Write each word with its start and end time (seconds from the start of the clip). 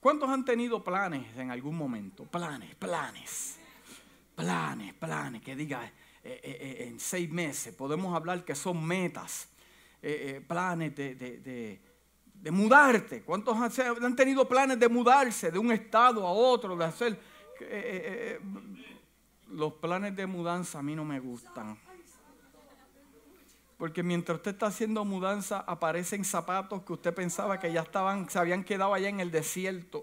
¿Cuántos 0.00 0.30
han 0.30 0.46
tenido 0.46 0.82
planes 0.82 1.36
en 1.36 1.50
algún 1.50 1.76
momento? 1.76 2.24
Planes, 2.24 2.74
planes, 2.76 3.58
planes, 4.34 4.94
planes, 4.94 5.42
que 5.42 5.54
diga 5.54 5.84
eh, 5.84 5.92
eh, 6.24 6.40
eh, 6.42 6.88
en 6.88 6.98
seis 6.98 7.30
meses, 7.30 7.74
podemos 7.74 8.16
hablar 8.16 8.42
que 8.42 8.54
son 8.54 8.82
metas, 8.82 9.48
planes 10.48 10.96
de, 10.96 11.80
mudarte. 12.50 13.22
¿Cuántos 13.22 13.54
han, 13.58 14.16
tenido 14.16 14.48
planes 14.48 14.80
de 14.80 14.88
mudarse 14.88 15.50
de 15.50 15.58
un 15.58 15.70
estado 15.70 16.26
a 16.26 16.32
otro, 16.32 16.74
de 16.76 16.84
hacer... 16.86 17.20
los 19.48 19.74
planes 19.74 20.16
de 20.16 20.26
mudanza 20.26 20.78
a 20.78 20.82
mí 20.82 20.96
no 20.96 21.04
me 21.04 21.20
gustan. 21.20 21.78
Porque 23.80 24.02
mientras 24.02 24.36
usted 24.36 24.50
está 24.50 24.66
haciendo 24.66 25.06
mudanza, 25.06 25.64
aparecen 25.66 26.22
zapatos 26.22 26.82
que 26.82 26.92
usted 26.92 27.14
pensaba 27.14 27.58
que 27.58 27.72
ya 27.72 27.80
estaban, 27.80 28.28
se 28.28 28.38
habían 28.38 28.62
quedado 28.62 28.92
allá 28.92 29.08
en 29.08 29.20
el 29.20 29.30
desierto. 29.30 30.02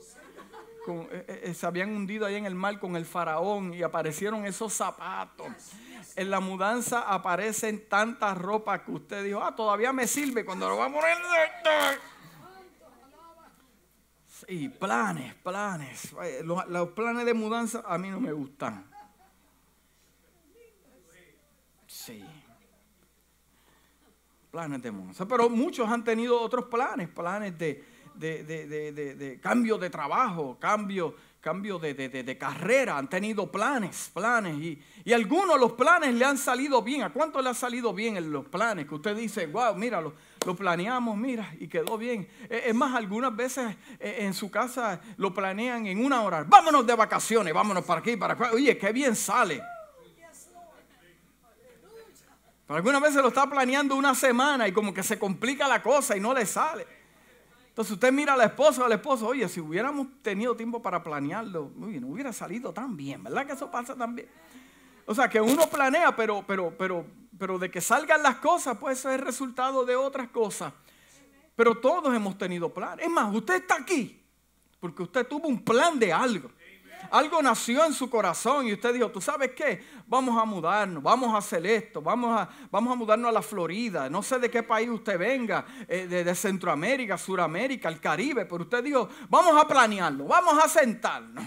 Eh, 0.88 1.08
eh, 1.12 1.42
eh, 1.44 1.54
se 1.54 1.64
habían 1.68 1.96
hundido 1.96 2.26
allá 2.26 2.40
en 2.40 2.48
el 2.48 2.56
mar 2.56 2.80
con 2.80 2.96
el 2.96 3.06
faraón 3.06 3.76
y 3.76 3.84
aparecieron 3.84 4.48
esos 4.48 4.74
zapatos. 4.74 5.46
En 6.16 6.32
la 6.32 6.40
mudanza 6.40 7.02
aparecen 7.02 7.88
tantas 7.88 8.36
ropas 8.36 8.82
que 8.82 8.94
usted 8.94 9.24
dijo, 9.24 9.44
ah, 9.44 9.56
todavía 9.56 9.94
me 9.94 10.08
sirve 10.08 10.44
cuando 10.44 10.68
lo 10.70 10.78
va 10.78 10.86
a 10.86 10.92
poner. 10.92 11.18
Sí, 14.48 14.70
planes, 14.70 15.36
planes. 15.36 16.16
los 16.48 16.90
planes 16.90 17.28
de 17.28 17.34
mudanza 17.36 17.84
a 17.86 18.00
mí 18.00 18.10
no 18.10 18.20
me 18.20 18.32
gustan. 18.32 18.90
Sí 21.86 22.26
planes 24.52 24.82
de 24.82 24.92
mudanza. 24.92 25.28
Pero 25.28 25.50
muchos 25.50 25.90
han 25.90 26.04
tenido 26.04 26.40
otros 26.40 26.66
planes, 26.66 27.08
planes 27.10 27.58
de, 27.58 27.84
de, 28.16 29.40
cambio 29.42 29.78
de 29.78 29.90
trabajo, 29.90 30.58
cambio, 30.60 31.16
cambio 31.40 31.78
de, 31.80 32.38
carrera, 32.40 32.98
han 32.98 33.10
tenido 33.10 33.52
planes, 33.52 34.10
planes. 34.14 34.58
Y, 34.58 34.82
y, 35.06 35.14
algunos 35.14 35.60
los 35.60 35.74
planes 35.74 36.14
le 36.14 36.26
han 36.26 36.38
salido 36.38 36.82
bien. 36.82 37.04
¿A 37.04 37.10
cuánto 37.12 37.42
le 37.42 37.50
ha 37.50 37.54
salido 37.54 37.94
bien 37.94 38.18
en 38.18 38.32
los 38.32 38.46
planes? 38.46 38.88
Que 38.88 38.96
usted 38.96 39.16
dice, 39.16 39.48
wow, 39.48 39.76
mira, 39.76 40.02
lo, 40.02 40.14
lo 40.46 40.56
planeamos, 40.56 41.16
mira, 41.18 41.54
y 41.60 41.68
quedó 41.68 41.98
bien. 41.98 42.28
E, 42.50 42.64
es 42.68 42.76
más, 42.76 42.96
algunas 42.96 43.36
veces 43.36 43.76
e, 44.00 44.26
en 44.26 44.34
su 44.34 44.50
casa 44.50 45.00
lo 45.18 45.34
planean 45.34 45.86
en 45.88 46.04
una 46.04 46.22
hora. 46.22 46.44
Vámonos 46.48 46.86
de 46.86 46.96
vacaciones, 46.96 47.54
vámonos 47.54 47.86
para 47.86 48.00
aquí, 48.00 48.18
para 48.18 48.34
acá. 48.34 48.52
Oye, 48.54 48.78
qué 48.78 48.92
bien 48.92 49.16
sale. 49.16 49.62
Pero 52.68 52.78
algunas 52.78 53.02
veces 53.02 53.22
lo 53.22 53.30
está 53.30 53.50
planeando 53.50 53.96
una 53.96 54.14
semana 54.14 54.68
y 54.68 54.74
como 54.74 54.94
que 54.94 55.02
se 55.02 55.18
complica 55.18 55.68
la 55.68 55.82
cosa 55.82 56.18
y 56.18 56.20
no 56.20 56.34
le 56.34 56.46
sale. 56.46 56.86
Entonces 57.70 57.94
usted 57.94 58.12
mira 58.12 58.34
a 58.34 58.38
la 58.38 58.46
esposa 58.46 58.82
o 58.82 58.86
al 58.86 58.92
esposo, 58.92 59.28
oye, 59.28 59.48
si 59.48 59.62
hubiéramos 59.62 60.08
tenido 60.22 60.56
tiempo 60.56 60.82
para 60.82 61.02
planearlo, 61.02 61.72
uy, 61.78 62.00
no 62.00 62.08
hubiera 62.08 62.34
salido 62.34 62.74
tan 62.74 62.98
bien, 62.98 63.24
¿verdad 63.24 63.46
que 63.46 63.54
eso 63.54 63.72
pasa 63.72 63.96
también? 63.96 64.28
O 65.06 65.16
sea, 65.16 65.30
que 65.30 65.40
uno 65.40 65.70
planea, 65.70 66.14
pero, 66.16 66.44
pero, 66.46 66.76
pero, 66.78 67.06
pero 67.38 67.58
de 67.58 67.72
que 67.72 67.80
salgan 67.80 68.22
las 68.22 68.38
cosas, 68.38 68.78
pues 68.78 69.00
eso 69.00 69.10
es 69.12 69.22
resultado 69.22 69.86
de 69.86 69.96
otras 69.96 70.28
cosas. 70.30 70.74
Pero 71.56 71.76
todos 71.76 72.14
hemos 72.14 72.38
tenido 72.38 72.74
planes. 72.74 73.06
Es 73.06 73.12
más, 73.12 73.34
usted 73.34 73.56
está 73.56 73.76
aquí 73.76 74.22
porque 74.80 75.04
usted 75.04 75.28
tuvo 75.28 75.48
un 75.48 75.64
plan 75.64 75.98
de 75.98 76.14
algo. 76.14 76.50
Algo 77.12 77.42
nació 77.42 77.86
en 77.86 77.94
su 77.94 78.10
corazón 78.10 78.68
y 78.68 78.74
usted 78.74 78.94
dijo, 78.94 79.10
¿tú 79.10 79.22
sabes 79.22 79.52
qué? 79.52 79.84
Vamos 80.08 80.42
a 80.42 80.46
mudarnos, 80.46 81.02
vamos 81.02 81.34
a 81.34 81.38
hacer 81.38 81.66
esto, 81.66 82.02
vamos 82.02 82.40
a, 82.40 82.50
vamos 82.72 82.94
a 82.94 82.96
mudarnos 82.96 83.30
a 83.30 83.32
la 83.32 83.42
Florida. 83.42 84.10
No 84.10 84.24
sé 84.24 84.40
de 84.40 84.50
qué 84.50 84.64
país 84.64 84.90
usted 84.90 85.18
venga, 85.18 85.66
eh, 85.88 86.08
de, 86.08 86.36
Centroamérica, 86.36 87.18
Suramérica, 87.18 87.90
el 87.90 88.00
Caribe, 88.00 88.46
pero 88.46 88.64
usted 88.64 88.84
dijo, 88.84 89.10
vamos 89.30 89.62
a 89.62 89.68
planearlo, 89.68 90.26
vamos 90.26 90.64
a 90.64 90.68
sentarnos. 90.68 91.46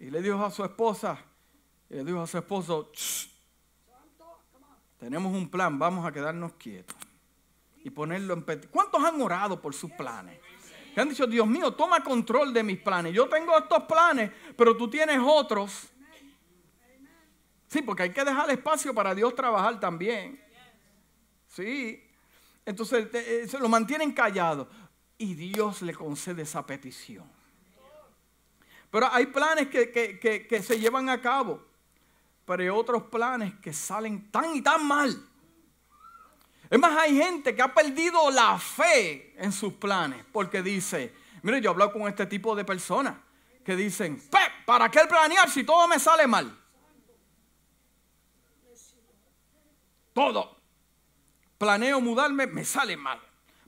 Y 0.00 0.10
le 0.10 0.22
dijo 0.22 0.44
a 0.44 0.50
su 0.50 0.64
esposa, 0.64 1.18
le 1.88 2.04
dijo 2.04 2.20
a 2.20 2.26
su 2.26 2.38
esposo, 2.38 2.90
tenemos 4.98 5.32
un 5.32 5.48
plan, 5.48 5.78
vamos 5.78 6.06
a 6.06 6.12
quedarnos 6.12 6.52
quietos 6.54 6.96
y 7.84 7.90
ponerlo 7.90 8.34
en... 8.34 8.42
¿Cuántos 8.70 9.02
han 9.02 9.20
orado 9.20 9.60
por 9.60 9.74
sus 9.74 9.90
planes? 9.92 10.38
Que 10.98 11.02
han 11.02 11.08
dicho, 11.10 11.28
Dios 11.28 11.46
mío, 11.46 11.72
toma 11.74 12.02
control 12.02 12.52
de 12.52 12.64
mis 12.64 12.80
planes. 12.80 13.14
Yo 13.14 13.28
tengo 13.28 13.56
estos 13.56 13.84
planes, 13.84 14.32
pero 14.56 14.76
tú 14.76 14.90
tienes 14.90 15.20
otros. 15.24 15.86
Sí, 17.68 17.82
porque 17.82 18.02
hay 18.02 18.10
que 18.10 18.24
dejar 18.24 18.50
espacio 18.50 18.92
para 18.92 19.14
Dios 19.14 19.32
trabajar 19.32 19.78
también. 19.78 20.42
Sí. 21.46 22.02
Entonces 22.66 23.06
eh, 23.14 23.46
se 23.48 23.60
lo 23.60 23.68
mantienen 23.68 24.10
callado. 24.10 24.68
Y 25.16 25.34
Dios 25.34 25.82
le 25.82 25.94
concede 25.94 26.42
esa 26.42 26.66
petición. 26.66 27.30
Pero 28.90 29.08
hay 29.12 29.26
planes 29.26 29.68
que, 29.68 29.92
que 30.48 30.62
se 30.64 30.80
llevan 30.80 31.10
a 31.10 31.20
cabo. 31.22 31.64
Pero 32.44 32.60
hay 32.60 32.70
otros 32.70 33.04
planes 33.04 33.54
que 33.62 33.72
salen 33.72 34.32
tan 34.32 34.52
y 34.52 34.62
tan 34.62 34.84
mal. 34.84 35.27
Es 36.70 36.78
más, 36.78 36.98
hay 36.98 37.16
gente 37.16 37.54
que 37.54 37.62
ha 37.62 37.72
perdido 37.72 38.30
la 38.30 38.58
fe 38.58 39.34
en 39.38 39.52
sus 39.52 39.72
planes 39.74 40.24
porque 40.32 40.62
dice, 40.62 41.14
mire, 41.42 41.60
yo 41.60 41.70
he 41.70 41.72
hablado 41.72 41.92
con 41.92 42.06
este 42.08 42.26
tipo 42.26 42.54
de 42.54 42.64
personas 42.64 43.14
que 43.64 43.74
dicen, 43.74 44.22
¿para 44.66 44.90
qué 44.90 45.00
planear 45.08 45.48
si 45.48 45.64
todo 45.64 45.88
me 45.88 45.98
sale 45.98 46.26
mal? 46.26 46.56
Todo. 50.12 50.56
Planeo 51.56 52.00
mudarme, 52.00 52.46
me 52.46 52.64
sale 52.64 52.96
mal. 52.96 53.20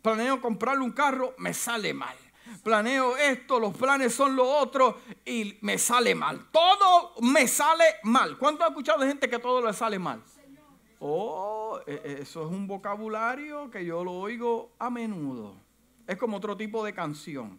Planeo 0.02 0.40
comprarle 0.40 0.84
un 0.84 0.92
carro, 0.92 1.34
me 1.38 1.54
sale 1.54 1.94
mal. 1.94 2.16
Planeo 2.62 3.16
esto, 3.16 3.60
los 3.60 3.76
planes 3.76 4.14
son 4.14 4.34
lo 4.36 4.48
otro 4.48 5.00
y 5.24 5.58
me 5.62 5.78
sale 5.78 6.14
mal. 6.14 6.48
Todo 6.50 7.14
me 7.20 7.46
sale 7.46 7.84
mal. 8.02 8.36
¿Cuánto 8.36 8.64
ha 8.64 8.68
escuchado 8.68 9.00
de 9.00 9.08
gente 9.08 9.30
que 9.30 9.38
todo 9.38 9.64
le 9.64 9.72
sale 9.72 9.98
mal? 9.98 10.22
Oh, 11.02 11.80
eso 11.86 12.44
es 12.44 12.50
un 12.50 12.66
vocabulario 12.66 13.70
que 13.70 13.84
yo 13.86 14.04
lo 14.04 14.12
oigo 14.12 14.70
a 14.78 14.90
menudo. 14.90 15.56
Es 16.06 16.18
como 16.18 16.36
otro 16.36 16.56
tipo 16.56 16.84
de 16.84 16.92
canción. 16.92 17.58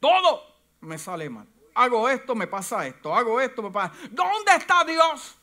Todo 0.00 0.42
me 0.80 0.98
sale 0.98 1.30
mal. 1.30 1.46
Hago 1.74 2.08
esto, 2.08 2.34
me 2.34 2.48
pasa 2.48 2.86
esto. 2.88 3.14
Hago 3.14 3.40
esto, 3.40 3.62
me 3.62 3.70
pasa. 3.70 3.94
¿Dónde 4.10 4.52
está 4.58 4.84
Dios? 4.84 5.38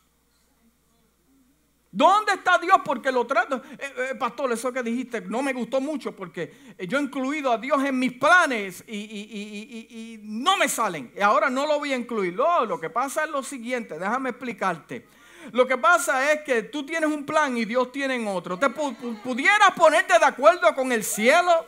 ¿Dónde 1.92 2.34
está 2.34 2.58
Dios? 2.58 2.78
Porque 2.84 3.10
lo 3.10 3.26
trato. 3.26 3.62
Eh, 3.80 4.16
pastor, 4.20 4.52
eso 4.52 4.74
que 4.74 4.84
dijiste 4.84 5.22
no 5.22 5.42
me 5.42 5.54
gustó 5.54 5.80
mucho 5.80 6.14
porque 6.14 6.76
yo 6.88 7.00
he 7.00 7.02
incluido 7.02 7.54
a 7.54 7.58
Dios 7.58 7.82
en 7.84 7.98
mis 7.98 8.14
planes 8.14 8.84
y, 8.86 10.20
no 10.24 10.58
me 10.58 10.68
salen. 10.68 11.14
Y 11.16 11.22
ahora 11.22 11.50
no 11.50 11.66
lo 11.66 11.80
voy 11.80 11.94
a 11.94 11.96
incluir. 11.96 12.34
lo 12.34 12.80
que 12.82 12.90
pasa 12.90 13.24
es 13.24 13.32
lo 13.32 13.42
siguiente, 13.44 13.98
déjame 13.98 14.32
explicarte. 14.32 15.08
Lo 15.52 15.66
que 15.68 15.78
pasa 15.78 16.32
es 16.32 16.42
que 16.42 16.64
tú 16.64 16.86
tienes 16.86 17.10
un 17.10 17.26
plan 17.26 17.58
y 17.58 17.66
Dios 17.66 17.92
tiene 17.92 18.28
otro. 18.30 18.58
¿Te 18.60 18.70
pudieras 18.70 19.72
ponerte 19.76 20.18
de 20.18 20.26
acuerdo 20.26 20.74
con 20.76 20.92
el 20.92 21.04
cielo? 21.04 21.66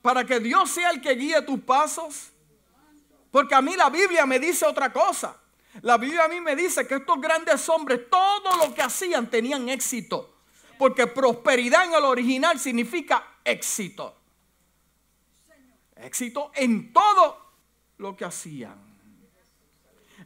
Para 0.00 0.24
que 0.24 0.40
Dios 0.40 0.70
sea 0.70 0.90
el 0.90 1.00
que 1.00 1.14
guíe 1.14 1.42
tus 1.42 1.60
pasos. 1.60 2.30
Porque 3.30 3.54
a 3.54 3.60
mí 3.60 3.74
la 3.76 3.90
Biblia 3.90 4.24
me 4.24 4.38
dice 4.38 4.64
otra 4.64 4.92
cosa. 4.92 5.36
La 5.82 5.98
Biblia 5.98 6.24
a 6.24 6.28
mí 6.28 6.40
me 6.40 6.56
dice 6.56 6.86
que 6.86 6.94
estos 6.94 7.20
grandes 7.20 7.68
hombres, 7.68 8.08
todo 8.08 8.56
lo 8.56 8.74
que 8.74 8.82
hacían 8.82 9.28
tenían 9.28 9.68
éxito. 9.68 10.36
Porque 10.78 11.06
prosperidad 11.06 11.84
en 11.84 11.94
el 11.94 12.04
original 12.04 12.58
significa 12.58 13.40
éxito. 13.44 14.16
Éxito 15.96 16.50
en 16.54 16.92
todo 16.92 17.52
lo 17.98 18.16
que 18.16 18.24
hacían. 18.24 18.85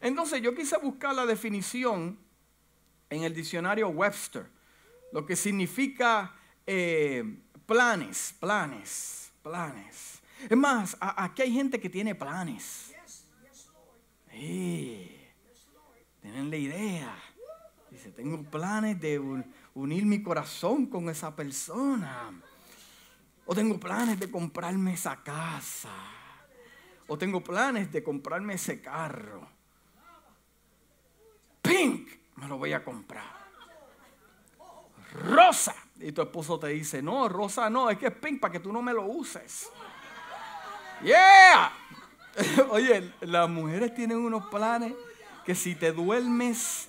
Entonces 0.00 0.40
yo 0.40 0.54
quise 0.54 0.78
buscar 0.78 1.14
la 1.14 1.26
definición 1.26 2.18
en 3.10 3.22
el 3.24 3.34
diccionario 3.34 3.88
Webster, 3.88 4.46
lo 5.12 5.26
que 5.26 5.36
significa 5.36 6.34
eh, 6.66 7.24
planes, 7.66 8.34
planes, 8.38 9.32
planes. 9.42 10.22
Es 10.48 10.56
más, 10.56 10.96
aquí 11.00 11.42
hay 11.42 11.52
gente 11.52 11.78
que 11.78 11.90
tiene 11.90 12.14
planes. 12.14 12.94
tienen 16.22 16.50
la 16.50 16.56
idea. 16.56 17.14
Dice, 17.90 18.10
tengo 18.12 18.42
planes 18.44 18.98
de 19.00 19.18
unir 19.74 20.06
mi 20.06 20.22
corazón 20.22 20.86
con 20.86 21.10
esa 21.10 21.34
persona. 21.36 22.30
O 23.44 23.54
tengo 23.54 23.78
planes 23.78 24.18
de 24.18 24.30
comprarme 24.30 24.94
esa 24.94 25.22
casa. 25.22 25.92
O 27.06 27.18
tengo 27.18 27.42
planes 27.42 27.92
de 27.92 28.02
comprarme 28.02 28.54
ese 28.54 28.80
carro 28.80 29.59
pink, 31.80 32.08
me 32.36 32.48
lo 32.48 32.58
voy 32.58 32.72
a 32.72 32.84
comprar. 32.84 33.40
Rosa. 35.24 35.74
Y 35.98 36.12
tu 36.12 36.22
esposo 36.22 36.58
te 36.58 36.68
dice, 36.68 37.02
no, 37.02 37.28
rosa 37.28 37.68
no, 37.68 37.90
es 37.90 37.98
que 37.98 38.06
es 38.06 38.14
pink 38.14 38.40
para 38.40 38.52
que 38.52 38.60
tú 38.60 38.72
no 38.72 38.80
me 38.80 38.92
lo 38.92 39.04
uses. 39.04 39.68
Yeah. 41.02 41.72
Oye, 42.70 43.12
las 43.20 43.48
mujeres 43.48 43.94
tienen 43.94 44.18
unos 44.18 44.46
planes 44.46 44.94
que 45.44 45.54
si 45.54 45.74
te 45.74 45.92
duermes, 45.92 46.88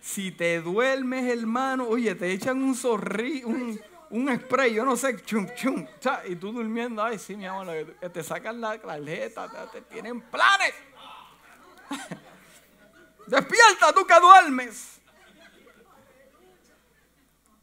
si 0.00 0.32
te 0.32 0.60
duermes, 0.60 1.24
hermano, 1.26 1.86
oye, 1.88 2.14
te 2.14 2.32
echan 2.32 2.62
un, 2.62 3.80
un 4.10 4.40
spray, 4.40 4.72
yo 4.72 4.84
no 4.84 4.96
sé, 4.96 5.20
chum, 5.22 5.46
chum, 5.54 5.86
y 6.26 6.36
tú 6.36 6.52
durmiendo, 6.52 7.02
ay, 7.02 7.18
sí, 7.18 7.36
mi 7.36 7.46
amor, 7.46 7.66
te 8.12 8.22
sacan 8.22 8.60
la 8.60 8.80
tarjeta, 8.80 9.70
te, 9.70 9.82
tienen 9.82 10.20
planes. 10.22 10.74
Despierta 13.30 13.92
tú 13.92 14.04
que 14.04 14.18
duermes. 14.20 15.00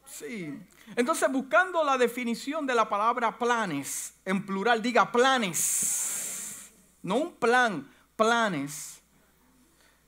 Sí. 0.06 0.58
Entonces, 0.96 1.30
buscando 1.30 1.84
la 1.84 1.98
definición 1.98 2.66
de 2.66 2.74
la 2.74 2.88
palabra 2.88 3.38
planes, 3.38 4.14
en 4.24 4.44
plural, 4.46 4.80
diga 4.80 5.12
planes. 5.12 6.70
No 7.02 7.16
un 7.16 7.34
plan, 7.34 7.86
planes. 8.16 9.02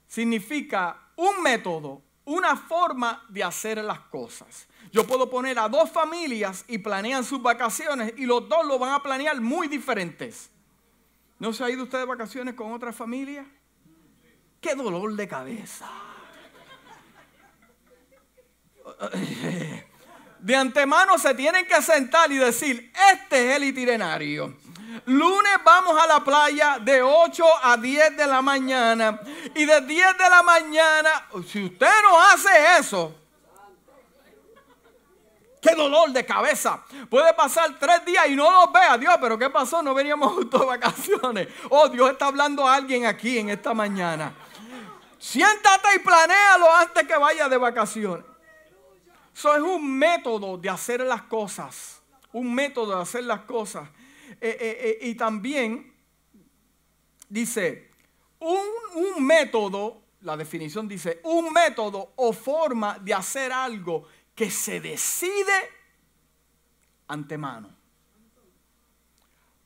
Significa 0.08 0.98
un 1.14 1.42
método, 1.42 2.00
una 2.24 2.56
forma 2.56 3.26
de 3.28 3.44
hacer 3.44 3.84
las 3.84 4.00
cosas. 4.00 4.66
Yo 4.90 5.06
puedo 5.06 5.28
poner 5.28 5.58
a 5.58 5.68
dos 5.68 5.90
familias 5.90 6.64
y 6.68 6.78
planean 6.78 7.22
sus 7.22 7.42
vacaciones 7.42 8.14
y 8.16 8.24
los 8.24 8.48
dos 8.48 8.64
lo 8.64 8.78
van 8.78 8.94
a 8.94 9.02
planear 9.02 9.38
muy 9.42 9.68
diferentes. 9.68 10.50
¿No 11.38 11.52
se 11.52 11.62
ha 11.62 11.70
ido 11.70 11.84
usted 11.84 11.98
de 11.98 12.06
vacaciones 12.06 12.54
con 12.54 12.72
otra 12.72 12.94
familia? 12.94 13.46
¡Qué 14.60 14.74
dolor 14.74 15.14
de 15.14 15.26
cabeza! 15.26 15.88
De 20.38 20.56
antemano 20.56 21.18
se 21.18 21.34
tienen 21.34 21.66
que 21.66 21.80
sentar 21.82 22.30
y 22.32 22.36
decir, 22.36 22.92
este 23.12 23.50
es 23.50 23.56
el 23.56 23.64
itinerario. 23.64 24.56
Lunes 25.06 25.52
vamos 25.64 26.00
a 26.02 26.06
la 26.06 26.20
playa 26.24 26.78
de 26.80 27.02
8 27.02 27.44
a 27.62 27.76
10 27.76 28.16
de 28.16 28.26
la 28.26 28.42
mañana. 28.42 29.20
Y 29.54 29.64
de 29.64 29.80
10 29.82 30.18
de 30.18 30.30
la 30.30 30.42
mañana, 30.42 31.26
si 31.46 31.64
usted 31.64 31.92
no 32.02 32.20
hace 32.20 32.78
eso, 32.78 33.14
qué 35.60 35.74
dolor 35.74 36.10
de 36.10 36.24
cabeza. 36.24 36.82
Puede 37.08 37.32
pasar 37.34 37.78
tres 37.78 38.04
días 38.04 38.28
y 38.28 38.36
no 38.36 38.50
los 38.50 38.72
vea. 38.72 38.98
Dios, 38.98 39.14
pero 39.20 39.38
¿qué 39.38 39.50
pasó? 39.50 39.82
No 39.82 39.94
veníamos 39.94 40.32
juntos 40.34 40.60
de 40.60 40.66
vacaciones. 40.66 41.48
Oh, 41.68 41.88
Dios 41.88 42.10
está 42.10 42.26
hablando 42.26 42.66
a 42.66 42.74
alguien 42.74 43.06
aquí 43.06 43.38
en 43.38 43.50
esta 43.50 43.74
mañana. 43.74 44.34
Siéntate 45.20 45.96
y 45.96 45.98
planéalo 45.98 46.74
antes 46.74 47.06
que 47.06 47.16
vaya 47.16 47.46
de 47.46 47.58
vacaciones. 47.58 48.24
Eso 49.34 49.54
es 49.54 49.62
un 49.62 49.98
método 49.98 50.56
de 50.56 50.70
hacer 50.70 51.02
las 51.02 51.22
cosas. 51.22 52.00
Un 52.32 52.54
método 52.54 52.96
de 52.96 53.02
hacer 53.02 53.24
las 53.24 53.42
cosas. 53.42 53.86
Eh, 54.40 54.56
eh, 54.58 54.98
eh, 55.02 55.08
y 55.08 55.14
también 55.14 55.94
dice, 57.28 57.90
un, 58.38 58.66
un 58.94 59.22
método, 59.26 60.02
la 60.22 60.38
definición 60.38 60.88
dice, 60.88 61.20
un 61.24 61.52
método 61.52 62.14
o 62.16 62.32
forma 62.32 62.98
de 62.98 63.12
hacer 63.12 63.52
algo 63.52 64.08
que 64.34 64.50
se 64.50 64.80
decide 64.80 65.52
antemano. 67.08 67.68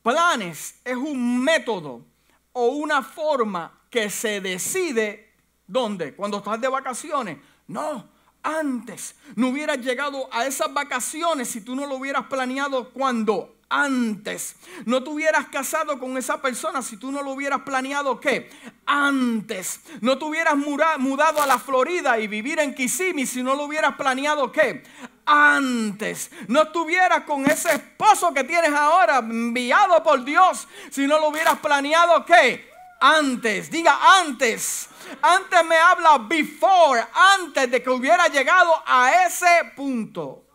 Planes 0.03 0.81
es 0.83 0.97
un 0.97 1.41
método 1.41 2.05
o 2.51 2.67
una 2.67 3.01
forma 3.01 3.85
que 3.89 4.09
se 4.09 4.41
decide, 4.41 5.24
¿dónde? 5.67 6.15
Cuando 6.15 6.37
estás 6.37 6.59
de 6.61 6.67
vacaciones. 6.67 7.37
No, 7.67 8.07
antes. 8.43 9.15
No 9.35 9.49
hubieras 9.49 9.79
llegado 9.79 10.29
a 10.31 10.45
esas 10.45 10.73
vacaciones 10.73 11.49
si 11.49 11.61
tú 11.61 11.75
no 11.75 11.85
lo 11.85 11.95
hubieras 11.95 12.27
planeado 12.27 12.89
cuando 12.91 13.55
antes. 13.69 14.55
No 14.85 15.03
te 15.03 15.09
hubieras 15.09 15.47
casado 15.47 15.99
con 15.99 16.17
esa 16.17 16.41
persona 16.41 16.81
si 16.81 16.97
tú 16.97 17.11
no 17.11 17.21
lo 17.21 17.31
hubieras 17.31 17.61
planeado 17.61 18.19
qué? 18.19 18.49
Antes. 18.85 19.81
No 20.01 20.17
te 20.17 20.25
hubieras 20.25 20.55
mudado 20.55 21.41
a 21.41 21.47
la 21.47 21.57
Florida 21.57 22.19
y 22.19 22.27
vivir 22.27 22.59
en 22.59 22.75
Kissimmee 22.75 23.25
si 23.25 23.41
no 23.41 23.55
lo 23.55 23.63
hubieras 23.63 23.95
planeado 23.95 24.51
qué? 24.51 24.83
Antes. 25.25 26.29
No 26.47 26.63
estuvieras 26.63 27.23
con 27.23 27.49
ese 27.49 27.73
esposo 27.73 28.33
que 28.33 28.43
tienes 28.43 28.71
ahora 28.71 29.17
enviado 29.17 30.01
por 30.03 30.23
Dios 30.23 30.67
si 30.91 31.07
no 31.07 31.19
lo 31.19 31.29
hubieras 31.29 31.57
planeado 31.59 32.23
qué? 32.25 32.69
Antes. 33.01 33.71
Diga 33.71 33.97
antes. 34.19 34.89
Antes 35.21 35.65
me 35.65 35.77
habla 35.77 36.17
before, 36.17 37.05
antes 37.13 37.69
de 37.69 37.81
que 37.81 37.89
hubiera 37.89 38.27
llegado 38.27 38.71
a 38.85 39.25
ese 39.25 39.73
punto. 39.75 40.45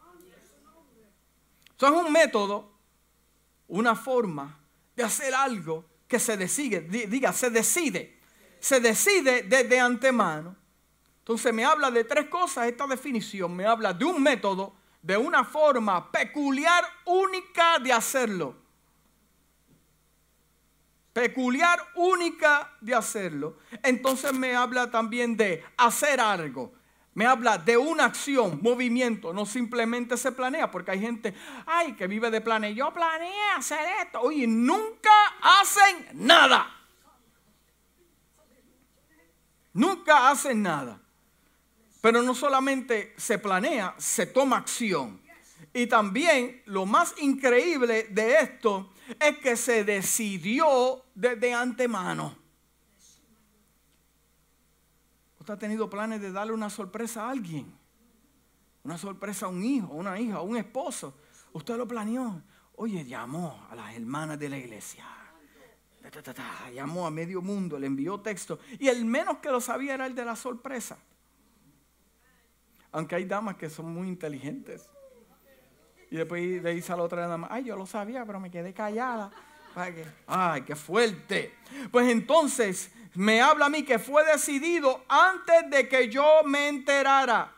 Eso 1.77 1.87
es 1.87 1.93
un 1.93 2.13
método, 2.13 2.73
una 3.69 3.95
forma 3.95 4.59
de 4.95 5.03
hacer 5.03 5.35
algo 5.35 5.85
que 6.07 6.19
se 6.19 6.37
decide, 6.37 6.81
diga, 6.81 7.33
se 7.33 7.51
decide, 7.51 8.21
se 8.59 8.81
decide 8.81 9.43
desde 9.45 9.81
antemano. 9.81 10.57
Entonces 11.21 11.55
me 11.55 11.65
habla 11.65 11.91
de 11.91 12.05
tres 12.05 12.29
cosas 12.29 12.67
esta 12.67 12.87
definición. 12.87 13.55
Me 13.55 13.65
habla 13.65 13.93
de 13.93 14.05
un 14.05 14.23
método, 14.23 14.75
de 15.01 15.17
una 15.17 15.45
forma 15.45 16.11
peculiar, 16.11 16.85
única 17.07 17.79
de 17.79 17.93
hacerlo 17.93 18.60
peculiar, 21.13 21.81
única 21.95 22.73
de 22.81 22.95
hacerlo. 22.95 23.59
Entonces 23.83 24.33
me 24.33 24.55
habla 24.55 24.91
también 24.91 25.37
de 25.37 25.65
hacer 25.77 26.21
algo. 26.21 26.73
Me 27.13 27.27
habla 27.27 27.59
de 27.59 27.77
una 27.77 28.05
acción, 28.05 28.61
movimiento, 28.63 29.33
no 29.33 29.45
simplemente 29.45 30.17
se 30.17 30.31
planea, 30.31 30.71
porque 30.71 30.93
hay 30.93 31.01
gente, 31.01 31.35
ay, 31.67 31.95
que 31.95 32.07
vive 32.07 32.31
de 32.31 32.41
planes. 32.41 32.77
Yo 32.77 32.93
planeé 32.95 33.51
hacer 33.57 33.81
esto. 34.03 34.21
Oye, 34.21 34.47
nunca 34.47 35.11
hacen 35.43 36.07
nada. 36.15 36.73
Nunca 39.73 40.31
hacen 40.31 40.63
nada. 40.63 41.01
Pero 42.01 42.23
no 42.23 42.35
solamente 42.35 43.13
se 43.17 43.39
planea, 43.39 43.95
se 43.99 44.27
toma 44.27 44.59
acción. 44.59 45.21
Y 45.73 45.87
también 45.87 46.63
lo 46.67 46.87
más 46.87 47.15
increíble 47.19 48.05
de 48.11 48.39
esto 48.39 48.93
es 49.19 49.39
que 49.39 49.57
se 49.57 49.85
decidió 49.85 51.05
desde 51.15 51.53
antemano. 51.55 52.37
Usted 55.39 55.55
ha 55.55 55.59
tenido 55.59 55.89
planes 55.89 56.21
de 56.21 56.31
darle 56.31 56.53
una 56.53 56.71
sorpresa 56.71 57.27
a 57.27 57.31
alguien, 57.31 57.73
una 58.85 58.99
sorpresa 58.99 59.47
a 59.47 59.49
un 59.49 59.65
hijo, 59.65 59.93
a 59.93 59.97
una 59.97 60.21
hija, 60.21 60.37
a 60.37 60.43
un 60.43 60.57
esposo. 60.57 61.15
Usted 61.53 61.77
lo 61.77 61.89
planeó. 61.89 62.43
Oye, 62.77 63.05
llamó 63.05 63.67
a 63.71 63.75
las 63.75 63.95
hermanas 63.95 64.39
de 64.39 64.49
la 64.49 64.59
iglesia. 64.59 65.05
llamó 66.75 67.07
a 67.07 67.11
medio 67.11 67.43
mundo, 67.43 67.79
le 67.79 67.87
envió 67.87 68.21
texto. 68.21 68.59
Y 68.79 68.89
el 68.89 69.05
menos 69.05 69.39
que 69.39 69.51
lo 69.51 69.61
sabía 69.61 69.95
era 69.95 70.07
el 70.07 70.15
de 70.15 70.25
la 70.25 70.37
sorpresa. 70.37 70.99
Aunque 72.93 73.15
hay 73.15 73.25
damas 73.25 73.57
que 73.57 73.71
son 73.71 73.93
muy 73.93 74.09
inteligentes. 74.09 74.89
Y 76.11 76.17
después 76.17 76.63
le 76.63 76.75
dice 76.75 76.93
a 76.93 76.97
la 76.97 77.03
otra 77.05 77.27
dama, 77.27 77.47
ay, 77.51 77.65
yo 77.65 77.77
lo 77.77 77.87
sabía, 77.87 78.25
pero 78.27 78.41
me 78.41 78.51
quedé 78.51 78.73
callada. 78.73 79.31
Ay, 80.27 80.63
qué 80.63 80.75
fuerte. 80.75 81.55
Pues 81.93 82.09
entonces 82.09 82.91
me 83.15 83.41
habla 83.41 83.67
a 83.67 83.71
mí 83.71 83.85
que 83.85 83.99
fue 83.99 84.25
decidido 84.25 85.05
antes 85.09 85.71
de 85.71 85.89
que 85.89 86.09
yo 86.09 86.43
me 86.45 86.69
enterara. 86.69 87.53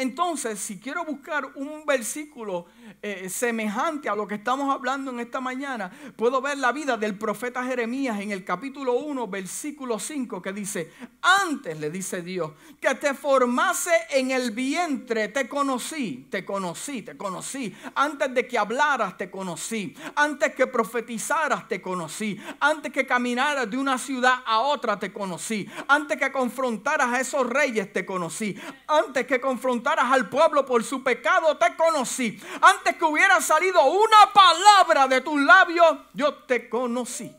Entonces, 0.00 0.58
si 0.58 0.80
quiero 0.80 1.04
buscar 1.04 1.44
un 1.56 1.84
versículo 1.84 2.64
eh, 3.02 3.28
semejante 3.28 4.08
a 4.08 4.14
lo 4.14 4.26
que 4.26 4.36
estamos 4.36 4.74
hablando 4.74 5.10
en 5.10 5.20
esta 5.20 5.42
mañana, 5.42 5.90
puedo 6.16 6.40
ver 6.40 6.56
la 6.56 6.72
vida 6.72 6.96
del 6.96 7.18
profeta 7.18 7.62
Jeremías 7.62 8.18
en 8.18 8.30
el 8.30 8.42
capítulo 8.42 8.94
1, 8.94 9.28
versículo 9.28 9.98
5, 9.98 10.40
que 10.40 10.54
dice, 10.54 10.90
antes 11.20 11.78
le 11.78 11.90
dice 11.90 12.22
Dios, 12.22 12.50
que 12.80 12.94
te 12.94 13.12
formase 13.12 13.90
en 14.08 14.30
el 14.30 14.52
vientre, 14.52 15.28
te 15.28 15.46
conocí, 15.46 16.28
te 16.30 16.46
conocí, 16.46 17.02
te 17.02 17.18
conocí. 17.18 17.76
Antes 17.94 18.32
de 18.32 18.48
que 18.48 18.56
hablaras, 18.56 19.18
te 19.18 19.30
conocí. 19.30 19.94
Antes 20.14 20.54
que 20.54 20.66
profetizaras, 20.66 21.68
te 21.68 21.82
conocí. 21.82 22.40
Antes 22.58 22.90
que 22.90 23.04
caminaras 23.04 23.70
de 23.70 23.76
una 23.76 23.98
ciudad 23.98 24.36
a 24.46 24.60
otra, 24.60 24.98
te 24.98 25.12
conocí. 25.12 25.68
Antes 25.88 26.16
que 26.16 26.32
confrontaras 26.32 27.12
a 27.12 27.20
esos 27.20 27.46
reyes, 27.46 27.92
te 27.92 28.06
conocí. 28.06 28.56
Antes 28.86 29.26
que 29.26 29.38
confrontaras 29.38 29.89
al 29.98 30.28
pueblo 30.28 30.64
por 30.64 30.84
su 30.84 31.02
pecado, 31.02 31.56
te 31.56 31.74
conocí. 31.76 32.40
Antes 32.60 32.96
que 32.96 33.04
hubiera 33.04 33.40
salido 33.40 33.82
una 33.84 34.32
palabra 34.32 35.08
de 35.08 35.20
tus 35.20 35.40
labios, 35.40 35.98
yo 36.12 36.34
te 36.44 36.68
conocí. 36.68 37.34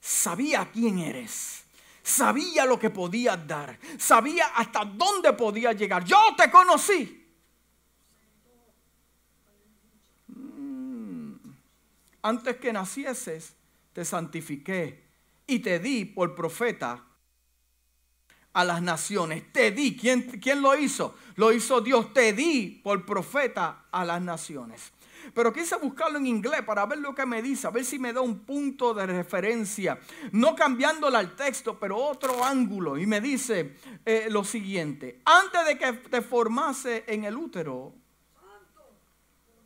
Sabía 0.00 0.70
quién 0.72 0.98
eres. 1.00 1.64
Sabía 2.02 2.64
lo 2.64 2.78
que 2.78 2.88
podías 2.88 3.46
dar. 3.46 3.78
Sabía 3.98 4.46
hasta 4.54 4.84
dónde 4.84 5.32
podías 5.34 5.76
llegar. 5.76 6.04
Yo 6.04 6.18
te 6.36 6.50
conocí. 6.50 7.26
Mm. 10.28 11.34
Antes 12.22 12.56
que 12.56 12.72
nacieses, 12.72 13.54
te 13.92 14.04
santifiqué 14.04 15.04
y 15.46 15.58
te 15.58 15.78
di 15.78 16.04
por 16.06 16.34
profeta 16.34 17.04
a 18.52 18.64
las 18.64 18.82
naciones. 18.82 19.52
Te 19.52 19.70
di. 19.70 19.96
¿Quién, 19.96 20.22
¿Quién 20.40 20.62
lo 20.62 20.76
hizo? 20.76 21.14
Lo 21.36 21.52
hizo 21.52 21.80
Dios. 21.80 22.12
Te 22.12 22.32
di 22.32 22.80
por 22.82 23.04
profeta 23.04 23.86
a 23.90 24.04
las 24.04 24.20
naciones. 24.20 24.92
pero 25.34 25.52
quise 25.52 25.76
buscarlo 25.76 26.18
en 26.18 26.26
inglés 26.26 26.62
para 26.62 26.86
ver 26.86 26.98
lo 26.98 27.14
que 27.14 27.26
me 27.26 27.42
dice, 27.42 27.66
a 27.66 27.70
ver 27.70 27.84
si 27.84 27.98
me 27.98 28.12
da 28.12 28.20
un 28.20 28.40
punto 28.40 28.94
de 28.94 29.06
referencia, 29.06 30.00
no 30.32 30.54
cambiándole 30.54 31.18
al 31.18 31.36
texto, 31.36 31.78
pero 31.78 31.96
otro 31.96 32.42
ángulo. 32.42 32.96
Y 32.96 33.06
me 33.06 33.20
dice 33.20 33.76
eh, 34.06 34.28
lo 34.30 34.42
siguiente, 34.42 35.20
antes 35.24 35.66
de 35.66 35.78
que 35.78 35.92
te 35.92 36.22
formase 36.22 37.04
en 37.06 37.24
el 37.24 37.36
útero, 37.36 37.92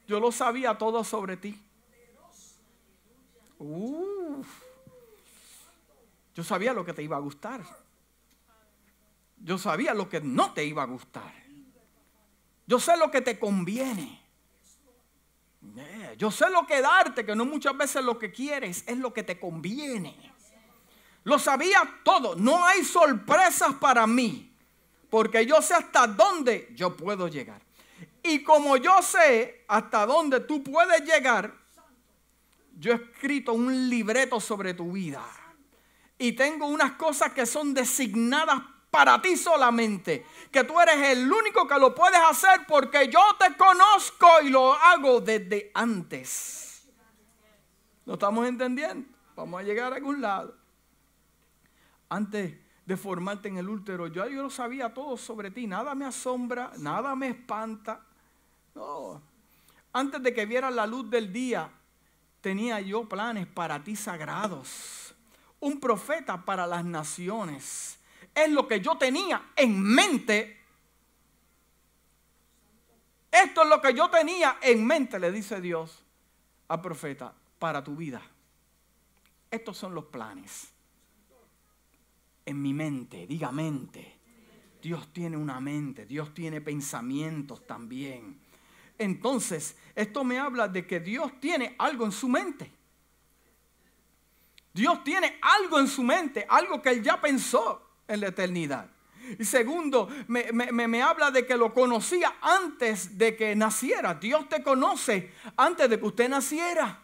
yo 0.07 0.21
lo 0.21 0.33
sabía 0.33 0.77
todo 0.77 1.05
sobre 1.05 1.37
ti. 1.37 1.59
Yo 6.35 6.43
sabía 6.43 6.73
lo 6.73 6.85
que 6.85 6.93
te 6.93 7.03
iba 7.03 7.17
a 7.17 7.21
gustar. 7.21 7.63
Yo 9.43 9.59
sabía 9.59 9.93
lo 9.93 10.09
que 10.09 10.21
no 10.21 10.53
te 10.53 10.65
iba 10.65 10.83
a 10.83 10.87
gustar. 10.87 11.33
Yo 12.67 12.79
sé 12.79 12.97
lo 12.97 13.11
que 13.11 13.21
te 13.21 13.39
conviene. 13.39 14.21
Yo 16.17 16.31
sé 16.31 16.49
lo 16.51 16.67
que 16.67 16.81
darte, 16.81 17.25
que 17.25 17.35
no 17.35 17.45
muchas 17.45 17.77
veces 17.77 18.05
lo 18.05 18.19
que 18.19 18.31
quieres 18.31 18.85
es 18.87 18.97
lo 18.99 19.13
que 19.13 19.23
te 19.23 19.39
conviene. 19.39 20.17
Lo 21.25 21.39
sabía 21.39 22.01
todo. 22.05 22.37
No 22.37 22.65
hay 22.65 22.85
sorpresas 22.85 23.75
para 23.75 24.07
mí. 24.07 24.55
Porque 25.11 25.45
yo 25.45 25.61
sé 25.61 25.75
hasta 25.75 26.07
dónde 26.07 26.73
yo 26.75 26.97
puedo 26.97 27.29
llegar. 27.29 27.61
Y 28.23 28.43
como 28.43 28.77
yo 28.77 29.03
sé 29.03 29.65
hasta 29.69 30.07
dónde 30.07 30.41
tú 30.41 30.63
puedes 30.63 31.05
llegar, 31.05 31.53
yo 32.79 32.93
he 32.93 32.95
escrito 32.95 33.53
un 33.53 33.91
libreto 33.91 34.41
sobre 34.41 34.75
tu 34.75 34.93
vida. 34.93 35.25
Y 36.17 36.33
tengo 36.33 36.67
unas 36.67 36.93
cosas 36.93 37.33
que 37.33 37.45
son 37.45 37.75
designadas 37.75 38.63
para 38.93 39.21
ti 39.23 39.37
solamente. 39.37 40.25
Que 40.53 40.63
tú 40.63 40.79
eres 40.79 40.97
el 41.09 41.33
único 41.33 41.67
que 41.67 41.79
lo 41.79 41.95
puedes 41.95 42.21
hacer 42.21 42.67
porque 42.69 43.09
yo 43.09 43.23
te 43.39 43.57
conozco 43.57 44.29
y 44.45 44.51
lo 44.51 44.75
hago 44.75 45.21
desde 45.21 45.73
antes. 45.75 46.87
¿Lo 48.05 48.15
estamos 48.15 48.47
entendiendo? 48.47 49.09
Vamos 49.35 49.61
a 49.61 49.65
llegar 49.65 49.93
a 49.93 49.97
algún 49.97 50.21
lado. 50.21 50.55
Antes 52.11 52.55
de 52.85 52.97
formarte 52.99 53.49
en 53.49 53.57
el 53.57 53.69
útero, 53.69 54.09
yo, 54.09 54.29
yo 54.29 54.43
lo 54.43 54.51
sabía 54.51 54.93
todo 54.93 55.17
sobre 55.17 55.51
ti. 55.51 55.67
Nada 55.67 55.95
me 55.95 56.05
asombra, 56.05 56.73
nada 56.77 57.17
me 57.17 57.29
espanta. 57.29 58.05
No. 58.75 59.23
Antes 59.95 60.23
de 60.23 60.35
que 60.35 60.45
vieras 60.45 60.75
la 60.75 60.87
luz 60.87 61.09
del 61.09 61.33
día, 61.33 61.71
tenía 62.43 62.79
yo 62.81 63.09
planes 63.09 63.47
para 63.47 63.83
ti 63.83 63.97
sagrados. 63.97 65.15
Un 65.61 65.81
profeta 65.81 66.45
para 66.45 66.67
las 66.67 66.85
naciones 66.85 68.02
es 68.35 68.51
lo 68.51 68.67
que 68.67 68.81
yo 68.81 68.97
tenía 68.97 69.53
en 69.57 69.83
mente. 69.83 70.59
Esto 73.31 73.63
es 73.63 73.69
lo 73.69 73.81
que 73.81 73.95
yo 73.95 74.11
tenía 74.11 74.59
en 74.63 74.87
mente, 74.87 75.19
le 75.19 75.33
dice 75.33 75.61
Dios 75.61 76.03
al 76.69 76.81
profeta, 76.81 77.35
para 77.59 77.83
tu 77.83 77.97
vida. 77.97 78.23
Estos 79.51 79.77
son 79.77 79.95
los 79.95 80.07
planes. 80.07 80.69
En 82.45 82.61
mi 82.61 82.75
mente, 82.75 83.27
diga 83.27 83.53
mente. 83.53 84.19
Dios 84.81 85.13
tiene 85.13 85.37
una 85.37 85.61
mente, 85.61 86.07
Dios 86.07 86.35
tiene 86.35 86.61
pensamientos 86.61 87.67
también. 87.67 88.41
Entonces, 88.99 89.77
esto 89.95 90.25
me 90.25 90.39
habla 90.39 90.67
de 90.69 90.87
que 90.87 90.99
Dios 90.99 91.39
tiene 91.41 91.77
algo 91.79 92.05
en 92.05 92.13
su 92.13 92.29
mente. 92.29 92.71
Dios 94.75 95.05
tiene 95.05 95.39
algo 95.41 95.79
en 95.79 95.87
su 95.87 96.03
mente, 96.03 96.47
algo 96.49 96.83
que 96.83 96.91
Él 96.91 97.03
ya 97.03 97.21
pensó 97.21 97.92
en 98.09 98.21
la 98.21 98.29
eternidad. 98.29 98.87
Y 99.39 99.45
segundo, 99.45 100.09
me, 100.27 101.03
habla 101.03 101.31
de 101.31 101.47
que 101.47 101.57
lo 101.57 101.73
conocía 101.73 102.35
antes 102.41 103.17
de 103.17 103.37
que 103.37 103.55
naciera. 103.55 104.15
Dios 104.15 104.49
te 104.49 104.63
conoce 104.63 105.33
antes 105.57 105.89
de 105.89 105.99
que 105.99 106.07
usted 106.07 106.29
naciera. 106.29 106.99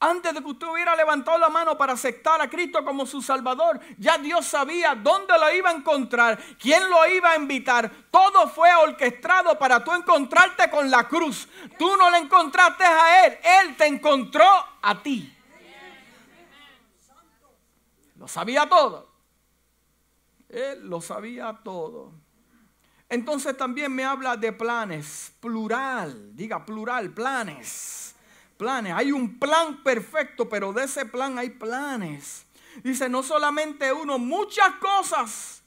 Antes 0.00 0.32
de 0.32 0.40
que 0.40 0.46
usted 0.46 0.66
hubiera 0.68 0.94
levantado 0.94 1.38
la 1.38 1.48
mano 1.48 1.76
para 1.76 1.94
aceptar 1.94 2.40
a 2.40 2.48
Cristo 2.48 2.84
como 2.84 3.04
su 3.04 3.20
Salvador, 3.20 3.80
ya 3.98 4.16
Dios 4.18 4.46
sabía 4.46 4.94
dónde 4.94 5.36
lo 5.38 5.52
iba 5.52 5.70
a 5.70 5.74
encontrar, 5.74 6.38
quién 6.60 6.88
lo 6.88 7.04
iba 7.08 7.32
a 7.32 7.36
invitar. 7.36 7.90
Todo 8.10 8.48
fue 8.48 8.72
orquestado 8.76 9.58
para 9.58 9.82
tú 9.82 9.92
encontrarte 9.92 10.70
con 10.70 10.88
la 10.88 11.08
cruz. 11.08 11.48
Tú 11.78 11.96
no 11.96 12.10
le 12.10 12.18
encontraste 12.18 12.84
a 12.84 13.26
Él, 13.26 13.38
Él 13.42 13.76
te 13.76 13.86
encontró 13.86 14.46
a 14.82 15.02
ti. 15.02 15.34
Lo 18.16 18.28
sabía 18.28 18.68
todo. 18.68 19.07
Él 20.48 20.88
lo 20.88 21.00
sabía 21.00 21.60
todo. 21.62 22.12
Entonces 23.08 23.56
también 23.56 23.94
me 23.94 24.04
habla 24.04 24.36
de 24.36 24.52
planes, 24.52 25.32
plural, 25.40 26.36
diga 26.36 26.64
plural, 26.64 27.10
planes, 27.10 28.14
planes. 28.58 28.92
Hay 28.94 29.12
un 29.12 29.38
plan 29.38 29.82
perfecto, 29.82 30.48
pero 30.48 30.72
de 30.72 30.84
ese 30.84 31.06
plan 31.06 31.38
hay 31.38 31.50
planes. 31.50 32.44
Dice, 32.82 33.08
no 33.08 33.22
solamente 33.22 33.92
uno, 33.92 34.18
muchas 34.18 34.74
cosas. 34.74 35.62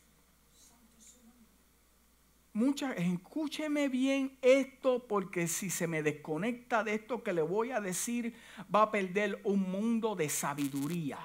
Muchas, 2.53 2.95
escúcheme 2.97 3.87
bien 3.87 4.37
esto, 4.41 5.07
porque 5.07 5.47
si 5.47 5.69
se 5.69 5.87
me 5.87 6.03
desconecta 6.03 6.83
de 6.83 6.95
esto 6.95 7.23
que 7.23 7.33
le 7.33 7.41
voy 7.41 7.71
a 7.71 7.79
decir, 7.79 8.35
va 8.73 8.83
a 8.83 8.91
perder 8.91 9.39
un 9.45 9.61
mundo 9.61 10.15
de 10.15 10.29
sabiduría. 10.29 11.17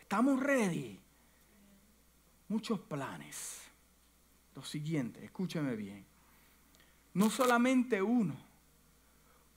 ¿Estamos 0.00 0.40
ready? 0.40 0.98
Muchos 2.48 2.80
planes. 2.80 3.62
Lo 4.54 4.62
siguiente, 4.62 5.24
escúcheme 5.24 5.76
bien. 5.76 6.04
No 7.14 7.30
solamente 7.30 8.00
uno, 8.02 8.36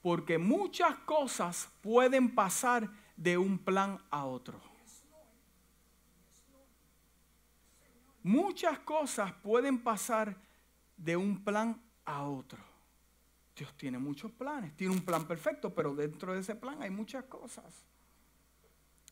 porque 0.02 0.38
muchas 0.38 0.98
cosas 1.00 1.70
pueden 1.82 2.34
pasar 2.34 2.90
de 3.16 3.38
un 3.38 3.58
plan 3.58 4.00
a 4.10 4.26
otro. 4.26 4.62
Muchas 8.24 8.80
cosas 8.80 9.32
pueden 9.34 9.80
pasar 9.82 10.36
de 10.98 11.16
un 11.16 11.44
plan 11.44 11.82
a 12.06 12.24
otro. 12.24 12.60
Dios 13.56 13.74
tiene 13.76 13.98
muchos 13.98 14.32
planes, 14.32 14.76
tiene 14.76 14.94
un 14.94 15.02
plan 15.02 15.26
perfecto, 15.28 15.74
pero 15.74 15.94
dentro 15.96 16.34
de 16.34 16.40
ese 16.40 16.56
plan 16.56 16.82
hay 16.82 16.90
muchas 16.90 17.26
cosas. 17.26 17.66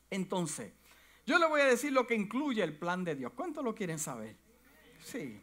Entonces, 0.09 0.71
yo 1.27 1.37
le 1.37 1.45
voy 1.45 1.59
a 1.59 1.65
decir 1.65 1.91
lo 1.91 2.07
que 2.07 2.15
incluye 2.15 2.63
el 2.63 2.75
plan 2.77 3.03
de 3.03 3.13
Dios. 3.13 3.33
¿Cuántos 3.35 3.61
lo 3.61 3.75
quieren 3.75 3.99
saber? 3.99 4.37
Sí. 5.03 5.41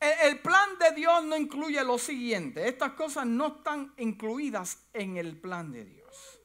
El, 0.00 0.40
plan 0.40 0.76
de 0.78 0.90
Dios 0.90 1.24
no 1.24 1.36
incluye 1.36 1.82
lo 1.84 1.98
siguiente. 1.98 2.68
Estas 2.68 2.94
cosas 2.94 3.24
no 3.24 3.46
están 3.46 3.94
incluidas 3.96 4.88
en 4.92 5.16
el 5.16 5.36
plan 5.36 5.70
de 5.70 5.84
Dios. 5.84 6.40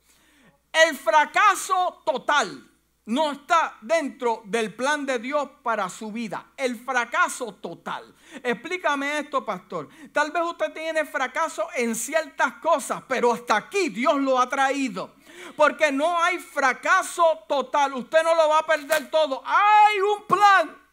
El 0.72 0.96
fracaso 0.96 2.04
total 2.06 2.70
no 3.06 3.32
está 3.32 3.76
dentro 3.82 4.44
del 4.46 4.76
plan 4.76 5.04
de 5.04 5.18
Dios 5.18 5.50
para 5.64 5.90
su 5.90 6.12
vida. 6.12 6.52
El 6.56 6.76
fracaso 6.76 7.56
total. 7.56 8.16
Explícame 8.44 9.18
esto, 9.18 9.44
pastor. 9.44 9.90
Tal 10.14 10.30
vez 10.30 10.44
usted 10.44 10.72
tiene 10.72 11.06
fracaso 11.06 11.68
en 11.76 11.96
ciertas 11.96 12.54
cosas, 12.62 13.02
pero 13.08 13.34
hasta 13.34 13.58
aquí 13.58 13.90
Dios 13.90 14.20
lo 14.20 14.40
ha 14.40 14.48
traído. 14.48 15.16
Porque 15.56 15.92
no 15.92 16.22
hay 16.22 16.40
fracaso 16.40 17.44
total. 17.48 17.94
Usted 17.94 18.24
no 18.24 18.36
lo 18.36 18.50
va 18.50 18.60
a 18.60 18.66
perder 18.66 19.10
todo. 19.10 19.42
Hay 19.46 20.00
un 20.00 20.26
plan. 20.26 20.90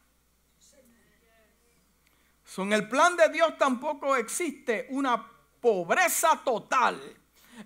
En 2.58 2.72
el 2.72 2.88
plan 2.88 3.16
de 3.16 3.28
Dios 3.28 3.58
tampoco 3.58 4.16
existe 4.16 4.86
una 4.90 5.30
pobreza 5.60 6.40
total. 6.44 7.00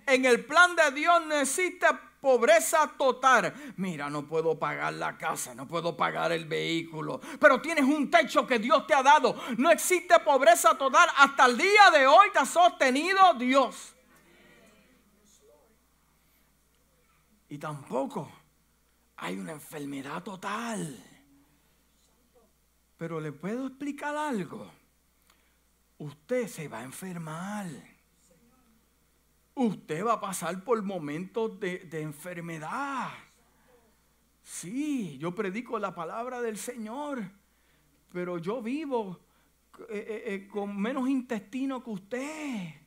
En 0.05 0.25
el 0.25 0.45
plan 0.45 0.75
de 0.75 0.91
Dios 0.91 1.25
no 1.25 1.35
existe 1.35 1.87
pobreza 2.21 2.91
total. 2.97 3.53
Mira, 3.77 4.09
no 4.09 4.27
puedo 4.27 4.57
pagar 4.57 4.93
la 4.93 5.17
casa, 5.17 5.55
no 5.55 5.67
puedo 5.67 5.97
pagar 5.97 6.31
el 6.31 6.45
vehículo, 6.45 7.19
pero 7.39 7.61
tienes 7.61 7.85
un 7.85 8.09
techo 8.09 8.45
que 8.45 8.59
Dios 8.59 8.85
te 8.85 8.93
ha 8.93 9.03
dado. 9.03 9.35
No 9.57 9.71
existe 9.71 10.19
pobreza 10.19 10.77
total. 10.77 11.09
Hasta 11.17 11.45
el 11.45 11.57
día 11.57 11.89
de 11.91 12.07
hoy 12.07 12.29
te 12.31 12.39
ha 12.39 12.45
sostenido 12.45 13.33
Dios. 13.33 13.95
Y 17.51 17.57
tampoco 17.57 18.31
hay 19.17 19.37
una 19.37 19.51
enfermedad 19.51 20.23
total. 20.23 20.97
Pero 22.97 23.19
le 23.19 23.33
puedo 23.33 23.67
explicar 23.67 24.15
algo. 24.15 24.71
Usted 25.97 26.47
se 26.47 26.69
va 26.69 26.79
a 26.79 26.85
enfermar. 26.85 27.67
Usted 29.53 30.05
va 30.05 30.13
a 30.13 30.21
pasar 30.21 30.63
por 30.63 30.81
momentos 30.81 31.59
de, 31.59 31.89
enfermedad. 31.91 33.09
Sí, 34.41 35.17
yo 35.17 35.35
predico 35.35 35.77
la 35.77 35.93
palabra 35.93 36.39
del 36.39 36.57
Señor, 36.57 37.21
pero 38.13 38.37
yo 38.37 38.61
vivo 38.61 39.19
eh, 39.89 40.05
eh, 40.07 40.23
eh, 40.25 40.47
con 40.47 40.81
menos 40.81 41.09
intestino 41.09 41.83
que 41.83 41.89
usted. 41.89 42.80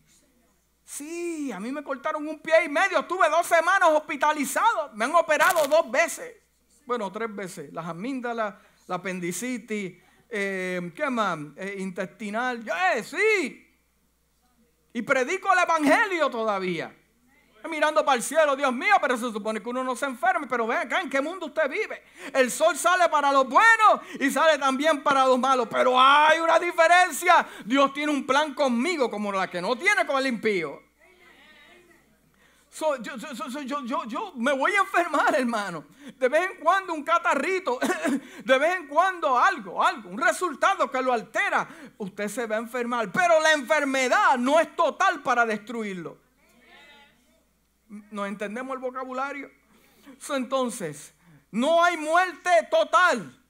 Sí, 0.84 1.50
a 1.50 1.58
mí 1.58 1.72
me 1.72 1.82
cortaron 1.82 2.26
un 2.28 2.38
pie 2.38 2.66
y 2.66 2.68
medio. 2.68 3.00
Estuve 3.00 3.28
dos 3.30 3.46
semanas 3.46 3.88
hospitalizado. 3.90 4.90
Me 4.94 5.06
han 5.06 5.14
operado 5.14 5.66
dos 5.66 5.90
veces. 5.90 6.34
Bueno, 6.84 7.10
tres 7.10 7.34
veces. 7.34 7.72
Las 7.72 7.86
amíndalas, 7.86 8.54
la 8.86 8.96
apendicitis, 8.96 9.96
eh, 10.28 10.92
¿qué 10.94 11.10
más? 11.10 11.38
Eh, 11.56 11.76
intestinal. 11.78 12.64
Eh, 12.68 13.02
sí. 13.02 13.60
Y 14.92 15.02
predico 15.02 15.52
el 15.52 15.58
Evangelio 15.60 16.30
todavía. 16.30 16.94
Mirando 17.68 18.04
para 18.04 18.16
el 18.16 18.22
cielo, 18.22 18.54
Dios 18.54 18.72
mío, 18.72 18.94
pero 19.00 19.16
se 19.16 19.32
supone 19.32 19.60
que 19.60 19.68
uno 19.68 19.82
no 19.82 19.96
se 19.96 20.06
enferme. 20.06 20.46
Pero 20.46 20.66
ven 20.66 20.78
acá, 20.78 21.00
¿en 21.00 21.08
qué 21.08 21.20
mundo 21.20 21.46
usted 21.46 21.68
vive? 21.68 22.02
El 22.32 22.50
sol 22.50 22.76
sale 22.76 23.08
para 23.08 23.32
los 23.32 23.48
buenos 23.48 24.00
y 24.20 24.30
sale 24.30 24.58
también 24.58 25.02
para 25.02 25.26
los 25.26 25.38
malos. 25.38 25.68
Pero 25.70 25.98
hay 25.98 26.38
una 26.40 26.58
diferencia. 26.58 27.46
Dios 27.64 27.92
tiene 27.92 28.12
un 28.12 28.26
plan 28.26 28.54
conmigo 28.54 29.10
como 29.10 29.32
la 29.32 29.48
que 29.48 29.60
no 29.60 29.76
tiene 29.76 30.06
con 30.06 30.18
el 30.18 30.26
impío 30.26 30.84
yo, 33.84 34.04
yo, 34.06 34.32
me 34.36 34.52
voy 34.52 34.72
a 34.72 34.80
enfermar, 34.80 35.34
hermano. 35.34 35.84
De 36.18 36.28
vez 36.28 36.50
en 36.50 36.58
cuando 36.58 36.92
un 36.92 37.04
catarrito, 37.04 37.78
de 38.44 38.58
vez 38.58 38.76
en 38.76 38.88
cuando 38.88 39.38
algo, 39.38 39.82
algo, 39.82 40.10
un 40.10 40.18
resultado 40.18 40.90
que 40.90 41.00
lo 41.00 41.12
altera. 41.12 41.68
Usted 41.98 42.28
se 42.28 42.46
va 42.46 42.56
a 42.56 42.58
enfermar, 42.58 43.12
pero 43.12 43.40
la 43.40 43.52
enfermedad 43.52 44.36
no 44.38 44.58
es 44.58 44.74
total 44.74 45.22
para 45.22 45.46
destruirlo. 45.46 46.23
¿No 47.88 48.26
entendemos 48.26 48.74
el 48.74 48.80
vocabulario? 48.80 49.50
entonces, 50.30 51.14
no 51.50 51.82
hay 51.82 51.96
muerte 51.96 52.50
total. 52.70 53.40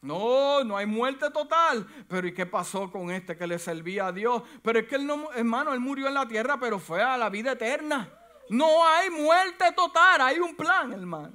No, 0.00 0.62
no 0.62 0.76
hay 0.76 0.86
muerte 0.86 1.30
total. 1.30 1.86
Pero 2.08 2.28
¿y 2.28 2.34
qué 2.34 2.46
pasó 2.46 2.90
con 2.90 3.10
este 3.10 3.36
que 3.36 3.46
le 3.46 3.58
servía 3.58 4.06
a 4.06 4.12
Dios? 4.12 4.42
Pero 4.62 4.78
es 4.78 4.86
que 4.86 4.96
él 4.96 5.06
no, 5.06 5.32
hermano, 5.32 5.72
él 5.74 5.80
murió 5.80 6.06
en 6.06 6.14
la 6.14 6.28
tierra, 6.28 6.58
pero 6.60 6.78
fue 6.78 7.02
a 7.02 7.16
la 7.16 7.28
vida 7.28 7.52
eterna. 7.52 8.08
No 8.48 8.86
hay 8.86 9.10
muerte 9.10 9.72
total, 9.72 10.20
hay 10.20 10.38
un 10.38 10.54
plan, 10.54 10.92
hermano. 10.92 11.32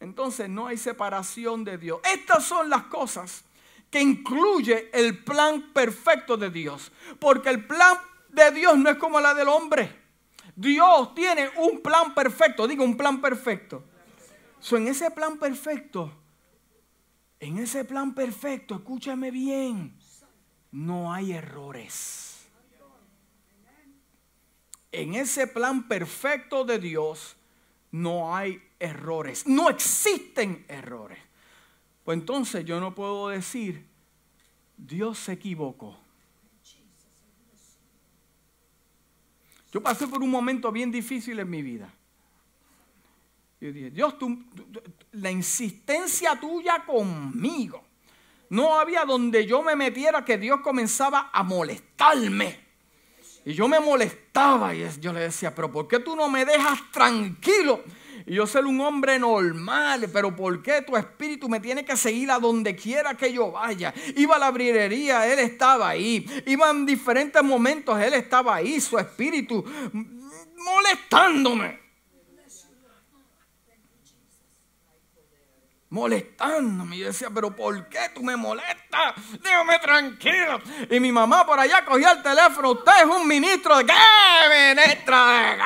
Entonces 0.00 0.48
no 0.48 0.66
hay 0.66 0.76
separación 0.76 1.64
de 1.64 1.78
Dios. 1.78 2.00
Estas 2.12 2.44
son 2.44 2.68
las 2.68 2.82
cosas 2.84 3.44
que 3.88 4.00
incluye 4.00 4.90
el 4.92 5.22
plan 5.22 5.72
perfecto 5.72 6.36
de 6.36 6.50
Dios. 6.50 6.90
Porque 7.18 7.50
el 7.50 7.66
plan 7.66 7.96
de 8.28 8.50
Dios 8.50 8.76
no 8.76 8.90
es 8.90 8.96
como 8.96 9.20
la 9.20 9.32
del 9.32 9.48
hombre. 9.48 10.01
Dios 10.62 11.14
tiene 11.14 11.50
un 11.58 11.80
plan 11.80 12.14
perfecto, 12.14 12.68
digo 12.68 12.84
un 12.84 12.96
plan 12.96 13.20
perfecto. 13.20 13.82
So, 14.60 14.76
en 14.76 14.86
ese 14.86 15.10
plan 15.10 15.38
perfecto, 15.38 16.12
en 17.40 17.58
ese 17.58 17.84
plan 17.84 18.14
perfecto, 18.14 18.76
escúchame 18.76 19.30
bien, 19.30 19.98
no 20.70 21.12
hay 21.12 21.32
errores 21.32 22.32
en 24.92 25.14
ese 25.14 25.46
plan 25.46 25.88
perfecto 25.88 26.64
de 26.64 26.78
Dios 26.78 27.36
no 27.90 28.34
hay 28.34 28.62
errores, 28.78 29.46
no 29.46 29.68
existen 29.68 30.64
errores. 30.68 31.18
Pues 32.04 32.18
entonces 32.18 32.64
yo 32.64 32.78
no 32.80 32.94
puedo 32.94 33.28
decir, 33.28 33.86
Dios 34.76 35.18
se 35.18 35.32
equivocó. 35.32 35.98
Yo 39.72 39.82
pasé 39.82 40.06
por 40.06 40.22
un 40.22 40.30
momento 40.30 40.70
bien 40.70 40.92
difícil 40.92 41.40
en 41.40 41.48
mi 41.48 41.62
vida. 41.62 41.92
Yo 43.60 43.72
dije, 43.72 43.90
Dios, 43.90 44.14
la 45.12 45.30
insistencia 45.30 46.38
tuya 46.38 46.84
conmigo. 46.84 47.82
No 48.50 48.78
había 48.78 49.04
donde 49.04 49.46
yo 49.46 49.62
me 49.62 49.74
metiera 49.74 50.24
que 50.24 50.36
Dios 50.36 50.60
comenzaba 50.60 51.30
a 51.32 51.42
molestarme. 51.42 52.60
Y 53.44 53.54
yo 53.54 53.66
me 53.66 53.80
molestaba 53.80 54.74
y 54.74 54.86
yo 55.00 55.12
le 55.12 55.20
decía, 55.20 55.54
pero 55.54 55.72
¿por 55.72 55.88
qué 55.88 56.00
tú 56.00 56.14
no 56.14 56.28
me 56.28 56.44
dejas 56.44 56.78
tranquilo? 56.92 57.82
Y 58.26 58.34
yo 58.34 58.46
ser 58.46 58.64
un 58.64 58.80
hombre 58.80 59.18
normal, 59.18 60.08
pero 60.12 60.34
¿por 60.34 60.62
qué 60.62 60.82
tu 60.82 60.96
espíritu 60.96 61.48
me 61.48 61.60
tiene 61.60 61.84
que 61.84 61.96
seguir 61.96 62.30
a 62.30 62.38
donde 62.38 62.76
quiera 62.76 63.14
que 63.14 63.32
yo 63.32 63.50
vaya? 63.50 63.92
Iba 64.16 64.36
a 64.36 64.38
la 64.38 64.50
librería, 64.50 65.26
él 65.26 65.38
estaba 65.38 65.88
ahí. 65.88 66.26
Iba 66.46 66.70
en 66.70 66.86
diferentes 66.86 67.42
momentos, 67.42 68.00
él 68.00 68.14
estaba 68.14 68.56
ahí, 68.56 68.80
su 68.80 68.98
espíritu 68.98 69.64
molestándome. 70.56 71.82
molestándome. 75.92 76.96
Yo 76.96 77.06
decía, 77.08 77.28
pero 77.32 77.54
¿por 77.54 77.86
qué 77.88 78.10
tú 78.14 78.22
me 78.22 78.34
molestas? 78.34 79.14
Déjame 79.42 79.78
tranquilo. 79.78 80.58
Y 80.90 80.98
mi 80.98 81.12
mamá 81.12 81.44
por 81.44 81.60
allá 81.60 81.84
cogía 81.84 82.12
el 82.12 82.22
teléfono. 82.22 82.72
Usted 82.72 82.92
es 83.00 83.04
un 83.04 83.28
ministro 83.28 83.76
de 83.76 83.84
qué? 83.84 83.92
Ministro 84.74 85.26
de 85.26 85.58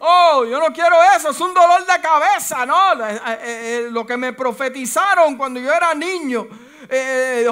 Oh, 0.00 0.44
yo 0.44 0.60
no 0.60 0.72
quiero 0.72 0.96
eso, 1.16 1.30
es 1.30 1.40
un 1.40 1.52
dolor 1.52 1.84
de 1.84 2.00
cabeza, 2.00 2.64
¿no? 2.64 3.04
Eh, 3.04 3.20
eh, 3.26 3.38
eh, 3.42 3.88
lo 3.90 4.06
que 4.06 4.16
me 4.16 4.32
profetizaron 4.32 5.36
cuando 5.36 5.58
yo 5.58 5.72
era 5.72 5.92
niño, 5.94 6.46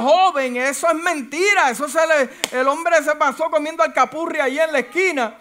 joven, 0.00 0.56
eso 0.56 0.88
es 0.88 0.94
mentira. 0.94 1.70
Eso 1.70 1.88
se 1.88 2.00
le, 2.06 2.58
el 2.58 2.68
hombre 2.68 3.02
se 3.02 3.16
pasó 3.16 3.50
comiendo 3.50 3.82
alcapurria 3.82 4.44
ahí 4.44 4.58
en 4.58 4.72
la 4.72 4.78
esquina. 4.78 5.38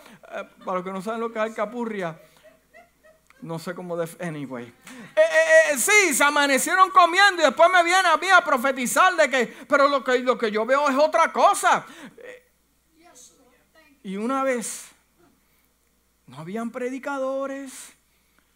para 0.66 0.78
los 0.78 0.84
que 0.84 0.92
no 0.92 1.02
saben 1.02 1.20
lo 1.20 1.32
que 1.32 1.38
es 1.38 1.46
alcapurria, 1.46 2.18
no 3.42 3.60
sé 3.60 3.76
cómo. 3.76 3.96
Anyway. 4.20 4.74
Eh, 5.16 5.72
eh, 5.72 5.78
sí, 5.78 6.14
se 6.16 6.24
amanecieron 6.24 6.90
comiendo 6.90 7.44
y 7.44 7.46
después 7.46 7.70
me 7.72 7.84
viene 7.84 8.08
a 8.08 8.18
mí 8.18 8.28
a 8.28 8.42
profetizar 8.44 9.16
de 9.16 9.30
que. 9.30 9.46
Pero 9.68 9.88
lo 9.88 10.04
que, 10.04 10.20
lo 10.20 10.38
que 10.38 10.50
yo 10.50 10.66
veo 10.66 10.90
es 10.90 10.98
otra 10.98 11.32
cosa. 11.32 11.86
Y 14.02 14.18
una 14.18 14.44
vez. 14.44 14.95
No 16.28 16.38
habían 16.38 16.72
predicadores. 16.72 17.94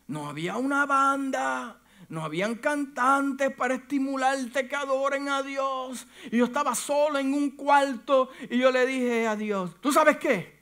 No 0.07 0.27
había 0.27 0.57
una 0.57 0.85
banda. 0.85 1.79
No 2.07 2.23
habían 2.23 2.55
cantantes 2.55 3.53
para 3.53 3.75
estimularte 3.75 4.67
que 4.67 4.75
adoren 4.75 5.29
a 5.29 5.43
Dios. 5.43 6.07
Y 6.31 6.37
yo 6.37 6.45
estaba 6.45 6.73
solo 6.73 7.19
en 7.19 7.33
un 7.33 7.51
cuarto 7.51 8.29
y 8.49 8.57
yo 8.57 8.71
le 8.71 8.85
dije 8.87 9.27
a 9.27 9.35
Dios, 9.35 9.79
¿tú 9.79 9.91
sabes 9.91 10.17
qué? 10.17 10.59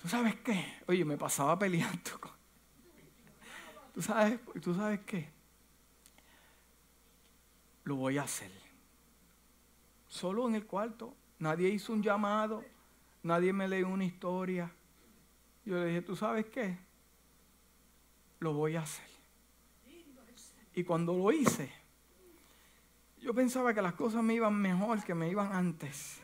¿Tú 0.00 0.08
sabes 0.08 0.36
qué? 0.36 0.64
Oye, 0.86 1.04
me 1.04 1.18
pasaba 1.18 1.58
peleando 1.58 2.18
con 2.20 2.30
¿Tú 3.94 4.00
sabes, 4.00 4.40
¿Tú 4.62 4.74
sabes 4.74 5.00
qué? 5.00 5.28
Lo 7.84 7.96
voy 7.96 8.16
a 8.16 8.22
hacer. 8.22 8.50
Solo 10.08 10.48
en 10.48 10.54
el 10.54 10.64
cuarto. 10.64 11.14
Nadie 11.38 11.68
hizo 11.68 11.92
un 11.92 12.02
llamado. 12.02 12.64
Nadie 13.22 13.52
me 13.52 13.68
leyó 13.68 13.88
una 13.88 14.04
historia. 14.04 14.72
Yo 15.66 15.74
le 15.80 15.86
dije, 15.86 16.02
¿tú 16.02 16.14
sabes 16.14 16.46
qué? 16.46 16.78
Lo 18.38 18.54
voy 18.54 18.76
a 18.76 18.82
hacer. 18.82 19.04
Y 20.74 20.84
cuando 20.84 21.12
lo 21.12 21.32
hice, 21.32 21.70
yo 23.20 23.34
pensaba 23.34 23.74
que 23.74 23.82
las 23.82 23.94
cosas 23.94 24.22
me 24.22 24.34
iban 24.34 24.54
mejor 24.54 25.02
que 25.02 25.14
me 25.14 25.28
iban 25.28 25.52
antes. 25.52 26.20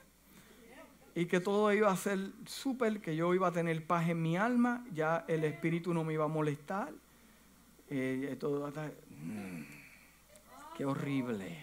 Y 1.16 1.26
que 1.26 1.40
todo 1.40 1.72
iba 1.72 1.90
a 1.90 1.96
ser 1.96 2.30
súper, 2.46 3.00
que 3.00 3.16
yo 3.16 3.34
iba 3.34 3.48
a 3.48 3.52
tener 3.52 3.84
paz 3.84 4.08
en 4.08 4.22
mi 4.22 4.36
alma, 4.36 4.86
ya 4.94 5.24
el 5.26 5.42
espíritu 5.44 5.92
no 5.92 6.04
me 6.04 6.12
iba 6.12 6.24
a 6.24 6.28
molestar 6.28 6.92
eh, 7.90 8.36
todo, 8.38 8.68
mm, 8.68 9.62
qué 10.76 10.84
horrible. 10.84 11.58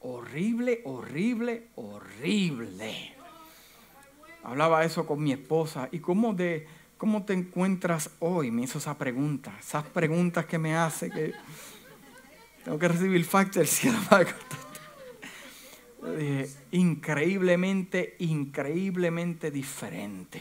Horrible, 0.00 0.82
horrible, 0.84 1.68
horrible. 1.76 3.21
Hablaba 4.42 4.84
eso 4.84 5.06
con 5.06 5.22
mi 5.22 5.32
esposa. 5.32 5.88
¿Y 5.92 6.00
cómo, 6.00 6.34
de, 6.34 6.66
cómo 6.98 7.24
te 7.24 7.32
encuentras 7.32 8.10
hoy? 8.18 8.50
Me 8.50 8.62
hizo 8.62 8.78
esa 8.78 8.98
pregunta. 8.98 9.56
Esas 9.60 9.84
preguntas 9.84 10.46
que 10.46 10.58
me 10.58 10.76
hace 10.76 11.10
que 11.10 11.32
tengo 12.64 12.78
que 12.78 12.88
recibir 12.88 13.24
fax 13.24 13.56
del 13.56 13.66
cielo 13.66 13.98
dije, 16.18 16.50
increíblemente, 16.72 18.16
increíblemente 18.18 19.50
diferente. 19.50 20.40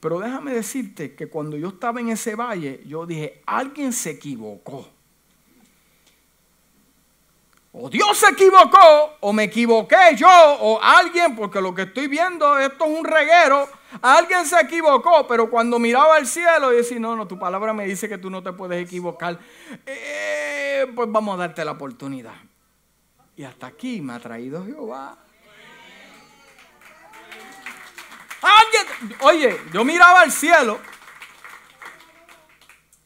Pero 0.00 0.18
déjame 0.18 0.52
decirte 0.52 1.14
que 1.14 1.28
cuando 1.28 1.56
yo 1.56 1.68
estaba 1.68 2.00
en 2.00 2.08
ese 2.08 2.34
valle, 2.34 2.82
yo 2.86 3.06
dije, 3.06 3.40
alguien 3.46 3.92
se 3.92 4.10
equivocó. 4.10 4.88
O 7.74 7.88
Dios 7.88 8.18
se 8.18 8.28
equivocó, 8.28 9.16
o 9.20 9.32
me 9.32 9.44
equivoqué 9.44 10.14
yo, 10.14 10.28
o 10.28 10.78
alguien, 10.82 11.34
porque 11.34 11.58
lo 11.58 11.74
que 11.74 11.82
estoy 11.82 12.06
viendo, 12.06 12.58
esto 12.58 12.84
es 12.84 12.98
un 12.98 13.02
reguero, 13.02 13.66
alguien 14.02 14.44
se 14.44 14.60
equivocó, 14.60 15.26
pero 15.26 15.48
cuando 15.48 15.78
miraba 15.78 16.16
al 16.16 16.26
cielo 16.26 16.70
y 16.70 16.76
decía, 16.76 16.98
no, 16.98 17.16
no, 17.16 17.26
tu 17.26 17.38
palabra 17.38 17.72
me 17.72 17.86
dice 17.86 18.10
que 18.10 18.18
tú 18.18 18.28
no 18.28 18.42
te 18.42 18.52
puedes 18.52 18.84
equivocar, 18.84 19.38
eh, 19.86 20.86
pues 20.94 21.10
vamos 21.10 21.34
a 21.34 21.38
darte 21.38 21.64
la 21.64 21.72
oportunidad. 21.72 22.34
Y 23.36 23.44
hasta 23.44 23.68
aquí 23.68 24.02
me 24.02 24.12
ha 24.12 24.20
traído 24.20 24.62
Jehová. 24.66 25.16
Alguien, 28.42 29.16
oye, 29.22 29.60
yo 29.72 29.82
miraba 29.82 30.20
al 30.20 30.30
cielo. 30.30 30.78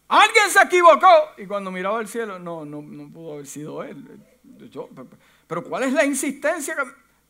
Alguien 0.09 0.50
se 0.50 0.61
equivocó. 0.61 1.07
Y 1.37 1.46
cuando 1.46 1.70
miraba 1.70 2.00
al 2.00 2.09
cielo, 2.09 2.40
no, 2.40 2.64
no, 2.64 2.83
no 2.83 3.12
pudo 3.12 3.35
haber 3.35 3.46
sido 3.46 3.85
él. 3.85 4.20
Pero 5.46 5.64
¿cuál 5.64 5.85
es 5.85 5.92
la 5.92 6.04
insistencia? 6.04 6.76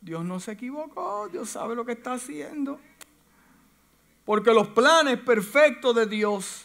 Dios 0.01 0.23
no 0.23 0.39
se 0.39 0.53
equivocó, 0.53 1.27
Dios 1.29 1.49
sabe 1.49 1.75
lo 1.75 1.85
que 1.85 1.93
está 1.93 2.13
haciendo. 2.13 2.79
Porque 4.25 4.53
los 4.53 4.67
planes 4.69 5.19
perfectos 5.19 5.95
de 5.95 6.05
Dios 6.05 6.63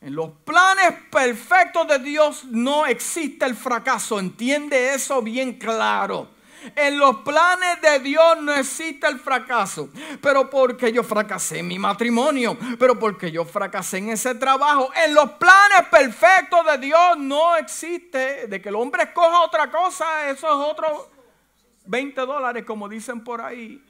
En 0.00 0.14
los 0.14 0.30
planes 0.44 0.92
perfectos 1.10 1.88
de 1.88 1.98
Dios 1.98 2.44
no 2.44 2.84
existe 2.84 3.46
el 3.46 3.54
fracaso. 3.54 4.20
Entiende 4.20 4.92
eso 4.92 5.22
bien 5.22 5.54
claro. 5.54 6.28
En 6.76 6.98
los 6.98 7.16
planes 7.16 7.80
de 7.80 7.98
Dios 8.00 8.40
no 8.40 8.54
existe 8.54 9.06
el 9.06 9.18
fracaso. 9.18 9.90
Pero 10.20 10.48
porque 10.48 10.92
yo 10.92 11.02
fracasé 11.02 11.58
en 11.58 11.68
mi 11.68 11.78
matrimonio, 11.78 12.56
pero 12.78 12.98
porque 12.98 13.30
yo 13.30 13.44
fracasé 13.44 13.98
en 13.98 14.10
ese 14.10 14.34
trabajo. 14.34 14.90
En 15.04 15.14
los 15.14 15.30
planes 15.32 15.88
perfectos 15.90 16.64
de 16.66 16.78
Dios 16.78 17.18
no 17.18 17.56
existe 17.56 18.46
de 18.46 18.62
que 18.62 18.68
el 18.68 18.76
hombre 18.76 19.04
escoja 19.04 19.42
otra 19.42 19.70
cosa. 19.70 20.30
Eso 20.30 20.46
es 20.46 20.70
otro 20.70 21.10
20 21.86 22.20
dólares, 22.22 22.64
como 22.64 22.88
dicen 22.88 23.22
por 23.22 23.40
ahí. 23.40 23.84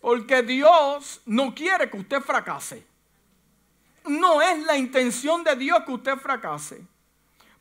Porque 0.00 0.42
Dios 0.42 1.22
no 1.26 1.54
quiere 1.54 1.88
que 1.88 1.96
usted 1.96 2.20
fracase. 2.20 2.84
No 4.04 4.42
es 4.42 4.58
la 4.64 4.76
intención 4.76 5.44
de 5.44 5.54
Dios 5.54 5.80
que 5.86 5.92
usted 5.92 6.16
fracase. 6.16 6.84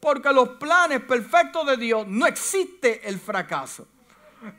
Porque 0.01 0.33
los 0.33 0.49
planes 0.49 1.01
perfectos 1.01 1.65
de 1.67 1.77
Dios 1.77 2.07
no 2.07 2.25
existe 2.25 3.07
el 3.07 3.19
fracaso. 3.19 3.87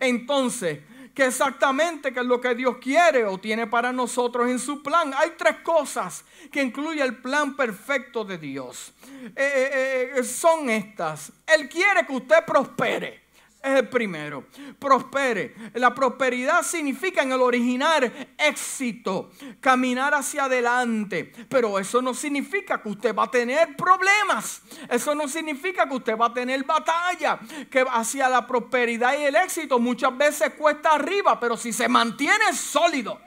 Entonces, 0.00 0.78
¿qué 1.14 1.26
exactamente 1.26 2.08
es 2.08 2.24
lo 2.24 2.40
que 2.40 2.54
Dios 2.54 2.76
quiere 2.80 3.24
o 3.24 3.38
tiene 3.38 3.66
para 3.66 3.92
nosotros 3.92 4.48
en 4.48 4.58
su 4.58 4.82
plan? 4.82 5.12
Hay 5.16 5.32
tres 5.36 5.56
cosas 5.64 6.24
que 6.50 6.62
incluye 6.62 7.02
el 7.02 7.16
plan 7.16 7.56
perfecto 7.56 8.24
de 8.24 8.38
Dios. 8.38 8.92
Eh, 9.24 9.32
eh, 9.36 10.12
eh, 10.16 10.24
son 10.24 10.70
estas. 10.70 11.32
Él 11.46 11.68
quiere 11.68 12.06
que 12.06 12.12
usted 12.12 12.44
prospere 12.46 13.21
es 13.62 13.78
el 13.78 13.88
primero. 13.88 14.44
Prospere. 14.78 15.54
La 15.74 15.94
prosperidad 15.94 16.62
significa 16.62 17.22
en 17.22 17.32
el 17.32 17.40
original 17.40 18.12
éxito, 18.36 19.30
caminar 19.60 20.14
hacia 20.14 20.44
adelante. 20.44 21.32
Pero 21.48 21.78
eso 21.78 22.02
no 22.02 22.14
significa 22.14 22.82
que 22.82 22.88
usted 22.88 23.14
va 23.14 23.24
a 23.24 23.30
tener 23.30 23.76
problemas. 23.76 24.62
Eso 24.88 25.14
no 25.14 25.28
significa 25.28 25.88
que 25.88 25.94
usted 25.94 26.16
va 26.16 26.26
a 26.26 26.34
tener 26.34 26.64
batalla. 26.64 27.38
Que 27.70 27.84
hacia 27.88 28.28
la 28.28 28.46
prosperidad 28.46 29.18
y 29.18 29.24
el 29.24 29.36
éxito 29.36 29.78
muchas 29.78 30.16
veces 30.16 30.54
cuesta 30.54 30.94
arriba, 30.94 31.38
pero 31.38 31.56
si 31.56 31.72
se 31.72 31.88
mantiene 31.88 32.52
sólido 32.52 33.20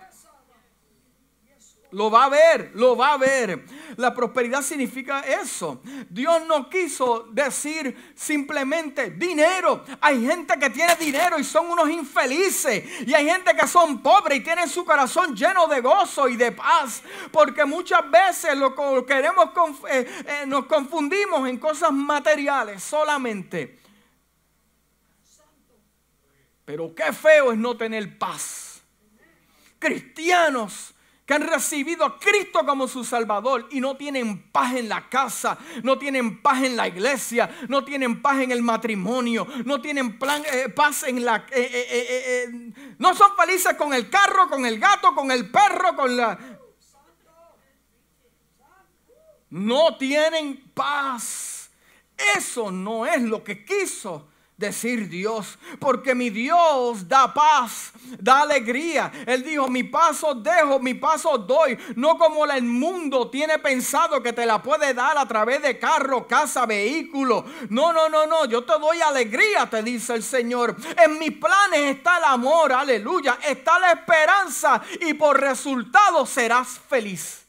lo 1.96 2.12
va 2.12 2.26
a 2.26 2.30
ver, 2.30 2.72
lo 2.74 2.98
va 2.98 3.14
a 3.14 3.18
ver. 3.18 3.64
La 3.96 4.14
prosperidad 4.14 4.62
significa 4.62 5.22
eso. 5.22 5.82
Dios 6.10 6.46
no 6.46 6.70
quiso 6.70 7.30
decir 7.32 8.12
simplemente 8.14 9.12
dinero. 9.12 9.86
Hay 10.02 10.26
gente 10.26 10.60
que 10.60 10.70
tiene 10.70 10.94
dinero 10.98 11.40
y 11.40 11.46
son 11.46 11.68
unos 11.68 11.90
infelices. 11.90 12.84
Y 13.08 13.14
hay 13.14 13.26
gente 13.26 13.56
que 13.56 13.66
son 13.66 14.04
pobres 14.04 14.40
y 14.40 14.42
tienen 14.42 14.68
su 14.68 14.84
corazón 14.84 15.34
lleno 15.38 15.68
de 15.68 15.80
gozo 15.80 16.28
y 16.28 16.36
de 16.36 16.52
paz. 16.52 17.02
Porque 17.32 17.64
muchas 17.64 18.12
veces 18.12 18.58
lo 18.58 18.76
queremos, 19.06 19.50
eh, 19.90 20.06
eh, 20.28 20.44
nos 20.48 20.66
confundimos 20.66 21.48
en 21.48 21.58
cosas 21.58 21.94
materiales 21.94 22.84
solamente. 22.84 23.80
Pero 26.66 26.94
qué 26.94 27.14
feo 27.14 27.54
es 27.54 27.58
no 27.58 27.78
tener 27.78 28.18
paz. 28.18 28.82
Cristianos 29.80 30.95
que 31.26 31.34
han 31.34 31.42
recibido 31.42 32.06
a 32.06 32.20
Cristo 32.20 32.66
como 32.66 32.88
su 32.88 33.04
Salvador 33.04 33.68
y 33.72 33.82
no 33.82 33.98
tienen 33.98 34.52
paz 34.52 34.76
en 34.76 34.88
la 34.88 35.10
casa, 35.10 35.58
no 35.82 35.98
tienen 35.98 36.42
paz 36.42 36.64
en 36.64 36.78
la 36.78 36.88
iglesia, 36.88 37.50
no 37.68 37.84
tienen 37.84 38.22
paz 38.22 38.42
en 38.42 38.52
el 38.52 38.62
matrimonio, 38.62 39.48
no 39.66 39.82
tienen 39.82 40.20
plan, 40.20 40.44
eh, 40.46 40.70
paz 40.70 41.04
en 41.04 41.26
la... 41.26 41.48
Eh, 41.52 41.88
eh, 41.90 42.72
no 43.00 43.16
son 43.16 43.36
felices 43.36 43.74
con 43.74 43.94
el 43.94 44.10
carro, 44.10 44.48
con 44.50 44.66
el 44.66 44.80
gato, 44.80 45.16
con 45.16 45.32
el 45.32 45.50
perro, 45.50 45.96
con 45.96 46.16
la... 46.16 46.38
No 49.50 49.98
tienen 49.98 50.72
paz. 50.74 51.72
Eso 52.38 52.72
no 52.72 53.06
es 53.06 53.22
lo 53.22 53.44
que 53.44 53.66
quiso 53.66 54.28
decir 54.58 55.10
Dios, 55.10 55.60
porque 55.80 56.16
mi 56.16 56.30
Dios 56.30 57.08
da 57.08 57.34
paz, 57.34 57.92
da 58.20 58.42
alegría. 58.42 59.12
Él 59.26 59.44
dijo, 59.44 59.68
mi 59.68 59.84
paso 59.84 60.34
dejo, 60.34 60.80
mi 60.80 60.94
paso 60.94 61.38
doy, 61.38 61.78
no 61.96 62.18
como 62.18 62.46
el 62.46 62.64
mundo 62.64 63.30
tiene 63.30 63.60
pensado 63.60 64.24
que 64.24 64.32
te 64.32 64.46
la 64.46 64.62
puede 64.62 64.94
dar 64.94 65.18
a 65.18 65.28
través 65.28 65.62
de 65.62 65.78
carro, 65.78 66.26
casa, 66.28 66.66
vehículo. 66.66 67.46
No, 67.70 67.92
no, 67.92 68.08
no, 68.08 68.26
no, 68.26 68.46
yo 68.46 68.64
te 68.64 68.80
doy 68.80 69.02
alegría, 69.02 69.70
te 69.70 69.84
dice 69.84 70.14
el 70.14 70.24
Señor. 70.24 70.76
En 71.04 71.20
mis 71.20 71.32
planes 71.32 71.98
está 71.98 72.18
el 72.18 72.24
amor, 72.26 72.72
aleluya, 72.72 73.40
está 73.46 73.78
la 73.80 73.92
esperanza 73.92 74.82
y 75.02 75.14
por 75.16 75.40
resultado 75.40 76.26
serás 76.26 76.80
feliz. 76.80 77.46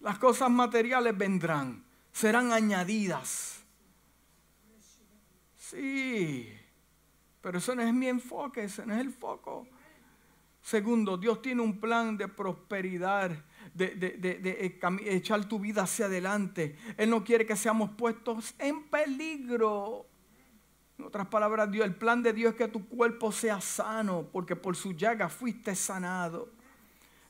Las 0.00 0.18
cosas 0.18 0.48
materiales 0.48 1.18
vendrán 1.18 1.85
serán 2.16 2.50
añadidas. 2.50 3.62
Sí, 5.58 6.48
pero 7.42 7.58
eso 7.58 7.74
no 7.74 7.82
es 7.82 7.92
mi 7.92 8.08
enfoque, 8.08 8.64
ese 8.64 8.86
no 8.86 8.94
es 8.94 9.00
el 9.00 9.10
foco. 9.10 9.66
Segundo, 10.62 11.18
Dios 11.18 11.42
tiene 11.42 11.60
un 11.60 11.78
plan 11.78 12.16
de 12.16 12.26
prosperidad, 12.26 13.32
de, 13.74 13.88
de, 13.96 15.14
echar 15.14 15.44
tu 15.44 15.60
vida 15.60 15.82
hacia 15.82 16.06
adelante. 16.06 16.78
Él 16.96 17.10
no 17.10 17.22
quiere 17.22 17.44
que 17.44 17.54
seamos 17.54 17.90
puestos 17.90 18.54
en 18.58 18.84
peligro. 18.84 20.06
En 20.98 21.04
otras 21.04 21.26
palabras, 21.26 21.70
Dios, 21.70 21.84
el 21.84 21.94
plan 21.94 22.22
de 22.22 22.32
Dios 22.32 22.52
es 22.52 22.56
que 22.56 22.68
tu 22.68 22.88
cuerpo 22.88 23.30
sea 23.30 23.60
sano, 23.60 24.26
porque 24.32 24.56
por 24.56 24.74
su 24.74 24.94
llaga 24.94 25.28
fuiste 25.28 25.74
sanado. 25.74 26.48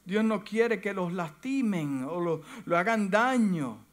Dios 0.04 0.22
no 0.22 0.44
quiere 0.44 0.80
que 0.80 0.94
los 0.94 1.12
lastimen 1.12 2.04
o 2.04 2.20
lo, 2.20 2.42
lo 2.64 2.78
hagan 2.78 3.10
daño. 3.10 3.85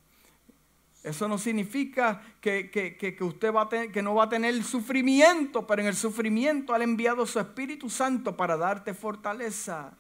Eso 1.04 1.28
no 1.28 1.38
significa 1.38 2.22
que, 2.39 3.18
usted 3.20 3.54
va 3.54 3.63
a 3.63 3.88
que 3.92 4.02
no 4.02 4.16
va 4.16 4.24
a 4.24 4.30
tener 4.30 4.63
sufrimiento, 4.63 5.68
pero 5.68 5.82
en 5.82 5.89
el 5.89 5.96
sufrimiento 5.96 6.74
ha 6.74 6.82
enviado 6.82 7.26
su 7.26 7.42
Espíritu 7.42 7.89
Santo 7.89 8.38
para 8.38 8.56
darte 8.56 8.94
fortaleza. 8.94 9.92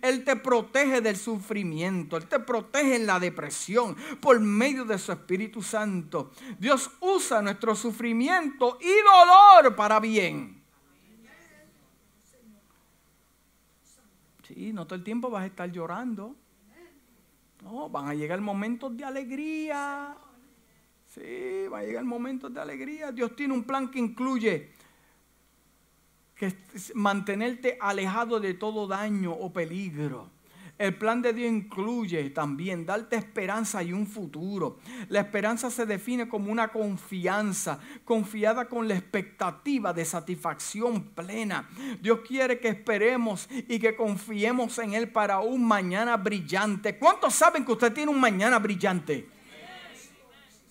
Él 0.00 0.22
te 0.22 0.36
protege 0.36 1.00
del 1.00 1.16
sufrimiento, 1.16 2.16
Él 2.16 2.26
te 2.26 2.38
protege 2.38 2.96
en 2.96 3.06
la 3.06 3.18
depresión 3.18 3.96
por 4.20 4.38
medio 4.38 4.84
de 4.84 4.98
su 4.98 5.10
Espíritu 5.10 5.60
Santo. 5.60 6.30
Dios 6.58 6.88
usa 7.00 7.42
nuestro 7.42 7.74
sufrimiento 7.74 8.78
y 8.80 8.92
dolor 9.02 9.74
para 9.74 9.98
bien. 9.98 10.62
Sí, 14.46 14.72
no 14.72 14.86
todo 14.86 14.94
el 14.94 15.04
tiempo 15.04 15.30
vas 15.30 15.42
a 15.42 15.46
estar 15.46 15.70
llorando. 15.70 16.36
No, 17.62 17.88
van 17.88 18.06
a 18.06 18.14
llegar 18.14 18.40
momentos 18.40 18.96
de 18.96 19.04
alegría, 19.04 20.16
Sí, 21.08 21.68
va 21.72 21.78
a 21.78 21.82
llegar 21.84 22.04
momentos 22.04 22.52
de 22.52 22.60
alegría. 22.60 23.10
Dios 23.12 23.34
tiene 23.34 23.54
un 23.54 23.64
plan 23.64 23.90
que 23.90 23.98
incluye 23.98 24.70
que 26.34 26.54
mantenerte 26.94 27.78
alejado 27.80 28.38
de 28.38 28.54
todo 28.54 28.86
daño 28.86 29.32
o 29.32 29.52
peligro. 29.52 30.30
El 30.78 30.94
plan 30.94 31.20
de 31.20 31.32
Dios 31.32 31.50
incluye 31.50 32.30
también 32.30 32.86
darte 32.86 33.16
esperanza 33.16 33.82
y 33.82 33.92
un 33.92 34.06
futuro. 34.06 34.78
La 35.08 35.20
esperanza 35.20 35.70
se 35.70 35.86
define 35.86 36.28
como 36.28 36.52
una 36.52 36.68
confianza, 36.68 37.80
confiada 38.04 38.68
con 38.68 38.86
la 38.86 38.94
expectativa 38.94 39.92
de 39.92 40.04
satisfacción 40.04 41.02
plena. 41.02 41.68
Dios 42.00 42.20
quiere 42.20 42.60
que 42.60 42.68
esperemos 42.68 43.48
y 43.50 43.80
que 43.80 43.96
confiemos 43.96 44.78
en 44.78 44.94
Él 44.94 45.10
para 45.10 45.40
un 45.40 45.66
mañana 45.66 46.16
brillante. 46.16 46.96
¿Cuántos 46.96 47.34
saben 47.34 47.64
que 47.64 47.72
usted 47.72 47.92
tiene 47.92 48.12
un 48.12 48.20
mañana 48.20 48.60
brillante? 48.60 49.37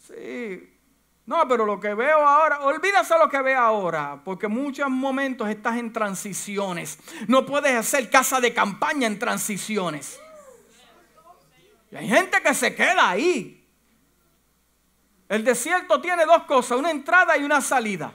Sí. 0.07 0.73
No, 1.25 1.45
pero 1.45 1.65
lo 1.65 1.77
que 1.77 1.93
veo 1.93 2.25
ahora, 2.25 2.61
olvídase 2.61 3.17
lo 3.19 3.27
que 3.27 3.41
ve 3.41 3.53
ahora, 3.53 4.21
porque 4.23 4.47
muchos 4.47 4.89
momentos 4.89 5.49
estás 5.49 5.75
en 5.75 5.91
transiciones. 5.91 6.97
No 7.27 7.45
puedes 7.45 7.75
hacer 7.75 8.09
casa 8.09 8.39
de 8.39 8.53
campaña 8.53 9.07
en 9.07 9.19
transiciones. 9.19 10.17
Y 11.91 11.97
hay 11.97 12.07
gente 12.07 12.41
que 12.41 12.53
se 12.53 12.73
queda 12.73 13.09
ahí. 13.09 13.67
El 15.27 15.43
desierto 15.43 15.99
tiene 15.99 16.25
dos 16.25 16.43
cosas, 16.43 16.77
una 16.77 16.91
entrada 16.91 17.37
y 17.37 17.43
una 17.43 17.59
salida. 17.59 18.13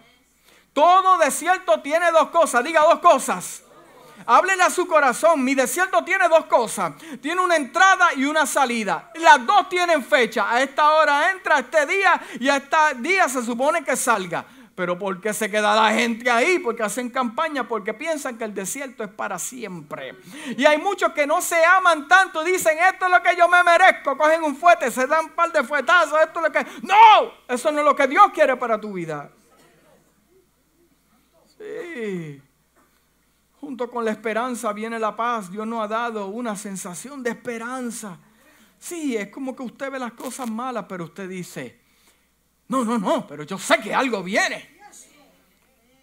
Todo 0.73 1.19
desierto 1.19 1.83
tiene 1.83 2.11
dos 2.13 2.31
cosas, 2.31 2.65
diga 2.65 2.81
dos 2.81 3.01
cosas. 3.01 3.63
Háblele 4.27 4.63
a 4.63 4.71
su 4.71 4.87
corazón. 4.87 5.43
Mi 5.43 5.55
desierto 5.55 6.05
tiene 6.05 6.29
dos 6.29 6.47
cosas. 6.47 6.93
Tiene 7.21 7.41
una 7.41 7.57
entrada 7.57 8.09
y 8.17 8.25
una 8.25 8.47
salida. 8.47 9.11
Las 9.17 9.45
dos 9.45 9.69
tienen 9.69 10.05
fecha. 10.05 10.51
A 10.51 10.63
esta 10.63 10.91
hora 10.91 11.31
entra, 11.31 11.57
a 11.57 11.61
este 11.61 11.87
día 11.87 12.21
y 12.39 12.49
a 12.49 12.57
este 12.57 12.77
día 12.99 13.29
se 13.29 13.43
supone 13.45 13.85
que 13.85 13.97
salga. 13.97 14.45
Pero 14.75 14.99
¿por 14.99 15.21
qué 15.21 15.35
se 15.35 15.51
queda 15.51 15.75
la 15.75 15.93
gente 15.93 16.31
ahí? 16.31 16.59
Porque 16.59 16.83
hacen 16.83 17.11
campaña, 17.11 17.69
porque 17.69 17.93
piensan 17.93 18.39
que 18.39 18.45
el 18.45 18.55
desierto 18.55 19.05
es 19.05 19.11
para 19.11 19.39
siempre. 19.39 20.15
Y 20.57 20.65
hay 20.65 20.79
muchos 20.79 21.13
que 21.13 21.27
no 21.27 21.43
se 21.43 21.63
aman 21.63 22.09
tanto, 22.09 22.43
dicen, 22.43 22.79
esto 22.91 23.05
es 23.05 23.11
lo 23.11 23.23
que 23.23 23.37
yo 23.37 23.49
me 23.49 23.63
merezco. 23.63 24.17
Cogen 24.17 24.43
un 24.43 24.57
fuete, 24.57 24.91
se 24.91 25.07
dan 25.07 25.27
un 25.27 25.31
par 25.33 25.53
de 25.53 25.63
fuetazos, 25.63 26.19
esto 26.23 26.41
es 26.41 26.47
lo 26.47 26.53
que... 26.53 26.67
No, 26.83 27.33
eso 27.49 27.71
no 27.71 27.81
es 27.81 27.85
lo 27.85 27.95
que 27.95 28.07
Dios 28.07 28.31
quiere 28.33 28.57
para 28.57 28.81
tu 28.81 28.95
vida. 28.95 29.31
Sí 31.59 32.43
Junto 33.73 33.91
con 33.91 34.05
la 34.05 34.11
esperanza 34.11 34.71
viene 34.75 34.99
la 34.99 35.17
paz. 35.17 35.51
Dios 35.51 35.67
nos 35.67 35.83
ha 35.83 35.89
dado 35.89 36.27
una 36.27 36.55
sensación 36.57 37.23
de 37.23 37.31
esperanza. 37.31 38.19
Sí, 38.79 39.17
es 39.17 39.29
como 39.29 39.57
que 39.57 39.63
usted 39.63 39.91
ve 39.91 39.99
las 39.99 40.13
cosas 40.13 40.51
malas, 40.51 40.85
pero 40.87 41.05
usted 41.05 41.27
dice, 41.27 41.81
no, 42.69 42.85
no, 42.85 42.99
no, 42.99 43.27
pero 43.27 43.45
yo 43.45 43.57
sé 43.57 43.79
que 43.79 43.95
algo 43.95 44.23
viene. 44.23 44.79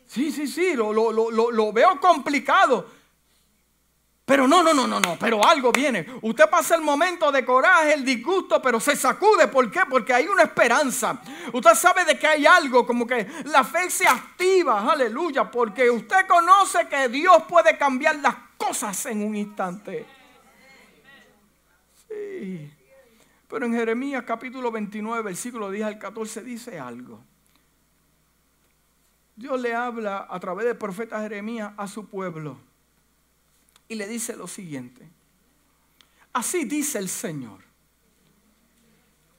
Sí, 0.08 0.32
sí, 0.32 0.48
sí, 0.48 0.74
lo, 0.74 0.92
lo, 0.92 1.12
lo, 1.12 1.52
lo 1.52 1.72
veo 1.72 2.00
complicado. 2.00 2.90
Pero 4.30 4.48
no, 4.48 4.62
no, 4.62 4.76
no, 4.76 4.86
no, 4.86 5.00
no, 5.00 5.18
pero 5.20 5.44
algo 5.44 5.72
viene. 5.72 6.06
Usted 6.22 6.48
pasa 6.48 6.76
el 6.76 6.84
momento 6.84 7.32
de 7.32 7.44
coraje, 7.44 7.96
el 7.96 8.06
disgusto, 8.06 8.62
pero 8.62 8.80
se 8.80 8.96
sacude. 8.96 9.48
¿Por 9.48 9.72
qué? 9.72 9.80
Porque 9.90 10.14
hay 10.14 10.28
una 10.28 10.44
esperanza. 10.44 11.20
Usted 11.52 11.74
sabe 11.74 12.06
de 12.06 12.20
que 12.20 12.28
hay 12.28 12.46
algo, 12.46 12.86
como 12.86 13.08
que 13.08 13.28
la 13.46 13.64
fe 13.64 13.90
se 13.90 14.08
activa, 14.08 14.92
aleluya, 14.92 15.50
porque 15.50 15.90
usted 15.90 16.28
conoce 16.28 16.88
que 16.88 17.10
Dios 17.10 17.42
puede 17.50 17.76
cambiar 17.76 18.18
las 18.18 18.36
cosas 18.56 19.04
en 19.08 19.24
un 19.24 19.36
instante. 19.36 20.06
Sí. 22.08 22.72
Pero 23.48 23.66
en 23.66 23.74
Jeremías 23.74 24.26
capítulo 24.28 24.72
29, 24.72 25.24
versículo 25.24 25.72
10 25.72 25.88
al 25.88 25.98
14 25.98 26.44
dice 26.44 26.80
algo. 26.80 27.20
Dios 29.36 29.60
le 29.60 29.74
habla 29.74 30.28
a 30.30 30.40
través 30.40 30.68
del 30.68 30.78
profeta 30.78 31.20
Jeremías 31.20 31.74
a 31.78 31.88
su 31.88 32.08
pueblo 32.08 32.69
y 33.90 33.96
le 33.96 34.08
dice 34.08 34.36
lo 34.36 34.48
siguiente. 34.48 35.06
Así 36.32 36.64
dice 36.64 37.00
el 37.00 37.10
Señor. 37.10 37.60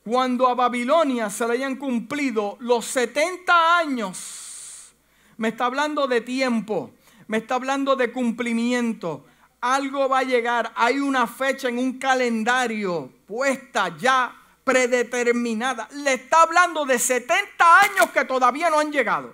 Cuando 0.05 0.49
a 0.49 0.55
Babilonia 0.55 1.31
se 1.31 1.47
le 1.47 1.55
hayan 1.55 1.77
cumplido 1.77 2.57
los 2.59 2.85
70 2.87 3.79
años, 3.79 4.93
me 5.37 5.49
está 5.49 5.67
hablando 5.67 6.09
de 6.09 6.21
tiempo, 6.21 6.93
me 7.29 7.39
está 7.39 7.55
hablando 7.55 7.95
de 7.95 8.11
cumplimiento. 8.11 9.25
Algo 9.61 10.09
va 10.09 10.21
a 10.21 10.25
llegar, 10.25 10.73
hay 10.75 10.99
una 10.99 11.29
fecha 11.29 11.69
en 11.69 11.79
un 11.79 11.99
calendario 11.99 13.13
puesta 13.27 13.97
ya 13.97 14.35
predeterminada. 14.65 15.89
Le 15.93 16.15
está 16.15 16.43
hablando 16.43 16.85
de 16.85 16.99
70 16.99 17.81
años 17.81 18.11
que 18.13 18.25
todavía 18.25 18.69
no 18.69 18.81
han 18.81 18.91
llegado. 18.91 19.33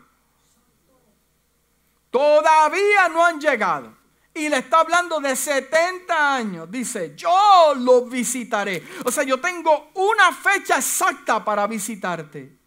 Todavía 2.10 3.08
no 3.08 3.24
han 3.24 3.40
llegado 3.40 4.05
y 4.36 4.50
le 4.50 4.58
está 4.58 4.80
hablando 4.80 5.18
de 5.18 5.34
70 5.34 6.34
años. 6.34 6.70
Dice, 6.70 7.14
yo 7.16 7.74
lo 7.74 8.04
visitaré. 8.04 8.82
O 9.04 9.10
sea, 9.10 9.24
yo 9.24 9.40
tengo 9.40 9.90
una 9.94 10.32
fecha 10.32 10.76
exacta 10.76 11.42
para 11.42 11.66
visitarte. 11.66 12.58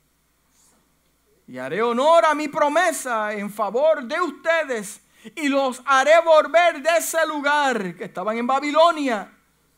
Y 1.47 1.57
haré 1.57 1.81
honor 1.81 2.25
a 2.25 2.33
mi 2.33 2.47
promesa 2.47 3.33
en 3.33 3.51
favor 3.51 4.03
de 4.03 4.19
ustedes. 4.19 5.01
Y 5.35 5.47
los 5.47 5.81
haré 5.85 6.19
volver 6.25 6.81
de 6.81 6.97
ese 6.97 7.25
lugar 7.27 7.95
que 7.95 8.05
estaban 8.05 8.37
en 8.37 8.47
Babilonia. 8.47 9.31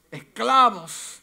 Esclavos. 0.10 1.22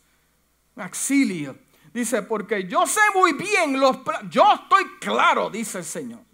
Exilio. 0.77 1.57
Dice, 1.93 2.23
porque 2.23 2.69
yo 2.69 2.87
sé 2.87 3.01
muy 3.15 3.33
bien 3.33 3.81
los 3.81 3.97
planes. 3.99 4.31
Yo 4.31 4.45
estoy 4.53 4.85
claro, 5.01 5.49
dice 5.49 5.79
el 5.79 5.85
Señor 5.85 6.28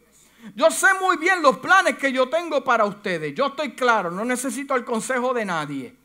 yo 0.55 0.71
sé 0.71 0.87
muy 1.01 1.17
bien 1.17 1.41
los 1.41 1.59
planes 1.59 1.97
que 1.97 2.13
yo 2.13 2.29
tengo 2.29 2.63
para 2.63 2.85
ustedes. 2.85 3.35
Yo 3.35 3.47
estoy 3.47 3.73
claro, 3.73 4.11
no 4.11 4.25
necesito 4.25 4.75
el 4.75 4.85
consejo 4.85 5.33
de 5.33 5.45
nadie. 5.45 5.97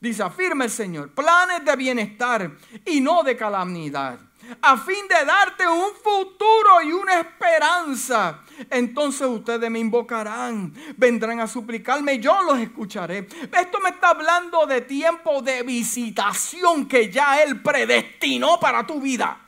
Dice, 0.00 0.22
afirma 0.22 0.64
el 0.64 0.70
Señor, 0.70 1.10
planes 1.10 1.64
de 1.64 1.74
bienestar 1.76 2.50
y 2.84 3.00
no 3.00 3.22
de 3.22 3.36
calamidad, 3.36 4.18
a 4.60 4.76
fin 4.76 5.08
de 5.08 5.24
darte 5.24 5.66
un 5.66 5.94
futuro 5.94 6.82
y 6.84 6.92
una 6.92 7.20
esperanza. 7.20 8.42
Entonces 8.68 9.26
ustedes 9.26 9.70
me 9.70 9.78
invocarán, 9.78 10.74
vendrán 10.96 11.40
a 11.40 11.46
suplicarme 11.46 12.14
y 12.14 12.20
yo 12.20 12.42
los 12.42 12.58
escucharé. 12.58 13.26
Esto 13.52 13.80
me 13.80 13.90
está 13.90 14.10
hablando 14.10 14.66
de 14.66 14.82
tiempo 14.82 15.40
de 15.40 15.62
visitación 15.62 16.86
que 16.86 17.10
ya 17.10 17.42
Él 17.42 17.62
predestinó 17.62 18.60
para 18.60 18.86
tu 18.86 19.00
vida. 19.00 19.40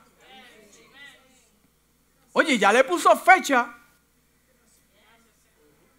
Oye, 2.32 2.56
ya 2.56 2.72
le 2.72 2.84
puso 2.84 3.14
fecha 3.16 3.77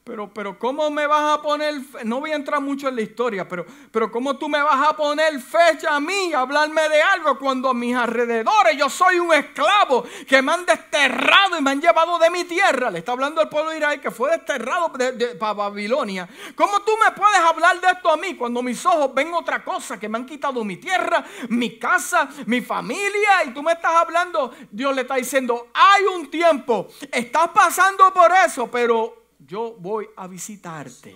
pero, 0.10 0.28
pero, 0.34 0.58
¿cómo 0.58 0.90
me 0.90 1.06
vas 1.06 1.38
a 1.38 1.42
poner? 1.42 1.76
No 2.04 2.20
voy 2.20 2.32
a 2.32 2.36
entrar 2.36 2.60
mucho 2.60 2.88
en 2.88 2.96
la 2.96 3.04
historia, 3.04 3.48
pero, 3.48 3.64
pero 3.92 4.12
¿cómo 4.12 4.36
tú 4.38 4.50
me 4.50 4.60
vas 4.60 4.90
a 4.90 4.96
poner 4.96 5.40
fecha 5.40 5.96
a 5.96 6.00
mí, 6.00 6.34
a 6.34 6.40
hablarme 6.40 6.90
de 6.90 7.00
algo 7.00 7.38
cuando 7.38 7.70
a 7.70 7.76
mis 7.76 7.96
alrededores 7.96 8.76
yo 8.76 8.90
soy 8.90 9.20
un 9.20 9.32
esclavo 9.32 10.04
que 10.28 10.42
me 10.42 10.52
han 10.52 10.66
desterrado 10.66 11.60
y 11.60 11.62
me 11.62 11.70
han 11.70 11.82
llevado 11.82 12.18
de 12.18 12.32
mi 12.32 12.44
tierra? 12.46 12.90
Le 12.90 13.00
está 13.00 13.12
hablando 13.12 13.40
el 13.40 13.50
pueblo 13.50 13.70
de 13.70 13.78
Israel 13.78 14.02
que 14.02 14.10
fue 14.10 14.32
desterrado 14.32 14.92
para 15.38 15.54
Babilonia. 15.54 16.28
¿Cómo 16.56 16.82
tú 16.82 16.94
me 17.06 17.12
puedes 17.12 17.40
hablar 17.42 17.80
de 17.80 17.90
esto 17.90 18.10
a 18.10 18.18
mí 18.18 18.34
cuando 18.34 18.64
mis 18.64 18.84
ojos 18.88 19.14
ven 19.14 19.32
otra 19.36 19.64
cosa 19.64 20.00
que 20.00 20.10
me 20.10 20.18
han 20.18 20.26
quitado 20.26 20.64
mi 20.64 20.78
tierra, 20.78 21.24
mi 21.50 21.78
casa, 21.78 22.28
mi 22.48 22.62
familia? 22.62 23.44
Y 23.46 23.52
tú 23.52 23.62
me 23.62 23.74
estás 23.74 23.94
hablando, 23.94 24.56
Dios 24.72 24.96
le 24.96 25.04
está 25.04 25.16
diciendo, 25.18 25.68
hay 25.72 26.06
un 26.06 26.32
tiempo, 26.32 26.88
estás 27.12 27.50
pasando 27.50 28.12
por 28.12 28.32
eso, 28.32 28.72
pero 28.72 29.19
yo 29.40 29.76
voy 29.80 30.08
a 30.16 30.28
visitarte. 30.28 31.16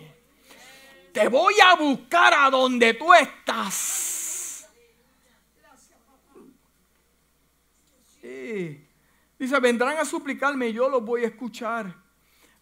Te 1.11 1.27
voy 1.27 1.53
a 1.63 1.75
buscar 1.75 2.33
a 2.33 2.49
donde 2.49 2.93
tú 2.95 3.13
estás. 3.13 4.13
Dice, 9.37 9.59
vendrán 9.59 9.97
a 9.97 10.05
suplicarme 10.05 10.69
y 10.69 10.73
yo 10.73 10.89
los 10.89 11.03
voy 11.03 11.23
a 11.23 11.27
escuchar. 11.27 11.93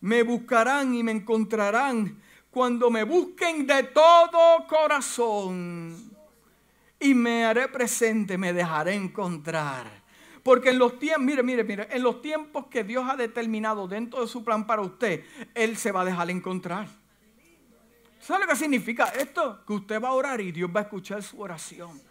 Me 0.02 0.24
buscarán 0.24 0.96
y 0.96 1.04
me 1.04 1.12
encontrarán 1.12 2.20
cuando 2.50 2.90
me 2.90 3.04
busquen 3.04 3.68
de 3.68 3.84
todo 3.84 4.68
corazón. 4.68 6.12
Y 7.00 7.14
me 7.14 7.46
haré 7.46 7.68
presente, 7.68 8.38
me 8.38 8.52
dejaré 8.52 8.96
encontrar. 8.96 10.01
Porque 10.44 10.70
en 10.70 10.80
los 10.80 10.98
tiempos, 10.98 11.24
mire, 11.24 11.44
mire, 11.44 11.64
mire, 11.64 11.88
en 11.92 12.02
los 12.02 12.22
tiempos 12.22 12.66
que 12.68 12.84
Dios 12.84 13.06
ha 13.08 13.16
determinado 13.16 13.88
dentro 13.88 14.22
de 14.22 14.28
su 14.28 14.44
plan 14.44 14.66
para 14.66 14.82
usted, 14.82 15.24
Él 15.54 15.78
se 15.78 15.92
va 15.92 16.02
a 16.02 16.06
dejar 16.06 16.30
encontrar. 16.32 16.88
¿Sabe 18.20 18.46
lo 18.46 18.48
que 18.48 18.56
significa 18.56 19.06
esto? 19.10 19.64
Que 19.66 19.74
usted 19.74 20.02
va 20.02 20.10
a 20.10 20.14
orar 20.14 20.42
y 20.42 20.52
Dios 20.52 20.70
va 20.74 20.82
a 20.82 20.84
escuchar 20.84 21.22
su 21.22 21.40
oración. 21.42 22.02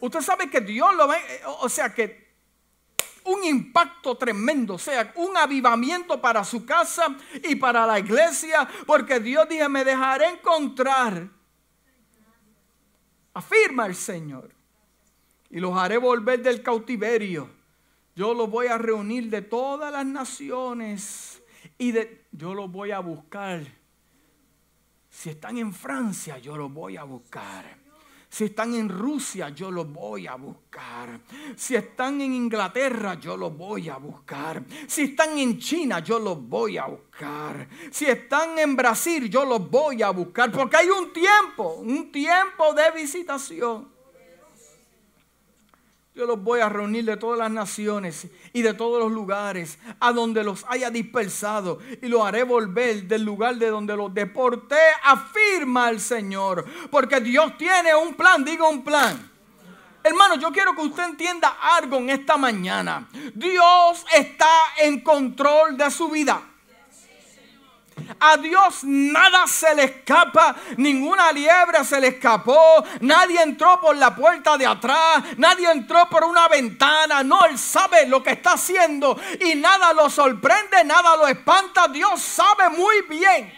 Usted 0.00 0.20
sabe 0.20 0.50
que 0.50 0.60
Dios 0.60 0.94
lo 0.96 1.06
ve, 1.06 1.18
o 1.60 1.68
sea 1.68 1.94
que 1.94 2.32
un 3.24 3.44
impacto 3.44 4.16
tremendo, 4.16 4.74
o 4.74 4.78
sea, 4.78 5.12
un 5.14 5.36
avivamiento 5.36 6.20
para 6.20 6.42
su 6.42 6.64
casa 6.64 7.16
y 7.44 7.54
para 7.54 7.86
la 7.86 8.00
iglesia, 8.00 8.68
porque 8.86 9.20
Dios 9.20 9.48
dice, 9.48 9.68
me 9.68 9.84
dejaré 9.84 10.30
encontrar. 10.30 11.28
Afirma 13.34 13.86
el 13.86 13.94
Señor 13.94 14.61
y 15.52 15.60
los 15.60 15.76
haré 15.76 15.98
volver 15.98 16.42
del 16.42 16.62
cautiverio. 16.62 17.48
Yo 18.16 18.34
los 18.34 18.50
voy 18.50 18.66
a 18.66 18.78
reunir 18.78 19.30
de 19.30 19.42
todas 19.42 19.92
las 19.92 20.04
naciones 20.04 21.42
y 21.78 21.92
de, 21.92 22.24
yo 22.32 22.54
los 22.54 22.72
voy 22.72 22.90
a 22.90 23.00
buscar. 23.00 23.62
Si 25.10 25.28
están 25.28 25.58
en 25.58 25.72
Francia, 25.74 26.38
yo 26.38 26.56
los 26.56 26.72
voy 26.72 26.96
a 26.96 27.04
buscar. 27.04 27.82
Si 28.30 28.44
están 28.44 28.74
en 28.74 28.88
Rusia, 28.88 29.50
yo 29.50 29.70
los 29.70 29.92
voy 29.92 30.26
a 30.26 30.36
buscar. 30.36 31.20
Si 31.54 31.76
están 31.76 32.18
en 32.22 32.32
Inglaterra, 32.32 33.20
yo 33.20 33.36
los 33.36 33.54
voy 33.54 33.90
a 33.90 33.98
buscar. 33.98 34.64
Si 34.86 35.02
están 35.02 35.38
en 35.38 35.58
China, 35.58 35.98
yo 35.98 36.18
los 36.18 36.40
voy 36.48 36.78
a 36.78 36.86
buscar. 36.86 37.68
Si 37.90 38.06
están 38.06 38.58
en 38.58 38.74
Brasil, 38.74 39.28
yo 39.28 39.44
los 39.44 39.70
voy 39.70 40.00
a 40.00 40.08
buscar. 40.08 40.50
Porque 40.50 40.78
hay 40.78 40.88
un 40.88 41.12
tiempo, 41.12 41.74
un 41.74 42.10
tiempo 42.10 42.72
de 42.72 42.90
visitación. 42.92 43.91
Yo 46.14 46.26
los 46.26 46.42
voy 46.42 46.60
a 46.60 46.68
reunir 46.68 47.06
de 47.06 47.16
todas 47.16 47.38
las 47.38 47.50
naciones 47.50 48.26
y 48.52 48.60
de 48.60 48.74
todos 48.74 49.00
los 49.00 49.10
lugares 49.10 49.78
a 49.98 50.12
donde 50.12 50.44
los 50.44 50.62
haya 50.68 50.90
dispersado 50.90 51.78
y 52.02 52.06
los 52.06 52.22
haré 52.22 52.42
volver 52.42 53.04
del 53.04 53.22
lugar 53.22 53.56
de 53.56 53.70
donde 53.70 53.96
los 53.96 54.12
deporté, 54.12 54.76
afirma 55.04 55.88
el 55.88 56.00
Señor. 56.00 56.66
Porque 56.90 57.18
Dios 57.20 57.56
tiene 57.56 57.94
un 57.94 58.12
plan, 58.12 58.44
diga 58.44 58.68
un 58.68 58.84
plan. 58.84 59.30
Hermano, 60.04 60.34
yo 60.34 60.52
quiero 60.52 60.74
que 60.74 60.82
usted 60.82 61.04
entienda 61.04 61.56
algo 61.78 61.96
en 61.96 62.10
esta 62.10 62.36
mañana. 62.36 63.08
Dios 63.34 64.04
está 64.14 64.50
en 64.82 65.00
control 65.00 65.78
de 65.78 65.90
su 65.90 66.10
vida. 66.10 66.42
A 68.20 68.36
Dios 68.36 68.84
nada 68.84 69.46
se 69.46 69.74
le 69.74 69.84
escapa, 69.84 70.54
ninguna 70.76 71.32
liebre 71.32 71.84
se 71.84 72.00
le 72.00 72.08
escapó, 72.08 72.84
nadie 73.00 73.42
entró 73.42 73.80
por 73.80 73.96
la 73.96 74.14
puerta 74.14 74.56
de 74.56 74.66
atrás, 74.66 75.24
nadie 75.38 75.70
entró 75.70 76.08
por 76.08 76.24
una 76.24 76.48
ventana, 76.48 77.22
no, 77.22 77.44
Él 77.46 77.58
sabe 77.58 78.06
lo 78.06 78.22
que 78.22 78.32
está 78.32 78.52
haciendo 78.52 79.18
y 79.40 79.54
nada 79.56 79.92
lo 79.92 80.08
sorprende, 80.08 80.84
nada 80.84 81.16
lo 81.16 81.26
espanta, 81.26 81.88
Dios 81.88 82.20
sabe 82.20 82.68
muy 82.70 83.02
bien. 83.08 83.52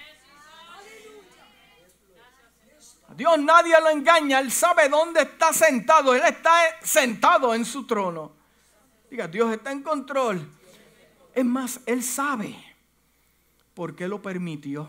A 3.09 3.15
Dios 3.15 3.39
nadie 3.39 3.79
lo 3.81 3.91
engaña, 3.91 4.39
Él 4.39 4.51
sabe 4.51 4.89
dónde 4.89 5.23
está 5.23 5.53
sentado, 5.53 6.15
Él 6.15 6.23
está 6.27 6.53
sentado 6.83 7.55
en 7.55 7.65
su 7.65 7.87
trono. 7.87 8.33
Diga, 9.11 9.29
Dios 9.29 9.53
está 9.53 9.71
en 9.71 9.83
control. 9.83 10.51
Es 11.35 11.45
más, 11.45 11.81
Él 11.87 12.03
sabe. 12.03 12.74
¿Por 13.75 13.97
qué 13.97 14.07
lo 14.09 14.23
permitió? 14.23 14.89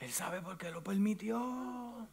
Él 0.00 0.10
sabe 0.12 0.40
por 0.40 0.58
qué 0.58 0.70
lo 0.70 0.82
permitió. 0.82 2.06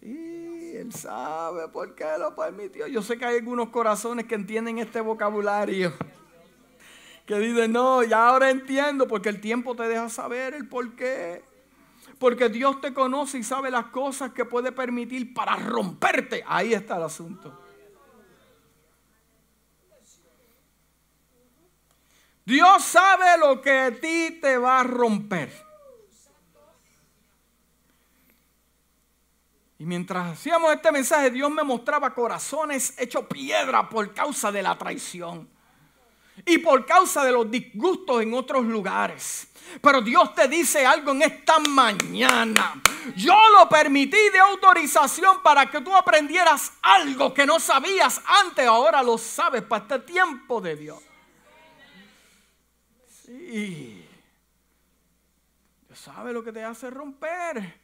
Sí, 0.00 0.74
Él 0.76 0.92
sabe 0.92 1.68
por 1.68 1.94
qué 1.94 2.06
lo 2.18 2.34
permitió. 2.34 2.86
Yo 2.86 3.02
sé 3.02 3.18
que 3.18 3.24
hay 3.24 3.36
algunos 3.36 3.68
corazones 3.68 4.26
que 4.26 4.34
entienden 4.34 4.78
este 4.78 5.00
vocabulario. 5.00 5.92
Que 7.26 7.38
dicen, 7.38 7.72
no, 7.72 8.02
ya 8.02 8.28
ahora 8.28 8.50
entiendo, 8.50 9.08
porque 9.08 9.30
el 9.30 9.40
tiempo 9.40 9.74
te 9.74 9.84
deja 9.84 10.08
saber 10.08 10.54
el 10.54 10.68
por 10.68 10.94
qué. 10.94 11.42
Porque 12.18 12.48
Dios 12.48 12.80
te 12.80 12.92
conoce 12.92 13.38
y 13.38 13.42
sabe 13.42 13.70
las 13.70 13.86
cosas 13.86 14.32
que 14.32 14.44
puede 14.44 14.72
permitir 14.72 15.32
para 15.32 15.56
romperte. 15.56 16.44
Ahí 16.46 16.74
está 16.74 16.96
el 16.96 17.04
asunto. 17.04 17.63
Dios 22.44 22.84
sabe 22.84 23.38
lo 23.38 23.60
que 23.62 23.78
a 23.80 23.90
ti 23.90 24.38
te 24.40 24.58
va 24.58 24.80
a 24.80 24.84
romper. 24.84 25.64
Y 29.78 29.86
mientras 29.86 30.32
hacíamos 30.32 30.72
este 30.72 30.92
mensaje, 30.92 31.30
Dios 31.30 31.50
me 31.50 31.62
mostraba 31.62 32.14
corazones 32.14 32.94
hechos 32.98 33.26
piedra 33.26 33.88
por 33.88 34.14
causa 34.14 34.52
de 34.52 34.62
la 34.62 34.78
traición 34.78 35.48
y 36.46 36.58
por 36.58 36.84
causa 36.86 37.24
de 37.24 37.32
los 37.32 37.50
disgustos 37.50 38.22
en 38.22 38.34
otros 38.34 38.64
lugares. 38.64 39.48
Pero 39.80 40.00
Dios 40.00 40.34
te 40.34 40.46
dice 40.48 40.86
algo 40.86 41.12
en 41.12 41.22
esta 41.22 41.58
mañana. 41.58 42.80
Yo 43.16 43.36
lo 43.58 43.68
permití 43.68 44.30
de 44.32 44.38
autorización 44.38 45.42
para 45.42 45.70
que 45.70 45.80
tú 45.80 45.94
aprendieras 45.94 46.72
algo 46.82 47.32
que 47.32 47.46
no 47.46 47.58
sabías 47.58 48.20
antes, 48.44 48.66
ahora 48.66 49.02
lo 49.02 49.18
sabes 49.18 49.62
para 49.62 49.82
este 49.82 49.98
tiempo 50.00 50.60
de 50.60 50.76
Dios. 50.76 51.03
Sí. 53.38 54.06
Dios 55.86 55.98
sabe 55.98 56.32
lo 56.32 56.44
que 56.44 56.52
te 56.52 56.62
hace 56.62 56.88
romper. 56.90 57.82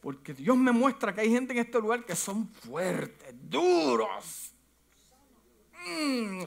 Porque 0.00 0.32
Dios 0.32 0.56
me 0.56 0.70
muestra 0.70 1.12
que 1.12 1.22
hay 1.22 1.30
gente 1.30 1.52
en 1.52 1.58
este 1.58 1.80
lugar 1.80 2.04
que 2.04 2.14
son 2.14 2.48
fuertes, 2.48 3.34
duros. 3.34 4.52
Mm. 5.86 6.44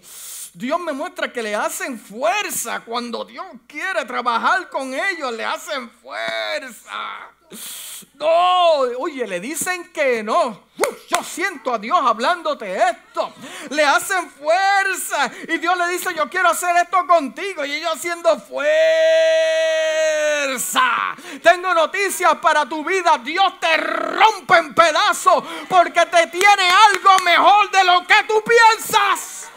Dios 0.54 0.80
me 0.80 0.94
muestra 0.94 1.32
que 1.32 1.44
le 1.44 1.56
hacen 1.56 2.00
fuerza. 2.00 2.84
Cuando 2.86 3.26
Dios 3.26 3.46
quiere 3.68 4.06
trabajar 4.06 4.70
con 4.70 4.94
ellos, 4.94 5.34
le 5.34 5.44
hacen 5.44 5.90
fuerza. 5.90 7.32
No, 8.16 8.80
oye, 9.00 9.26
le 9.26 9.40
dicen 9.40 9.92
que 9.92 10.22
no. 10.22 10.68
Yo 11.10 11.24
siento 11.24 11.74
a 11.74 11.80
Dios 11.80 11.98
hablándote 12.02 12.78
esto. 12.78 13.34
Le 13.70 13.84
hacen 13.84 14.30
fuerza. 14.30 15.32
Y 15.48 15.58
Dios 15.58 15.78
le 15.78 15.88
dice, 15.90 16.14
yo 16.16 16.30
quiero 16.30 16.50
hacer 16.50 16.76
esto 16.78 17.06
contigo. 17.08 17.66
Y 17.66 17.74
ellos 17.74 17.96
haciendo 17.96 18.40
fuerza. 18.40 18.70
Tengo 21.42 21.74
noticias 21.74 22.36
para 22.36 22.66
tu 22.68 22.84
vida. 22.84 23.18
Dios 23.20 23.60
te 23.60 23.78
rompe 23.78 24.58
en 24.58 24.76
pedazos 24.76 25.44
porque 25.68 26.06
te 26.06 26.28
tiene 26.28 26.70
algo 26.88 27.20
mejor 27.24 27.72
de 27.72 27.84
lo 27.84 28.06
que 28.06 28.24
tú 28.28 28.44
piensas. 28.44 29.50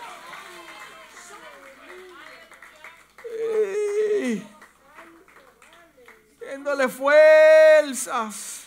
Dándole 6.52 6.86
fuerzas. 6.86 8.66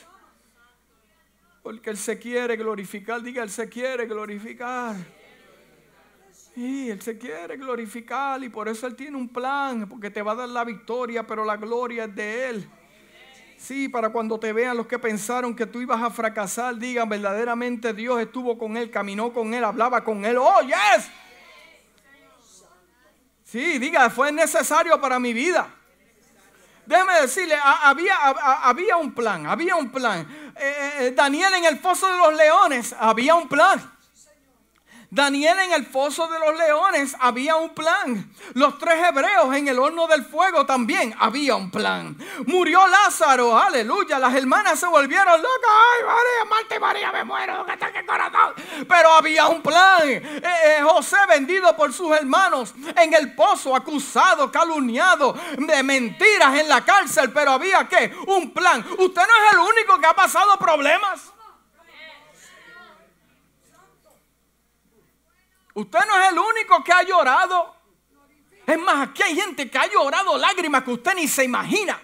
Porque 1.62 1.92
Él 1.92 1.98
se 1.98 2.18
quiere 2.18 2.56
glorificar. 2.56 3.22
Diga, 3.22 3.44
Él 3.44 3.52
se 3.52 3.70
quiere 3.70 4.08
glorificar. 4.08 4.96
Y 6.56 6.90
Él 6.90 7.00
se 7.00 7.16
quiere 7.16 7.58
glorificar 7.58 8.44
y 8.44 8.50
por 8.50 8.68
eso 8.68 8.88
Él 8.88 8.96
tiene 8.96 9.18
un 9.18 9.30
plan, 9.30 9.88
porque 9.88 10.10
te 10.10 10.24
va 10.24 10.32
a 10.32 10.36
dar 10.36 10.50
la 10.50 10.64
victoria, 10.64 11.28
pero 11.28 11.46
la 11.46 11.58
gloria 11.58 12.06
es 12.06 12.16
de 12.16 12.50
Él. 12.50 12.70
Sí, 13.58 13.88
para 13.88 14.10
cuando 14.10 14.40
te 14.40 14.52
vean 14.52 14.78
los 14.78 14.88
que 14.88 14.98
pensaron 14.98 15.56
que 15.56 15.68
tú 15.68 15.80
ibas 15.80 16.02
a 16.02 16.10
fracasar, 16.10 16.78
digan 16.78 17.08
verdaderamente 17.08 17.94
Dios 17.94 18.20
estuvo 18.20 18.58
con 18.58 18.78
Él, 18.78 18.90
caminó 18.90 19.32
con 19.32 19.54
Él, 19.54 19.64
hablaba 19.64 20.04
con 20.04 20.26
Él. 20.26 20.38
Oh, 20.38 20.62
yes. 20.62 21.12
Sí, 23.44 23.78
diga, 23.78 24.10
fue 24.10 24.32
necesario 24.32 25.00
para 25.00 25.20
mi 25.20 25.34
vida. 25.34 25.72
Déjeme 26.86 27.22
decirle, 27.22 27.56
había, 27.64 28.16
había 28.64 28.98
un 28.98 29.14
plan, 29.14 29.48
había 29.48 29.76
un 29.76 29.92
plan. 29.92 30.54
Eh, 30.56 30.94
eh, 31.00 31.12
Daniel 31.16 31.54
en 31.56 31.66
el 31.66 31.80
foso 31.80 32.08
de 32.08 32.18
los 32.18 32.34
leones, 32.36 32.96
había 33.00 33.36
un 33.36 33.48
plan. 33.48 33.95
Daniel 35.16 35.58
en 35.60 35.72
el 35.72 35.86
foso 35.86 36.28
de 36.28 36.38
los 36.38 36.58
leones 36.58 37.16
había 37.22 37.56
un 37.56 37.70
plan. 37.70 38.30
Los 38.54 38.78
tres 38.78 38.96
hebreos 39.02 39.56
en 39.56 39.70
el 39.70 39.80
horno 39.80 40.08
del 40.08 40.26
fuego 40.26 40.66
también 40.66 41.16
había 41.18 41.56
un 41.56 41.72
plan. 41.72 42.18
Murió 42.48 42.86
Lázaro, 42.86 43.58
aleluya. 43.58 44.20
Las 44.20 44.36
hermanas 44.36 44.78
se 44.78 44.88
volvieron 44.88 45.42
locas. 45.42 45.72
Ay, 45.72 46.04
María, 46.04 46.50
Marta 46.50 46.76
y 46.76 46.80
María, 46.80 47.12
me 47.14 47.24
muero. 47.24 47.66
¿Qué 47.66 48.06
corazón? 48.06 48.56
Pero 48.90 49.14
había 49.14 49.48
un 49.48 49.62
plan. 49.62 50.02
Eh, 50.04 50.42
eh, 50.44 50.80
José 50.84 51.16
vendido 51.30 51.74
por 51.78 51.94
sus 51.94 52.12
hermanos 52.12 52.74
en 52.98 53.14
el 53.14 53.34
pozo, 53.36 53.74
acusado, 53.74 54.52
calumniado 54.52 55.34
de 55.58 55.82
mentiras 55.82 56.60
en 56.60 56.68
la 56.68 56.84
cárcel. 56.84 57.32
Pero 57.32 57.52
había 57.52 57.88
que 57.88 58.14
un 58.28 58.52
plan. 58.52 58.86
Usted 58.98 59.22
no 59.22 59.46
es 59.46 59.54
el 59.54 59.60
único 59.60 59.98
que 59.98 60.08
ha 60.08 60.14
pasado 60.14 60.58
problemas. 60.58 61.35
Usted 65.76 66.00
no 66.08 66.22
es 66.22 66.32
el 66.32 66.40
único 66.40 66.82
que 66.84 66.94
ha 66.94 67.04
llorado. 67.04 67.76
Es 68.66 68.80
más, 68.80 69.10
aquí 69.10 69.22
hay 69.24 69.36
gente 69.36 69.70
que 69.70 69.78
ha 69.78 69.88
llorado 69.88 70.38
lágrimas 70.38 70.84
que 70.84 70.92
usted 70.92 71.14
ni 71.16 71.28
se 71.28 71.44
imagina. 71.44 72.02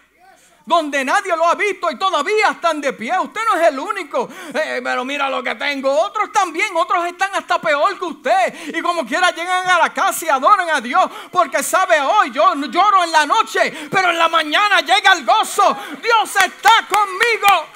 Donde 0.66 1.04
nadie 1.06 1.36
lo 1.38 1.48
ha 1.48 1.56
visto 1.56 1.90
y 1.90 1.98
todavía 1.98 2.50
están 2.52 2.82
de 2.82 2.92
pie. 2.92 3.18
Usted 3.18 3.40
no 3.46 3.60
es 3.60 3.68
el 3.70 3.80
único. 3.80 4.30
Eh, 4.54 4.82
pero 4.84 5.06
mira 5.06 5.30
lo 5.30 5.42
que 5.42 5.56
tengo. 5.56 5.90
Otros 5.90 6.34
también. 6.34 6.76
Otros 6.76 7.06
están 7.08 7.34
hasta 7.34 7.60
peor 7.62 7.98
que 7.98 8.06
usted. 8.06 8.76
Y 8.76 8.82
como 8.82 9.06
quiera 9.06 9.32
llegan 9.32 9.68
a 9.68 9.80
la 9.80 9.94
casa 9.94 10.26
y 10.26 10.30
adoran 10.30 10.70
a 10.70 10.82
Dios. 10.82 11.10
Porque 11.32 11.64
sabe 11.64 12.00
hoy 12.02 12.30
yo 12.32 12.54
lloro 12.56 13.06
en 13.06 13.12
la 13.12 13.26
noche. 13.26 13.88
Pero 13.90 14.12
en 14.12 14.20
la 14.20 14.28
mañana 14.28 14.82
llega 14.82 15.14
el 15.14 15.26
gozo. 15.26 15.78
Dios 16.02 16.36
está 16.36 16.88
conmigo. 16.90 17.68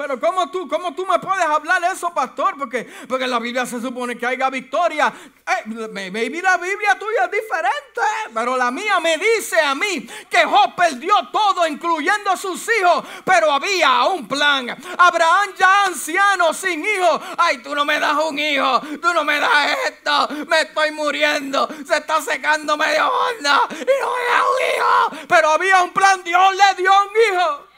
Pero 0.00 0.18
¿cómo 0.18 0.50
tú, 0.50 0.66
cómo 0.66 0.94
tú 0.94 1.04
me 1.04 1.18
puedes 1.18 1.44
hablar 1.44 1.84
eso, 1.92 2.08
pastor? 2.14 2.54
Porque, 2.56 2.88
porque 3.06 3.24
en 3.24 3.30
la 3.30 3.38
Biblia 3.38 3.66
se 3.66 3.82
supone 3.82 4.16
que 4.16 4.24
haya 4.24 4.48
victoria. 4.48 5.12
Eh, 5.46 5.68
maybe 6.10 6.40
la 6.40 6.56
Biblia 6.56 6.98
tuya 6.98 7.26
es 7.26 7.30
diferente, 7.30 8.00
pero 8.32 8.56
la 8.56 8.70
mía 8.70 8.98
me 8.98 9.18
dice 9.18 9.60
a 9.60 9.74
mí 9.74 10.08
que 10.30 10.42
Job 10.46 10.74
perdió 10.74 11.12
todo, 11.30 11.66
incluyendo 11.66 12.30
a 12.30 12.36
sus 12.38 12.66
hijos, 12.80 13.04
pero 13.26 13.52
había 13.52 14.06
un 14.06 14.26
plan. 14.26 14.74
Abraham 14.96 15.50
ya 15.58 15.84
anciano, 15.84 16.54
sin 16.54 16.82
hijos. 16.82 17.20
Ay, 17.36 17.58
tú 17.58 17.74
no 17.74 17.84
me 17.84 18.00
das 18.00 18.16
un 18.24 18.38
hijo, 18.38 18.80
tú 19.02 19.12
no 19.12 19.22
me 19.22 19.38
das 19.38 19.76
esto, 19.86 20.28
me 20.48 20.62
estoy 20.62 20.92
muriendo, 20.92 21.68
se 21.86 21.98
está 21.98 22.22
secando 22.22 22.74
medio 22.78 23.06
onda 23.06 23.68
y 23.68 24.00
no 24.00 24.14
me 24.16 24.24
da 24.30 24.44
un 24.48 25.18
hijo. 25.18 25.26
Pero 25.28 25.50
había 25.50 25.82
un 25.82 25.92
plan, 25.92 26.24
Dios 26.24 26.56
le 26.56 26.82
dio 26.82 26.90
un 26.90 27.34
hijo. 27.34 27.69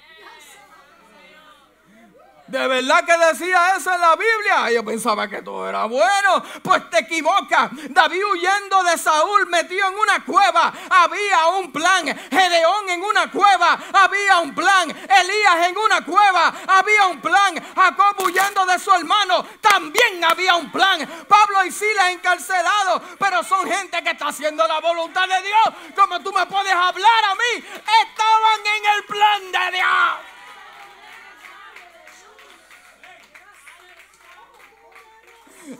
¿De 2.52 2.68
verdad 2.68 3.02
que 3.06 3.16
decía 3.16 3.76
eso 3.78 3.90
en 3.94 4.00
la 4.02 4.14
Biblia? 4.14 4.70
Yo 4.72 4.84
pensaba 4.84 5.26
que 5.26 5.40
todo 5.40 5.66
era 5.66 5.86
bueno. 5.86 6.44
Pues 6.62 6.90
te 6.90 6.98
equivocas. 6.98 7.70
David 7.88 8.22
huyendo 8.30 8.82
de 8.82 8.98
Saúl 8.98 9.46
metido 9.46 9.88
en 9.88 9.94
una 9.94 10.22
cueva. 10.22 10.70
Había 10.90 11.46
un 11.46 11.72
plan. 11.72 12.04
Gedeón 12.30 12.90
en 12.90 13.02
una 13.02 13.30
cueva. 13.30 13.78
Había 13.94 14.40
un 14.40 14.54
plan. 14.54 14.90
Elías 14.90 15.66
en 15.66 15.78
una 15.78 16.04
cueva. 16.04 16.52
Había 16.68 17.06
un 17.06 17.22
plan. 17.22 17.54
Jacob 17.74 18.20
huyendo 18.22 18.66
de 18.66 18.78
su 18.78 18.92
hermano. 18.92 19.46
También 19.62 20.22
había 20.22 20.54
un 20.56 20.70
plan. 20.70 21.08
Pablo 21.26 21.64
y 21.64 21.72
Silas 21.72 22.10
encarcelados. 22.10 23.00
Pero 23.18 23.42
son 23.44 23.66
gente 23.66 24.02
que 24.02 24.10
está 24.10 24.28
haciendo 24.28 24.68
la 24.68 24.78
voluntad 24.80 25.26
de 25.26 25.40
Dios. 25.40 25.94
Como 25.96 26.20
tú 26.20 26.30
me 26.34 26.44
puedes 26.44 26.74
hablar 26.74 27.24
a 27.30 27.34
mí. 27.34 27.64
Estaban 27.64 28.60
en 28.76 28.98
el 28.98 29.04
plan 29.04 29.52
de 29.52 29.76
Dios. 29.78 30.31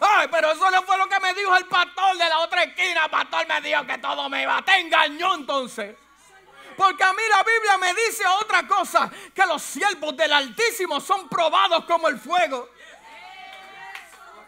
Ay, 0.01 0.29
pero 0.31 0.53
eso 0.53 0.71
no 0.71 0.83
fue 0.83 0.97
lo 0.99 1.09
que 1.09 1.21
me 1.21 1.35
dijo 1.35 1.57
el 1.57 1.67
pastor 1.67 2.17
de 2.17 2.29
la 2.29 2.39
otra 2.41 2.63
esquina. 2.65 3.05
El 3.05 3.11
pastor 3.11 3.47
me 3.47 3.61
dijo 3.61 3.87
que 3.87 3.99
todo 3.99 4.29
me 4.29 4.43
iba. 4.43 4.63
Te 4.63 4.79
engañó 4.79 5.35
entonces. 5.35 5.97
Porque 6.77 7.05
a 7.05 7.13
mí 7.13 7.23
la 7.29 7.43
Biblia 7.43 7.79
me 7.79 7.95
dice 7.95 8.25
otra 8.41 8.67
cosa, 8.67 9.11
que 9.35 9.45
los 9.47 9.63
siervos 9.63 10.17
del 10.17 10.33
Altísimo 10.33 11.01
son 11.01 11.29
probados 11.29 11.85
como 11.85 12.09
el 12.09 12.19
fuego. 12.19 12.71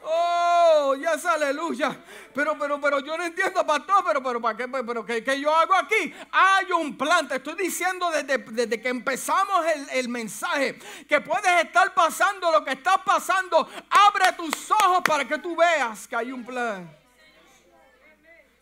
Oh, 0.06 0.94
ya 1.00 1.14
es 1.14 1.24
aleluya. 1.24 1.96
Pero, 2.34 2.58
pero, 2.58 2.80
pero 2.80 3.00
yo 3.00 3.16
no 3.16 3.24
entiendo, 3.24 3.64
pastor, 3.66 4.04
pero, 4.06 4.22
pero, 4.22 4.40
¿para 4.40 4.56
qué? 4.56 4.68
Pero, 4.68 5.04
¿qué, 5.04 5.40
yo 5.40 5.54
hago 5.54 5.74
aquí? 5.74 6.12
Hay 6.30 6.72
un 6.72 6.96
plan, 6.96 7.26
te 7.26 7.36
estoy 7.36 7.54
diciendo 7.54 8.10
desde, 8.10 8.80
que 8.80 8.88
empezamos 8.88 9.64
el, 9.66 9.88
el, 9.90 10.08
mensaje, 10.08 10.78
que 11.08 11.20
puedes 11.20 11.64
estar 11.64 11.94
pasando 11.94 12.50
lo 12.52 12.64
que 12.64 12.72
estás 12.72 12.98
pasando. 13.04 13.68
Abre 13.88 14.32
tus 14.36 14.70
ojos 14.70 15.02
para 15.04 15.26
que 15.26 15.38
tú 15.38 15.56
veas 15.56 16.06
que 16.06 16.16
hay 16.16 16.32
un 16.32 16.44
plan. 16.44 17.03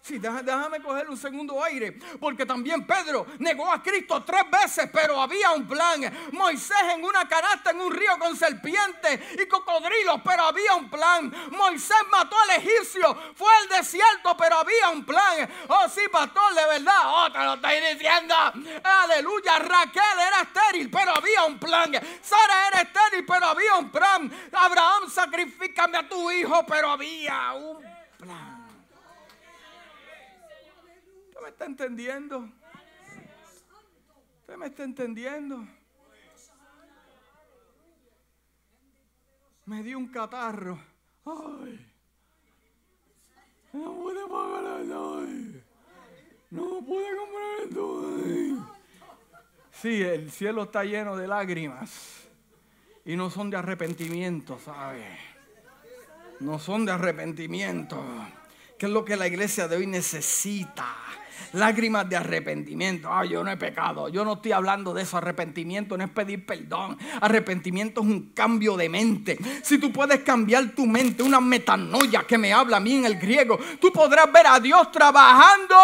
Sí, 0.03 0.19
déjame 0.19 0.83
coger 0.83 1.09
un 1.09 1.17
segundo 1.17 1.63
aire, 1.63 1.93
porque 2.19 2.45
también 2.45 2.85
Pedro 2.85 3.25
negó 3.39 3.71
a 3.71 3.81
Cristo 3.81 4.21
tres 4.25 4.43
veces, 4.51 4.91
pero 4.93 5.21
había 5.21 5.53
un 5.53 5.65
plan. 5.69 6.01
Moisés 6.33 6.77
en 6.93 7.05
una 7.05 7.29
canasta 7.29 7.71
en 7.71 7.81
un 7.81 7.93
río 7.93 8.19
con 8.19 8.37
serpientes 8.37 9.21
y 9.41 9.47
cocodrilos, 9.47 10.21
pero 10.25 10.43
había 10.43 10.75
un 10.75 10.91
plan. 10.91 11.33
Moisés 11.53 11.97
mató 12.11 12.35
al 12.37 12.61
egipcio, 12.61 13.17
fue 13.37 13.47
al 13.63 13.69
desierto, 13.79 14.37
pero 14.37 14.57
había 14.57 14.89
un 14.89 15.05
plan. 15.05 15.49
Oh, 15.69 15.89
sí, 15.89 16.01
pastor, 16.11 16.53
de 16.53 16.67
verdad. 16.67 17.03
Oh, 17.05 17.31
te 17.31 17.39
lo 17.39 17.55
estoy 17.55 17.95
diciendo. 17.95 18.35
Aleluya. 18.83 19.61
Raquel 19.61 20.19
era 20.19 20.41
estéril, 20.41 20.91
pero 20.91 21.17
había 21.17 21.45
un 21.45 21.61
plan. 21.61 21.93
Sara 22.21 22.69
era 22.73 22.81
estéril, 22.81 23.25
pero 23.25 23.47
había 23.47 23.77
un 23.77 23.89
plan. 23.89 24.33
Abraham, 24.53 25.09
sacrifícame 25.09 25.99
a 25.99 26.09
tu 26.09 26.29
hijo, 26.33 26.67
pero 26.67 26.91
había 26.91 27.53
un 27.53 27.81
plan 28.19 28.62
me 31.43 31.49
está 31.49 31.65
entendiendo? 31.67 32.49
¿Usted 34.41 34.57
me 34.57 34.67
está 34.67 34.85
entendiendo? 34.85 35.67
Me 39.67 39.83
dio 39.83 39.99
un 39.99 40.09
catarro. 40.09 40.79
Ay. 41.25 41.89
No 43.73 43.93
pude 43.95 44.27
pagar 44.29 44.81
el 44.81 45.65
No 46.51 46.81
pude 46.87 47.17
comprar 47.17 47.61
el 47.63 48.63
Sí, 49.73 50.03
el 50.03 50.31
cielo 50.31 50.65
está 50.65 50.85
lleno 50.85 51.17
de 51.17 51.27
lágrimas. 51.27 52.29
Y 53.05 53.17
no 53.17 53.31
son 53.31 53.51
de 53.51 53.57
arrepentimiento, 53.57 54.61
¿sabe? 54.61 55.19
No 56.39 56.61
son 56.61 56.85
de 56.85 56.93
arrepentimiento. 56.93 58.01
¿Qué 58.79 58.87
es 58.87 58.93
lo 58.93 59.05
que 59.05 59.17
la 59.17 59.27
iglesia 59.27 59.67
de 59.67 59.77
hoy 59.77 59.87
necesita? 59.87 60.87
Lágrimas 61.53 62.09
de 62.09 62.17
arrepentimiento. 62.17 63.09
Ah, 63.13 63.25
yo 63.25 63.43
no 63.43 63.51
he 63.51 63.57
pecado. 63.57 64.09
Yo 64.09 64.25
no 64.25 64.35
estoy 64.35 64.53
hablando 64.53 64.95
de 64.95 65.03
eso. 65.03 65.17
Arrepentimiento 65.17 65.97
no 65.97 66.05
es 66.05 66.11
pedir 66.11 66.45
perdón. 66.47 66.99
Arrepentimiento 67.21 68.01
es 68.01 68.07
un 68.07 68.33
cambio 68.33 68.77
de 68.77 68.89
mente. 68.89 69.39
Si 69.63 69.79
tú 69.79 69.93
puedes 69.93 70.21
cambiar 70.21 70.71
tu 70.71 70.87
mente, 70.87 71.23
una 71.23 71.41
metanoia 71.41 72.25
que 72.25 72.39
me 72.39 72.53
habla 72.53 72.79
a 72.79 72.81
mí 72.81 72.95
en 72.97 73.05
el 73.05 73.19
griego, 73.19 73.59
tú 73.81 73.93
podrás 73.93 74.31
ver 74.33 74.47
a 74.47 74.61
Dios 74.61 74.91
trabajando. 74.91 75.77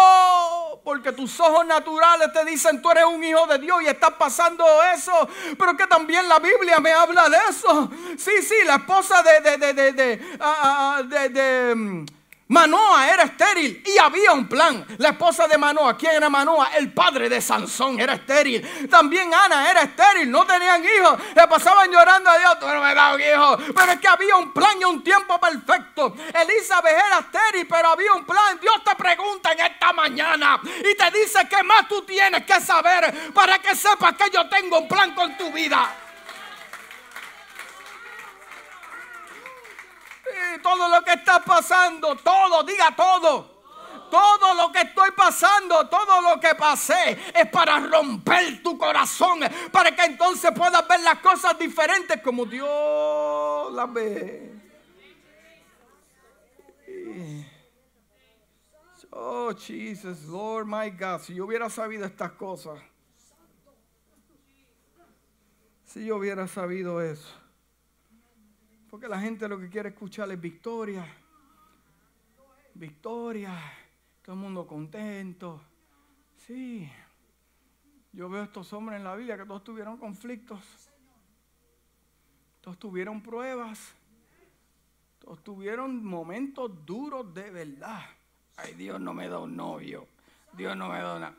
Porque 0.83 1.11
tus 1.11 1.39
ojos 1.39 1.65
naturales 1.65 2.31
te 2.33 2.45
dicen 2.45 2.81
tú 2.81 2.89
eres 2.89 3.05
un 3.05 3.23
hijo 3.23 3.45
de 3.47 3.59
Dios 3.59 3.81
y 3.83 3.87
estás 3.87 4.11
pasando 4.17 4.63
eso. 4.95 5.11
Pero 5.57 5.75
que 5.77 5.85
también 5.87 6.27
la 6.27 6.39
Biblia 6.39 6.79
me 6.79 6.91
habla 6.91 7.29
de 7.29 7.37
eso. 7.49 7.91
Sí, 8.17 8.31
sí, 8.41 8.55
la 8.65 8.75
esposa 8.75 9.21
de, 9.21 9.49
de, 9.49 9.57
de, 9.57 9.73
de, 9.73 9.91
de, 9.93 10.37
ah, 10.39 10.97
ah, 10.97 11.03
de 11.03 11.75
mm, 11.75 12.05
Manoa 12.49 13.07
era 13.07 13.23
estéril 13.25 13.83
y 13.85 13.99
había 13.99 14.31
un 14.31 14.49
plan. 14.49 14.83
La 14.97 15.09
esposa 15.09 15.47
de 15.47 15.55
Manoa, 15.55 15.95
¿quién 15.95 16.13
era 16.15 16.31
Manoa? 16.31 16.71
El 16.75 16.91
padre 16.91 17.29
de 17.29 17.39
Sansón 17.41 17.99
era 17.99 18.13
estéril. 18.13 18.89
También 18.89 19.31
Ana 19.31 19.69
era 19.69 19.83
estéril, 19.83 20.31
no 20.31 20.47
tenían 20.47 20.83
hijos. 20.83 21.19
Le 21.35 21.47
pasaban 21.47 21.91
llorando 21.91 22.27
a 22.27 22.39
Dios, 22.39 22.59
tú 22.59 22.65
no 22.65 22.81
me 22.81 22.95
das 22.95 23.19
hijo. 23.19 23.57
Pero 23.75 23.91
es 23.91 23.99
que 23.99 24.07
había 24.07 24.35
un 24.35 24.51
plan 24.51 24.81
y 24.81 24.83
un 24.83 25.03
tiempo 25.03 25.39
perfecto. 25.39 26.15
Elizabeth 26.33 26.91
era 26.91 27.19
estéril, 27.19 27.67
pero 27.67 27.89
había 27.89 28.13
un 28.13 28.25
plan. 28.25 28.59
Dios 28.59 28.83
te 28.83 28.95
pregunta 28.95 29.51
en 29.51 29.59
esta 29.59 29.93
mañana 29.93 30.59
y 30.63 30.95
te 30.97 31.19
dice 31.19 31.47
qué 31.47 31.61
más 31.61 31.87
tú 31.87 32.01
tienes 32.01 32.47
que 32.47 32.59
saber 32.61 33.31
para 33.31 33.59
que 33.59 33.75
sepas 33.75 34.13
que 34.15 34.31
yo 34.33 34.49
tengo 34.49 34.79
un 34.79 34.87
plan 34.87 35.13
con 35.13 35.37
tu 35.37 35.51
vida. 35.51 36.08
Todo 40.61 40.87
lo 40.89 41.03
que 41.03 41.13
está 41.13 41.43
pasando, 41.43 42.15
todo, 42.17 42.63
diga 42.63 42.95
todo. 42.95 43.59
Todo 44.09 44.55
lo 44.55 44.71
que 44.71 44.81
estoy 44.81 45.11
pasando, 45.11 45.87
todo 45.87 46.21
lo 46.21 46.39
que 46.39 46.55
pasé 46.55 47.17
es 47.33 47.47
para 47.49 47.79
romper 47.79 48.63
tu 48.63 48.77
corazón, 48.77 49.41
para 49.71 49.95
que 49.95 50.03
entonces 50.03 50.51
puedas 50.55 50.87
ver 50.87 51.01
las 51.01 51.19
cosas 51.19 51.57
diferentes 51.59 52.19
como 52.23 52.45
Dios 52.45 53.71
las 53.71 53.93
ve. 53.93 54.59
Oh, 59.11 59.53
Jesus, 59.53 60.25
Lord 60.25 60.65
my 60.65 60.89
God, 60.89 61.21
si 61.21 61.35
yo 61.35 61.45
hubiera 61.45 61.69
sabido 61.69 62.05
estas 62.05 62.31
cosas, 62.33 62.79
si 65.85 66.05
yo 66.05 66.17
hubiera 66.17 66.47
sabido 66.47 67.01
eso. 67.01 67.38
Porque 68.89 69.07
la 69.07 69.19
gente 69.19 69.47
lo 69.47 69.59
que 69.59 69.69
quiere 69.69 69.89
escuchar 69.89 70.31
es 70.31 70.41
victoria. 70.41 71.05
Victoria. 72.73 73.53
Todo 74.23 74.33
el 74.35 74.41
mundo 74.41 74.65
contento. 74.65 75.61
Sí. 76.37 76.89
Yo 78.11 78.29
veo 78.29 78.41
a 78.41 78.45
estos 78.45 78.73
hombres 78.73 78.97
en 78.97 79.03
la 79.03 79.15
Biblia 79.15 79.37
que 79.37 79.45
todos 79.45 79.63
tuvieron 79.63 79.97
conflictos. 79.97 80.59
Todos 82.61 82.79
tuvieron 82.79 83.21
pruebas. 83.21 83.93
Todos 85.19 85.43
tuvieron 85.43 86.03
momentos 86.03 86.83
duros 86.83 87.31
de 87.33 87.51
verdad. 87.51 88.01
Ay, 88.57 88.73
Dios 88.73 88.99
no 88.99 89.13
me 89.13 89.29
da 89.29 89.37
un 89.37 89.55
novio. 89.55 90.07
Dios 90.53 90.75
no 90.75 90.89
me 90.89 90.97
da. 90.97 91.35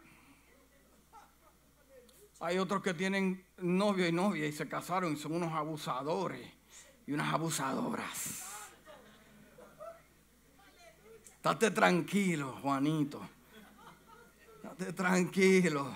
Hay 2.39 2.59
otros 2.59 2.81
que 2.81 2.95
tienen 2.95 3.45
novio 3.59 4.07
y 4.07 4.13
novia 4.13 4.47
y 4.47 4.53
se 4.53 4.69
casaron 4.69 5.15
y 5.15 5.17
son 5.17 5.33
unos 5.33 5.53
abusadores 5.53 6.60
y 7.07 7.13
unas 7.13 7.33
abusadoras. 7.33 8.45
Estate 11.37 11.71
tranquilo, 11.71 12.59
Juanito. 12.63 13.21
Estate 14.63 14.93
tranquilo. 14.93 15.91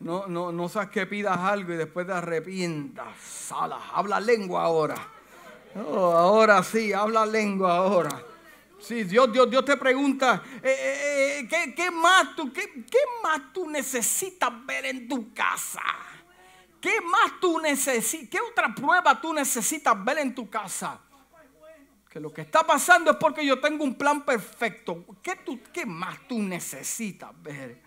no, 0.00 0.26
no, 0.26 0.52
no 0.52 0.68
sabes 0.68 0.88
que 0.90 1.06
pidas 1.06 1.36
algo 1.36 1.72
y 1.72 1.76
después 1.76 2.06
te 2.06 2.12
arrepientas. 2.12 3.16
Sala, 3.20 3.78
habla 3.92 4.20
lengua 4.20 4.64
ahora. 4.64 4.96
Oh, 5.76 6.12
ahora 6.12 6.62
sí, 6.62 6.92
habla 6.92 7.26
lengua 7.26 7.76
ahora. 7.76 8.22
Sí, 8.78 9.04
Dios, 9.04 9.32
Dios, 9.32 9.48
Dios 9.48 9.64
te 9.64 9.76
pregunta, 9.76 10.42
eh, 10.60 10.68
eh, 10.68 11.38
eh, 11.38 11.48
¿qué, 11.48 11.72
¿qué, 11.72 11.90
más 11.90 12.34
tú, 12.34 12.52
qué, 12.52 12.84
¿qué 12.90 12.98
más 13.22 13.52
tú 13.52 13.70
necesitas 13.70 14.50
ver 14.66 14.86
en 14.86 15.06
tu 15.08 15.32
casa? 15.32 15.82
¿Qué 16.82 17.00
más 17.00 17.38
tú 17.40 17.60
necesitas? 17.60 18.28
¿Qué 18.28 18.40
otra 18.40 18.74
prueba 18.74 19.20
tú 19.20 19.32
necesitas 19.32 20.04
ver 20.04 20.18
en 20.18 20.34
tu 20.34 20.50
casa? 20.50 21.00
Que 22.10 22.18
lo 22.18 22.32
que 22.32 22.40
está 22.40 22.66
pasando 22.66 23.12
es 23.12 23.16
porque 23.18 23.46
yo 23.46 23.60
tengo 23.60 23.84
un 23.84 23.94
plan 23.94 24.24
perfecto. 24.24 25.06
¿Qué, 25.22 25.36
tú, 25.36 25.60
qué 25.72 25.86
más 25.86 26.18
tú 26.26 26.42
necesitas 26.42 27.30
ver? 27.40 27.80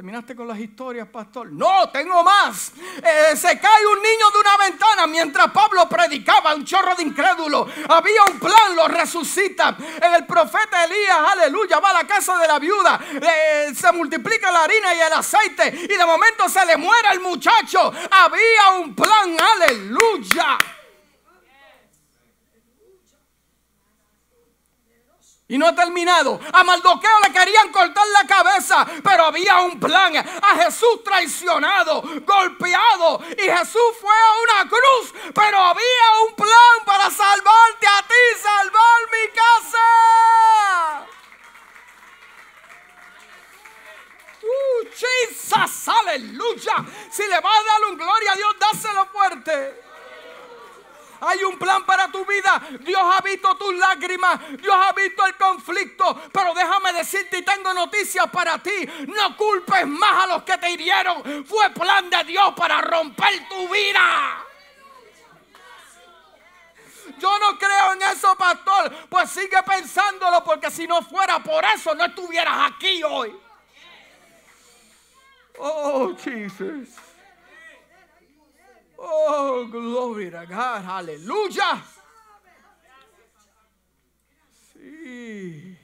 ¿Terminaste 0.00 0.34
con 0.34 0.48
las 0.48 0.58
historias, 0.58 1.06
pastor? 1.08 1.52
No, 1.52 1.90
tengo 1.90 2.24
más. 2.24 2.72
Eh, 3.02 3.36
se 3.36 3.60
cae 3.60 3.86
un 3.86 3.98
niño 4.00 4.30
de 4.32 4.38
una 4.38 4.56
ventana 4.56 5.06
mientras 5.06 5.50
Pablo 5.50 5.86
predicaba, 5.90 6.54
un 6.54 6.64
chorro 6.64 6.94
de 6.94 7.02
incrédulo. 7.02 7.68
Había 7.86 8.22
un 8.32 8.38
plan, 8.38 8.74
lo 8.74 8.88
resucita. 8.88 9.76
El 10.00 10.24
profeta 10.24 10.86
Elías, 10.86 11.18
aleluya, 11.32 11.80
va 11.80 11.90
a 11.90 12.02
la 12.02 12.06
casa 12.06 12.38
de 12.38 12.48
la 12.48 12.58
viuda. 12.58 12.98
Eh, 13.12 13.74
se 13.74 13.92
multiplica 13.92 14.50
la 14.50 14.64
harina 14.64 14.94
y 14.94 15.00
el 15.00 15.12
aceite. 15.12 15.68
Y 15.68 15.94
de 15.94 16.06
momento 16.06 16.48
se 16.48 16.64
le 16.64 16.78
muere 16.78 17.08
el 17.12 17.20
muchacho. 17.20 17.92
Había 18.10 18.80
un 18.80 18.94
plan, 18.94 19.36
aleluya. 19.38 20.56
Y 25.50 25.58
no 25.58 25.66
ha 25.66 25.74
terminado. 25.74 26.38
A 26.52 26.62
Maldoqueo 26.62 27.20
le 27.24 27.32
querían 27.32 27.72
cortar 27.72 28.06
la 28.06 28.24
cabeza, 28.24 28.86
pero 29.02 29.24
había 29.24 29.58
un 29.62 29.80
plan. 29.80 30.16
A 30.16 30.54
Jesús 30.62 31.02
traicionado, 31.04 32.02
golpeado. 32.24 33.20
Y 33.36 33.42
Jesús 33.42 33.96
fue 34.00 34.14
a 34.14 34.62
una 34.62 34.70
cruz, 34.70 35.12
pero 35.34 35.58
había 35.58 36.22
un 36.28 36.36
plan 36.36 36.84
para 36.86 37.10
salvarte 37.10 37.86
a 37.88 38.02
ti, 38.06 38.40
salvar 38.40 39.00
mi 39.10 39.28
casa. 39.34 41.06
Uh, 44.40 44.86
Jesus, 44.94 45.88
aleluya. 45.88 46.76
Si 47.10 47.26
le 47.26 47.40
vas 47.40 47.58
a 47.58 47.64
dar 47.64 47.90
un 47.90 47.96
gloria 47.96 48.32
a 48.32 48.36
Dios, 48.36 48.56
dáselo 48.56 49.04
fuerte. 49.06 49.89
Hay 51.20 51.44
un 51.44 51.58
plan 51.58 51.84
para 51.84 52.10
tu 52.10 52.24
vida. 52.24 52.62
Dios 52.80 53.02
ha 53.02 53.20
visto 53.20 53.54
tus 53.56 53.74
lágrimas. 53.74 54.40
Dios 54.60 54.74
ha 54.74 54.92
visto 54.92 55.26
el 55.26 55.36
conflicto. 55.36 56.22
Pero 56.32 56.54
déjame 56.54 56.92
decirte 56.92 57.38
y 57.38 57.42
tengo 57.42 57.74
noticias 57.74 58.28
para 58.30 58.58
ti. 58.58 58.88
No 59.06 59.36
culpes 59.36 59.86
más 59.86 60.24
a 60.24 60.26
los 60.28 60.42
que 60.42 60.56
te 60.58 60.70
hirieron. 60.70 61.44
Fue 61.44 61.70
plan 61.70 62.08
de 62.08 62.24
Dios 62.24 62.54
para 62.56 62.80
romper 62.80 63.48
tu 63.48 63.68
vida. 63.68 64.46
Yo 67.18 67.38
no 67.38 67.58
creo 67.58 67.92
en 67.92 68.02
eso, 68.02 68.34
pastor. 68.36 69.08
Pues 69.08 69.30
sigue 69.30 69.62
pensándolo 69.66 70.42
porque 70.42 70.70
si 70.70 70.86
no 70.86 71.02
fuera 71.02 71.38
por 71.40 71.64
eso 71.64 71.94
no 71.94 72.06
estuvieras 72.06 72.72
aquí 72.72 73.02
hoy. 73.02 73.38
Oh, 75.58 76.14
Jesus. 76.16 76.88
Oh, 79.02 79.66
glory 79.70 80.30
to 80.30 80.46
God. 80.46 80.84
Aleluya. 80.84 81.82
Sí. 84.74 85.78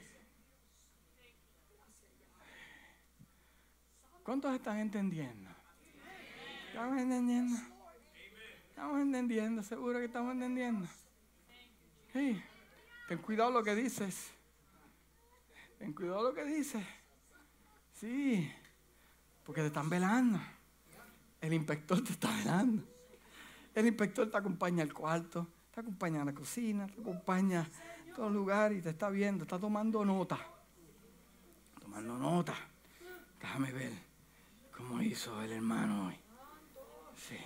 ¿Cuántos 4.21 4.53
están 4.53 4.77
entendiendo? 4.77 5.49
¿Estamos 6.67 6.99
entendiendo? 6.99 7.57
Estamos 8.69 9.01
entendiendo, 9.01 9.63
seguro 9.63 9.97
que 9.97 10.05
estamos 10.05 10.33
entendiendo. 10.33 10.87
Sí. 12.13 12.39
Ten 13.07 13.17
cuidado 13.17 13.49
lo 13.49 13.63
que 13.63 13.73
dices. 13.73 14.29
Ten 15.79 15.91
cuidado 15.91 16.21
lo 16.21 16.33
que 16.35 16.43
dices. 16.43 16.85
Sí. 17.93 18.53
Porque 19.43 19.61
te 19.61 19.67
están 19.67 19.89
velando. 19.89 20.39
El 21.41 21.53
inspector 21.53 22.03
te 22.03 22.11
está 22.11 22.29
velando. 22.29 22.96
El 23.77 23.85
inspector 23.85 24.27
te 24.27 24.35
acompaña 24.35 24.81
al 24.81 24.91
cuarto, 24.91 25.45
te 25.71 25.81
acompaña 25.81 26.23
a 26.23 26.25
la 26.25 26.33
cocina, 26.33 26.87
te 26.87 26.99
acompaña 26.99 27.61
a 27.61 28.15
todos 28.15 28.33
lugares 28.33 28.79
y 28.79 28.81
te 28.81 28.89
está 28.89 29.07
viendo, 29.11 29.43
está 29.43 29.59
tomando 29.59 30.03
nota. 30.03 30.39
Tomando 31.79 32.17
nota. 32.17 32.55
Déjame 33.39 33.71
ver 33.71 33.91
cómo 34.75 34.99
hizo 35.03 35.39
el 35.43 35.51
hermano 35.51 36.07
hoy. 36.07 36.15
Sí. 37.17 37.37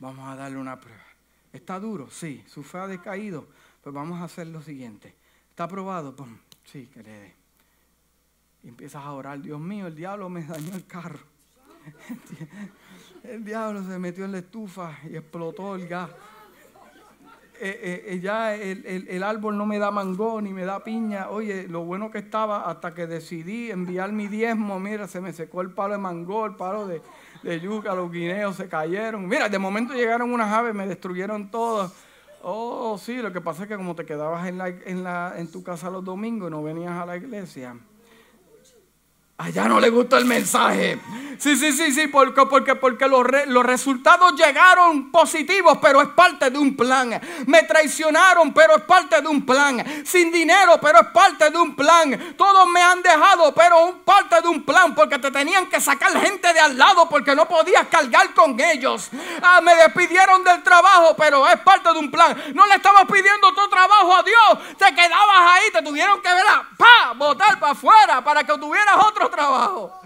Vamos 0.00 0.28
a 0.28 0.34
darle 0.34 0.58
una 0.58 0.80
prueba. 0.80 1.04
¿Está 1.52 1.78
duro? 1.78 2.10
Sí. 2.10 2.42
¿Su 2.48 2.64
fe 2.64 2.78
ha 2.78 2.88
decaído? 2.88 3.46
Pues 3.80 3.94
vamos 3.94 4.20
a 4.20 4.24
hacer 4.24 4.48
lo 4.48 4.62
siguiente. 4.62 5.14
¿Está 5.50 5.62
aprobado? 5.62 6.16
Sí, 6.64 6.86
que 6.92 7.04
le 7.04 7.10
dé. 7.20 7.34
Y 8.64 8.68
empiezas 8.70 9.04
a 9.04 9.12
orar. 9.12 9.40
Dios 9.40 9.60
mío, 9.60 9.86
el 9.86 9.94
diablo 9.94 10.28
me 10.28 10.42
dañó 10.42 10.74
el 10.74 10.86
carro. 10.88 11.20
El 13.28 13.44
diablo 13.44 13.82
se 13.82 13.98
metió 13.98 14.24
en 14.24 14.32
la 14.32 14.38
estufa 14.38 14.98
y 15.04 15.14
explotó 15.14 15.74
el 15.74 15.86
gas. 15.86 16.08
Eh, 17.60 17.78
eh, 17.82 18.04
eh, 18.06 18.20
ya 18.20 18.54
el, 18.54 19.22
árbol 19.22 19.58
no 19.58 19.66
me 19.66 19.78
da 19.78 19.90
mango 19.90 20.40
ni 20.40 20.54
me 20.54 20.64
da 20.64 20.82
piña. 20.82 21.28
Oye, 21.28 21.68
lo 21.68 21.84
bueno 21.84 22.10
que 22.10 22.18
estaba 22.18 22.70
hasta 22.70 22.94
que 22.94 23.06
decidí 23.06 23.70
enviar 23.70 24.12
mi 24.12 24.28
diezmo. 24.28 24.80
Mira, 24.80 25.06
se 25.08 25.20
me 25.20 25.34
secó 25.34 25.60
el 25.60 25.72
palo 25.72 25.92
de 25.92 25.98
mango, 25.98 26.46
el 26.46 26.54
palo 26.54 26.86
de, 26.86 27.02
de 27.42 27.60
yuca, 27.60 27.94
los 27.94 28.10
guineos 28.10 28.56
se 28.56 28.66
cayeron. 28.66 29.28
Mira, 29.28 29.50
de 29.50 29.58
momento 29.58 29.92
llegaron 29.92 30.32
unas 30.32 30.50
aves, 30.50 30.74
me 30.74 30.86
destruyeron 30.86 31.50
todo. 31.50 31.92
Oh, 32.40 32.96
sí, 32.96 33.20
lo 33.20 33.30
que 33.30 33.42
pasa 33.42 33.64
es 33.64 33.68
que 33.68 33.76
como 33.76 33.94
te 33.94 34.06
quedabas 34.06 34.48
en, 34.48 34.56
la, 34.56 34.68
en, 34.68 35.04
la, 35.04 35.34
en 35.36 35.52
tu 35.52 35.62
casa 35.62 35.90
los 35.90 36.02
domingos 36.02 36.48
y 36.48 36.50
no 36.50 36.62
venías 36.62 36.92
a 36.92 37.04
la 37.04 37.18
iglesia, 37.18 37.76
Allá 39.40 39.68
no 39.68 39.78
le 39.78 39.88
gustó 39.88 40.16
el 40.16 40.24
mensaje. 40.24 40.98
Sí, 41.38 41.54
sí, 41.54 41.70
sí, 41.70 41.92
sí, 41.92 42.08
porque, 42.08 42.44
porque, 42.46 42.74
porque 42.74 43.06
los, 43.06 43.24
los, 43.46 43.64
resultados 43.64 44.34
llegaron 44.34 45.12
positivos, 45.12 45.78
pero 45.80 46.02
es 46.02 46.08
parte 46.08 46.50
de 46.50 46.58
un 46.58 46.76
plan. 46.76 47.20
Me 47.46 47.62
traicionaron, 47.62 48.52
pero 48.52 48.74
es 48.76 48.82
parte 48.82 49.22
de 49.22 49.28
un 49.28 49.46
plan. 49.46 49.84
Sin 50.04 50.32
dinero, 50.32 50.80
pero 50.82 51.00
es 51.00 51.06
parte 51.08 51.48
de 51.48 51.56
un 51.56 51.76
plan. 51.76 52.34
Todos 52.36 52.66
me 52.66 52.82
han 52.82 53.00
dejado, 53.00 53.54
pero 53.54 53.90
es 53.90 53.94
parte 54.04 54.42
de 54.42 54.48
un 54.48 54.64
plan, 54.64 54.92
porque 54.96 55.20
te 55.20 55.30
tenían 55.30 55.68
que 55.68 55.80
sacar 55.80 56.10
gente 56.20 56.52
de 56.52 56.58
al 56.58 56.76
lado 56.76 57.08
porque 57.08 57.36
no 57.36 57.46
podías 57.46 57.86
cargar 57.86 58.34
con 58.34 58.58
ellos. 58.58 59.08
Ah, 59.40 59.60
me 59.60 59.76
despidieron 59.76 60.42
del 60.42 60.64
trabajo, 60.64 61.14
pero 61.16 61.46
es 61.46 61.60
parte 61.60 61.92
de 61.92 61.98
un 62.00 62.10
plan. 62.10 62.36
No 62.52 62.66
le 62.66 62.74
estabas 62.74 63.04
pidiendo 63.04 63.54
tu 63.54 63.68
trabajo 63.68 64.16
a 64.16 64.24
Dios, 64.24 64.76
te 64.76 64.92
quedabas 64.92 65.52
ahí, 65.52 65.70
te 65.72 65.82
tuvieron 65.82 66.20
que 66.20 66.28
ver 66.28 66.46
a 66.48 66.68
pa, 66.76 67.12
botar 67.14 67.60
para 67.60 67.72
afuera 67.72 68.24
para 68.24 68.42
que 68.42 68.58
tuvieras 68.58 68.96
otro 69.06 69.27
trabajo. 69.30 70.00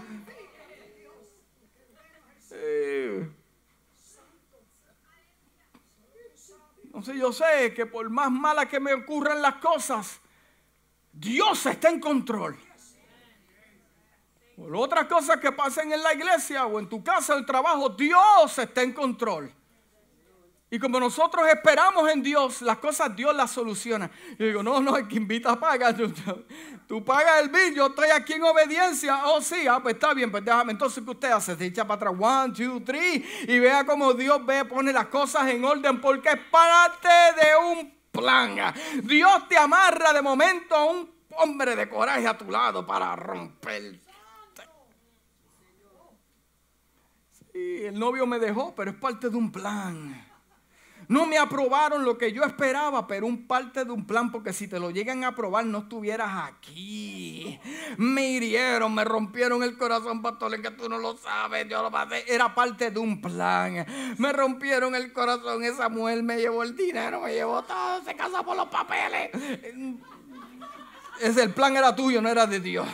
Entonces 6.83 7.15
yo 7.15 7.33
sé 7.33 7.73
que 7.73 7.85
por 7.85 8.09
más 8.09 8.31
malas 8.31 8.67
que 8.67 8.79
me 8.79 8.93
ocurran 8.93 9.41
las 9.41 9.55
cosas, 9.55 10.21
Dios 11.11 11.65
está 11.65 11.89
en 11.89 11.99
control. 11.99 12.57
Por 14.55 14.75
otras 14.75 15.05
cosas 15.07 15.37
que 15.37 15.51
pasen 15.51 15.91
en 15.91 16.03
la 16.03 16.13
iglesia 16.13 16.65
o 16.67 16.79
en 16.79 16.87
tu 16.87 17.03
casa 17.03 17.35
el 17.35 17.45
trabajo, 17.45 17.89
Dios 17.89 18.57
está 18.59 18.83
en 18.83 18.93
control. 18.93 19.51
Y 20.73 20.79
como 20.79 20.99
nosotros 20.99 21.47
esperamos 21.49 22.09
en 22.09 22.23
Dios, 22.23 22.63
las 22.63 22.79
cosas 22.79 23.15
Dios 23.15 23.35
las 23.35 23.51
soluciona. 23.51 24.09
Y 24.39 24.45
digo, 24.45 24.63
no, 24.63 24.81
no, 24.81 24.97
el 24.97 25.07
que 25.07 25.17
invita 25.17 25.51
a 25.51 25.59
pagar. 25.59 25.95
Tú, 26.87 27.05
pagas 27.05 27.43
el 27.43 27.49
bill, 27.49 27.75
yo 27.75 27.85
estoy 27.85 28.09
aquí 28.09 28.33
en 28.33 28.41
obediencia. 28.41 29.27
Oh, 29.27 29.39
sí, 29.39 29.67
ah, 29.67 29.79
pues 29.83 29.93
está 29.93 30.15
bien, 30.15 30.31
pues 30.31 30.43
déjame. 30.43 30.71
Entonces, 30.71 31.03
¿qué 31.03 31.11
usted 31.11 31.31
hace? 31.31 31.55
Se 31.55 31.65
echa 31.65 31.85
para 31.85 32.09
atrás, 32.09 32.15
one, 32.19 32.55
two, 32.55 32.81
three. 32.83 33.23
Y 33.47 33.59
vea 33.59 33.85
cómo 33.85 34.13
Dios 34.13 34.43
ve, 34.47 34.65
pone 34.65 34.91
las 34.91 35.05
cosas 35.09 35.47
en 35.49 35.63
orden, 35.63 36.01
porque 36.01 36.29
es 36.29 36.39
parte 36.49 37.07
de 37.07 37.55
un 37.55 37.93
plan. 38.11 38.73
Dios 39.03 39.47
te 39.47 39.55
amarra 39.55 40.11
de 40.11 40.23
momento 40.23 40.75
a 40.75 40.85
un 40.85 41.07
hombre 41.37 41.75
de 41.75 41.87
coraje 41.87 42.27
a 42.27 42.35
tu 42.35 42.49
lado 42.49 42.83
para 42.83 43.15
romper. 43.15 43.99
Sí, 47.51 47.85
el 47.85 47.99
novio 47.99 48.25
me 48.25 48.39
dejó, 48.39 48.73
pero 48.73 48.89
es 48.89 48.97
parte 48.97 49.29
de 49.29 49.37
un 49.37 49.51
plan. 49.51 50.32
No 51.13 51.27
me 51.27 51.37
aprobaron 51.37 52.05
lo 52.05 52.17
que 52.17 52.33
yo 52.33 52.43
esperaba, 52.43 53.05
pero 53.05 53.27
un 53.27 53.45
parte 53.45 53.85
de 53.85 53.91
un 53.91 54.03
plan, 54.03 54.31
porque 54.31 54.51
si 54.51 54.67
te 54.67 54.79
lo 54.79 54.89
llegan 54.89 55.23
a 55.23 55.27
aprobar 55.27 55.63
no 55.63 55.77
estuvieras 55.77 56.49
aquí. 56.49 57.59
Me 57.97 58.31
hirieron, 58.31 58.95
me 58.95 59.03
rompieron 59.03 59.61
el 59.61 59.77
corazón, 59.77 60.23
pastor, 60.23 60.59
que 60.59 60.71
tú 60.71 60.89
no 60.89 60.97
lo 60.97 61.15
sabes, 61.15 61.69
yo 61.69 61.83
lo 61.83 61.91
pasé. 61.91 62.25
Era 62.27 62.55
parte 62.55 62.89
de 62.89 62.97
un 62.97 63.21
plan. 63.21 63.85
Me 64.17 64.33
rompieron 64.33 64.95
el 64.95 65.13
corazón, 65.13 65.63
esa 65.63 65.87
mujer 65.87 66.23
me 66.23 66.37
llevó 66.37 66.63
el 66.63 66.75
dinero, 66.75 67.21
me 67.21 67.31
llevó 67.31 67.61
todo, 67.61 68.03
se 68.03 68.15
casa 68.15 68.41
por 68.41 68.57
los 68.57 68.69
papeles 68.69 69.29
el 71.23 71.53
plan 71.53 71.75
era 71.77 71.95
tuyo, 71.95 72.21
no 72.21 72.27
era 72.27 72.45
de 72.45 72.59
Dios. 72.59 72.87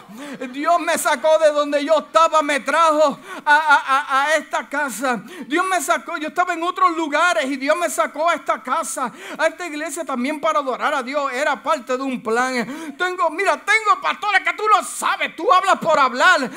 Dios 0.51 0.79
me 0.79 0.97
sacó 0.97 1.39
de 1.39 1.51
donde 1.51 1.83
yo 1.83 1.97
estaba, 1.97 2.41
me 2.41 2.59
trajo 2.59 3.17
a, 3.45 4.27
esta 4.37 4.69
casa. 4.69 5.23
Dios 5.47 5.65
me 5.65 5.81
sacó, 5.81 6.17
yo 6.17 6.27
estaba 6.27 6.53
en 6.53 6.61
otros 6.61 6.95
lugares 6.95 7.45
y 7.45 7.57
Dios 7.57 7.75
me 7.75 7.89
sacó 7.89 8.29
a 8.29 8.35
esta 8.35 8.61
casa, 8.61 9.11
a 9.37 9.47
esta 9.47 9.65
iglesia 9.65 10.05
también 10.05 10.39
para 10.39 10.59
adorar 10.59 10.93
a 10.93 11.01
Dios. 11.01 11.31
Era 11.33 11.61
parte 11.61 11.97
de 11.97 12.03
un 12.03 12.21
plan. 12.21 12.95
Tengo, 12.97 13.29
mira, 13.31 13.57
tengo 13.57 14.01
pastores 14.01 14.41
que 14.41 14.53
tú 14.53 14.63
no 14.73 14.83
sabes, 14.83 15.35
tú 15.35 15.51
hablas 15.51 15.79
por 15.79 15.97
hablar. 15.97 16.49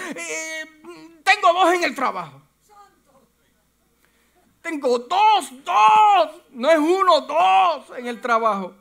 tengo 1.24 1.52
dos 1.52 1.72
en 1.72 1.84
el 1.84 1.94
trabajo. 1.94 2.42
Tengo 4.60 4.98
dos, 4.98 5.64
dos. 5.64 6.30
No 6.50 6.70
es 6.70 6.78
uno, 6.78 7.22
dos 7.22 7.98
en 7.98 8.06
el 8.06 8.20
trabajo. 8.20 8.74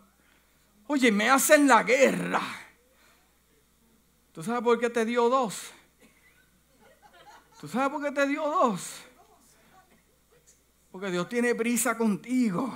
Oye, 0.87 1.11
me 1.11 1.29
hacen 1.29 1.67
la 1.67 1.83
guerra. 1.83 2.41
¿Tú 4.33 4.43
sabes 4.43 4.61
por 4.61 4.79
qué 4.79 4.89
te 4.89 5.03
dio 5.03 5.27
dos? 5.29 5.71
¿Tú 7.59 7.67
sabes 7.67 7.89
por 7.89 8.01
qué 8.01 8.11
te 8.11 8.27
dio 8.27 8.43
dos? 8.43 9.01
Porque 10.91 11.11
Dios 11.11 11.27
tiene 11.27 11.53
prisa 11.53 11.97
contigo 11.97 12.73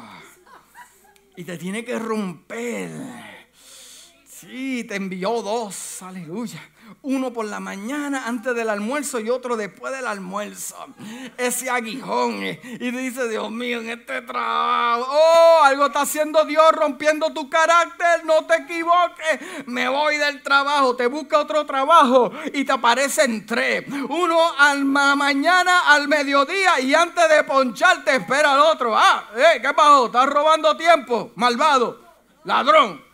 y 1.35 1.43
te 1.43 1.57
tiene 1.57 1.83
que 1.85 1.97
romper. 1.97 2.91
Sí, 4.25 4.83
te 4.83 4.95
envió 4.95 5.41
dos, 5.41 6.01
aleluya. 6.01 6.61
Uno 7.01 7.31
por 7.31 7.45
la 7.45 7.59
mañana 7.59 8.23
antes 8.25 8.55
del 8.55 8.69
almuerzo 8.69 9.19
y 9.19 9.29
otro 9.29 9.55
después 9.55 9.93
del 9.93 10.07
almuerzo. 10.07 10.75
Ese 11.37 11.69
aguijón. 11.69 12.43
Y 12.43 12.91
dice, 12.91 13.29
Dios 13.29 13.51
mío, 13.51 13.79
en 13.79 13.91
este 13.91 14.21
trabajo. 14.23 15.05
Oh, 15.07 15.63
algo 15.63 15.85
está 15.87 16.01
haciendo 16.01 16.45
Dios 16.45 16.71
rompiendo 16.71 17.31
tu 17.31 17.49
carácter. 17.49 18.25
No 18.25 18.45
te 18.45 18.55
equivoques. 18.55 19.67
Me 19.67 19.87
voy 19.87 20.17
del 20.17 20.41
trabajo. 20.41 20.95
Te 20.95 21.07
busca 21.07 21.39
otro 21.39 21.65
trabajo 21.65 22.31
y 22.53 22.65
te 22.65 22.71
aparecen 22.71 23.45
tres. 23.45 23.85
Uno 24.09 24.39
a 24.57 24.73
la 24.73 25.15
mañana, 25.15 25.93
al 25.93 26.07
mediodía 26.07 26.79
y 26.79 26.93
antes 26.95 27.29
de 27.29 27.43
poncharte 27.43 28.15
espera 28.15 28.53
al 28.53 28.61
otro. 28.61 28.97
Ah, 28.97 29.29
eh, 29.35 29.61
¿qué 29.61 29.73
pasó? 29.73 30.07
Estás 30.07 30.25
robando 30.25 30.75
tiempo. 30.75 31.31
Malvado. 31.35 32.01
Ladrón. 32.43 33.04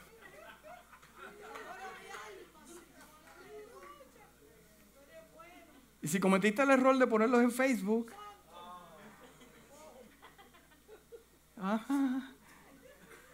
Y 6.02 6.08
si 6.08 6.20
cometiste 6.20 6.64
el 6.64 6.72
error 6.72 6.98
de 6.98 7.06
ponerlos 7.06 7.42
en 7.42 7.52
Facebook, 7.52 8.12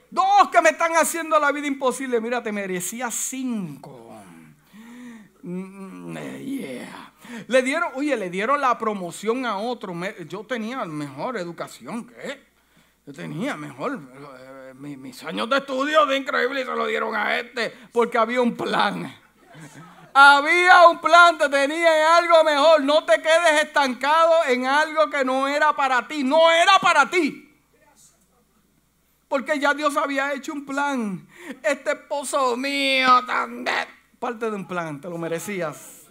dos 0.09 0.49
que 0.51 0.61
me 0.61 0.70
están 0.70 0.93
haciendo 0.93 1.39
la 1.39 1.51
vida 1.51 1.68
imposible, 1.68 2.20
mira, 2.20 2.43
te 2.43 2.51
merecía 2.51 3.09
cinco. 3.09 4.22
Mm, 5.43 6.18
eh, 6.18 6.89
le 7.47 7.61
dieron, 7.61 7.91
oye, 7.95 8.18
le 8.18 8.30
dieron 8.30 8.59
la 8.59 8.78
promoción 8.78 9.45
a 9.45 9.57
otro. 9.57 9.93
Yo 10.28 10.43
tenía 10.45 10.84
mejor 10.86 11.38
educación 11.38 12.05
que 12.05 12.47
Yo 13.05 13.13
tenía 13.13 13.55
mejor. 13.55 14.01
Eh, 14.13 14.74
mis 14.74 15.24
años 15.24 15.49
de 15.49 15.57
estudio 15.57 16.05
de 16.05 16.18
increíble 16.18 16.61
y 16.61 16.65
se 16.65 16.76
lo 16.76 16.86
dieron 16.86 17.15
a 17.15 17.38
este 17.39 17.74
porque 17.93 18.18
había 18.18 18.41
un 18.41 18.55
plan. 18.55 19.15
Había 20.20 20.88
un 20.88 20.99
plan, 20.99 21.38
te 21.38 21.47
tenía 21.47 21.95
en 21.95 22.07
algo 22.24 22.43
mejor. 22.43 22.84
No 22.84 23.03
te 23.03 23.22
quedes 23.22 23.61
estancado 23.61 24.45
en 24.47 24.65
algo 24.65 25.11
que 25.11 25.24
no 25.24 25.47
era 25.47 25.74
para 25.74 26.07
ti. 26.07 26.24
No 26.24 26.49
era 26.49 26.80
para 26.80 27.07
ti. 27.07 27.55
Porque 29.28 29.59
ya 29.59 29.76
Dios 29.76 29.95
había 29.95 30.34
hecho 30.34 30.53
un 30.53 30.65
plan. 30.65 31.28
Este 31.61 31.91
esposo 31.91 32.57
mío 32.57 33.24
también. 33.28 33.88
Parte 34.18 34.49
de 34.49 34.55
un 34.55 34.68
plan, 34.68 34.99
te 34.99 35.07
lo 35.07 35.20
merecías. 35.20 36.07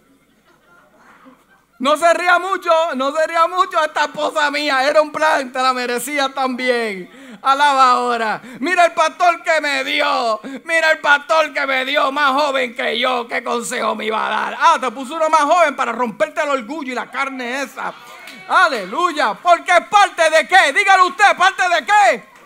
No 1.80 1.96
se 1.96 2.14
ría 2.14 2.38
mucho, 2.38 2.70
no 2.94 3.10
se 3.10 3.26
ría 3.26 3.48
mucho 3.48 3.82
esta 3.84 4.04
esposa 4.04 4.52
mía. 4.52 4.88
Era 4.88 5.02
un 5.02 5.10
plan, 5.10 5.50
te 5.50 5.60
la 5.60 5.72
merecía 5.72 6.32
también. 6.32 7.10
Alaba 7.42 7.90
ahora. 7.92 8.40
Mira 8.60 8.86
el 8.86 8.92
pastor 8.92 9.42
que 9.42 9.60
me 9.60 9.84
dio. 9.84 10.40
Mira 10.64 10.92
el 10.92 10.98
pastor 10.98 11.52
que 11.52 11.66
me 11.66 11.84
dio, 11.84 12.10
más 12.12 12.32
joven 12.32 12.74
que 12.74 12.98
yo. 12.98 13.26
¿Qué 13.28 13.42
consejo 13.42 13.94
me 13.94 14.06
iba 14.06 14.26
a 14.26 14.30
dar? 14.30 14.56
Ah, 14.58 14.78
te 14.80 14.90
puso 14.90 15.14
uno 15.14 15.28
más 15.28 15.42
joven 15.42 15.76
para 15.76 15.92
romperte 15.92 16.42
el 16.42 16.48
orgullo 16.48 16.92
y 16.92 16.94
la 16.94 17.10
carne 17.10 17.62
esa. 17.62 17.92
Aleluya. 18.48 19.34
Porque 19.34 19.72
es 19.72 19.86
parte 19.88 20.30
de 20.30 20.46
qué? 20.46 20.72
Dígalo 20.72 21.06
usted, 21.08 21.36
¿parte 21.36 21.62
de 21.68 21.84
qué? 21.84 22.36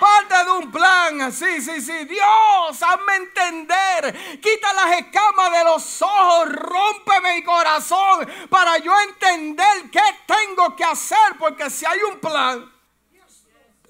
parte 0.00 0.44
de 0.44 0.50
un 0.50 0.72
plan. 0.72 1.30
Sí, 1.30 1.60
sí, 1.60 1.80
sí. 1.80 2.04
Dios, 2.06 2.82
hazme 2.82 3.16
entender. 3.16 4.40
Quita 4.40 4.72
las 4.72 4.98
escamas 4.98 5.52
de 5.52 5.64
los 5.64 6.02
ojos. 6.02 6.48
Rómpeme 6.52 7.36
mi 7.36 7.44
corazón 7.44 8.26
para 8.48 8.78
yo 8.78 8.92
entender 9.08 9.90
qué 9.92 10.02
tengo 10.26 10.74
que 10.74 10.84
hacer. 10.84 11.36
Porque 11.38 11.68
si 11.68 11.84
hay 11.84 11.98
un 12.10 12.18
plan, 12.18 12.72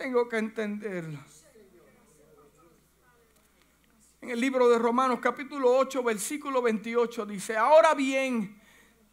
tengo 0.00 0.26
que 0.30 0.38
entenderlo. 0.38 1.18
En 4.22 4.30
el 4.30 4.40
libro 4.40 4.66
de 4.70 4.78
Romanos 4.78 5.18
capítulo 5.20 5.76
8, 5.76 6.02
versículo 6.02 6.62
28 6.62 7.26
dice, 7.26 7.54
ahora 7.54 7.92
bien, 7.92 8.58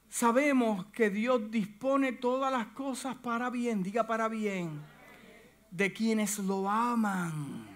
sabemos 0.10 0.86
que 0.94 1.10
Dios 1.10 1.52
dispone 1.52 2.14
todas 2.14 2.54
las 2.54 2.68
cosas 2.68 3.18
para 3.18 3.50
bien, 3.50 3.84
diga 3.84 4.08
para 4.08 4.30
bien 4.30 4.82
de 5.72 5.92
quienes 5.92 6.40
lo 6.40 6.70
aman, 6.70 7.68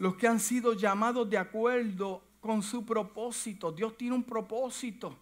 los 0.00 0.16
que 0.16 0.26
han 0.26 0.40
sido 0.40 0.72
llamados 0.72 1.30
de 1.30 1.38
acuerdo 1.38 2.24
con 2.40 2.60
su 2.64 2.84
propósito. 2.84 3.70
Dios 3.70 3.96
tiene 3.96 4.16
un 4.16 4.24
propósito. 4.24 5.16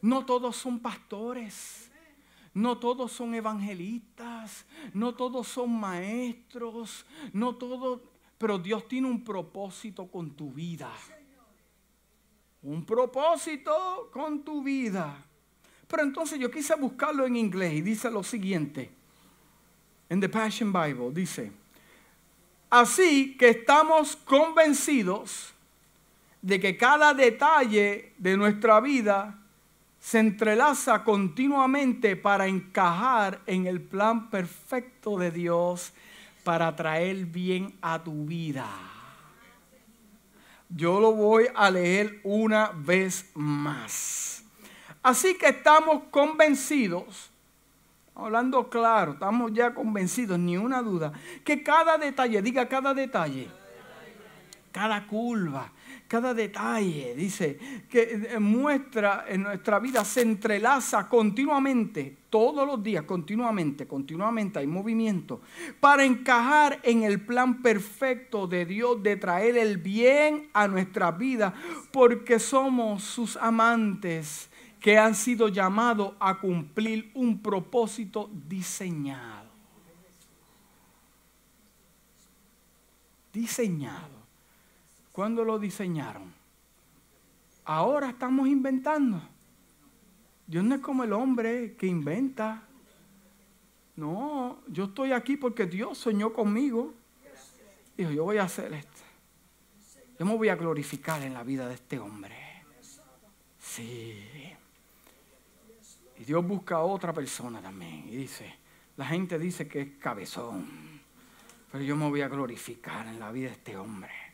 No 0.00 0.24
todos 0.24 0.54
son 0.54 0.78
pastores, 0.78 1.89
no 2.54 2.78
todos 2.78 3.12
son 3.12 3.34
evangelistas, 3.34 4.66
no 4.92 5.14
todos 5.14 5.46
son 5.46 5.78
maestros, 5.78 7.06
no 7.32 7.54
todos, 7.54 8.00
pero 8.38 8.58
Dios 8.58 8.88
tiene 8.88 9.08
un 9.08 9.22
propósito 9.22 10.06
con 10.08 10.30
tu 10.32 10.52
vida. 10.52 10.90
Un 12.62 12.84
propósito 12.84 14.10
con 14.12 14.42
tu 14.42 14.62
vida. 14.62 15.24
Pero 15.86 16.02
entonces 16.02 16.38
yo 16.38 16.50
quise 16.50 16.74
buscarlo 16.74 17.26
en 17.26 17.36
inglés 17.36 17.74
y 17.74 17.82
dice 17.82 18.10
lo 18.10 18.22
siguiente 18.22 18.90
en 20.08 20.20
the 20.20 20.28
Passion 20.28 20.72
Bible, 20.72 21.12
dice, 21.12 21.52
así 22.68 23.36
que 23.38 23.50
estamos 23.50 24.16
convencidos 24.16 25.54
de 26.42 26.58
que 26.58 26.76
cada 26.76 27.14
detalle 27.14 28.12
de 28.18 28.36
nuestra 28.36 28.80
vida 28.80 29.39
se 30.00 30.18
entrelaza 30.18 31.04
continuamente 31.04 32.16
para 32.16 32.46
encajar 32.46 33.40
en 33.46 33.66
el 33.66 33.80
plan 33.80 34.30
perfecto 34.30 35.18
de 35.18 35.30
Dios 35.30 35.92
para 36.42 36.74
traer 36.74 37.26
bien 37.26 37.78
a 37.82 38.02
tu 38.02 38.24
vida. 38.24 38.66
Yo 40.68 41.00
lo 41.00 41.12
voy 41.12 41.46
a 41.54 41.70
leer 41.70 42.20
una 42.24 42.72
vez 42.74 43.30
más. 43.34 44.42
Así 45.02 45.36
que 45.36 45.48
estamos 45.48 46.04
convencidos 46.10 47.30
hablando 48.14 48.68
claro, 48.68 49.12
estamos 49.12 49.52
ya 49.52 49.72
convencidos, 49.72 50.38
ni 50.38 50.56
una 50.56 50.82
duda, 50.82 51.12
que 51.44 51.62
cada 51.62 51.96
detalle, 51.96 52.42
diga 52.42 52.68
cada 52.68 52.92
detalle, 52.94 53.48
cada 54.72 55.06
curva, 55.06 55.72
cada 56.10 56.34
detalle, 56.34 57.14
dice, 57.14 57.56
que 57.88 58.26
eh, 58.32 58.40
muestra 58.40 59.26
en 59.28 59.44
nuestra 59.44 59.78
vida 59.78 60.04
se 60.04 60.22
entrelaza 60.22 61.08
continuamente, 61.08 62.16
todos 62.28 62.66
los 62.66 62.82
días, 62.82 63.04
continuamente, 63.04 63.86
continuamente 63.86 64.58
hay 64.58 64.66
movimiento, 64.66 65.40
para 65.78 66.04
encajar 66.04 66.80
en 66.82 67.04
el 67.04 67.24
plan 67.24 67.62
perfecto 67.62 68.48
de 68.48 68.66
Dios 68.66 69.00
de 69.04 69.18
traer 69.18 69.56
el 69.56 69.78
bien 69.78 70.50
a 70.52 70.66
nuestra 70.66 71.12
vida, 71.12 71.54
porque 71.92 72.40
somos 72.40 73.04
sus 73.04 73.36
amantes 73.36 74.50
que 74.80 74.98
han 74.98 75.14
sido 75.14 75.46
llamados 75.46 76.14
a 76.18 76.40
cumplir 76.40 77.12
un 77.14 77.40
propósito 77.40 78.28
diseñado. 78.48 79.48
Diseñado. 83.32 84.19
¿Cuándo 85.20 85.44
lo 85.44 85.58
diseñaron? 85.58 86.32
Ahora 87.66 88.08
estamos 88.08 88.48
inventando. 88.48 89.20
Dios 90.46 90.64
no 90.64 90.76
es 90.76 90.80
como 90.80 91.04
el 91.04 91.12
hombre 91.12 91.76
que 91.76 91.86
inventa. 91.86 92.62
No, 93.96 94.62
yo 94.68 94.84
estoy 94.84 95.12
aquí 95.12 95.36
porque 95.36 95.66
Dios 95.66 95.98
soñó 95.98 96.32
conmigo. 96.32 96.94
Dijo, 97.98 98.10
yo 98.12 98.24
voy 98.24 98.38
a 98.38 98.44
hacer 98.44 98.72
esto. 98.72 99.02
Yo 100.18 100.24
me 100.24 100.34
voy 100.38 100.48
a 100.48 100.56
glorificar 100.56 101.20
en 101.20 101.34
la 101.34 101.42
vida 101.42 101.68
de 101.68 101.74
este 101.74 101.98
hombre. 101.98 102.34
Sí. 103.58 104.24
Y 106.18 106.24
Dios 106.24 106.46
busca 106.46 106.76
a 106.76 106.80
otra 106.80 107.12
persona 107.12 107.60
también. 107.60 108.08
Y 108.08 108.16
dice, 108.16 108.54
la 108.96 109.04
gente 109.04 109.38
dice 109.38 109.68
que 109.68 109.82
es 109.82 109.88
cabezón. 109.98 110.66
Pero 111.70 111.84
yo 111.84 111.94
me 111.94 112.08
voy 112.08 112.22
a 112.22 112.28
glorificar 112.28 113.06
en 113.06 113.20
la 113.20 113.30
vida 113.30 113.48
de 113.48 113.56
este 113.56 113.76
hombre. 113.76 114.29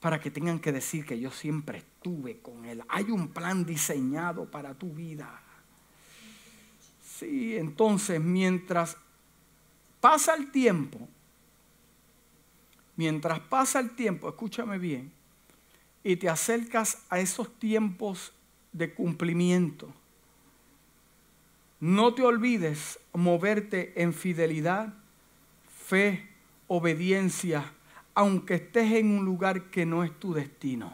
Para 0.00 0.20
que 0.20 0.30
tengan 0.30 0.60
que 0.60 0.72
decir 0.72 1.04
que 1.04 1.18
yo 1.18 1.30
siempre 1.30 1.78
estuve 1.78 2.40
con 2.40 2.64
él. 2.64 2.82
Hay 2.88 3.10
un 3.10 3.28
plan 3.28 3.64
diseñado 3.64 4.50
para 4.50 4.74
tu 4.74 4.92
vida. 4.92 5.42
Sí, 7.02 7.56
entonces 7.56 8.20
mientras 8.20 8.96
pasa 10.00 10.34
el 10.34 10.52
tiempo, 10.52 11.08
mientras 12.94 13.40
pasa 13.40 13.80
el 13.80 13.96
tiempo, 13.96 14.28
escúchame 14.28 14.78
bien, 14.78 15.10
y 16.04 16.16
te 16.16 16.28
acercas 16.28 17.04
a 17.10 17.18
esos 17.18 17.58
tiempos 17.58 18.32
de 18.72 18.94
cumplimiento, 18.94 19.92
no 21.80 22.14
te 22.14 22.22
olvides 22.22 22.98
moverte 23.12 24.00
en 24.00 24.12
fidelidad, 24.12 24.94
fe, 25.86 26.28
obediencia, 26.66 27.72
aunque 28.18 28.56
estés 28.56 28.94
en 28.94 29.16
un 29.16 29.24
lugar 29.24 29.70
que 29.70 29.86
no 29.86 30.02
es 30.02 30.10
tu 30.18 30.34
destino. 30.34 30.92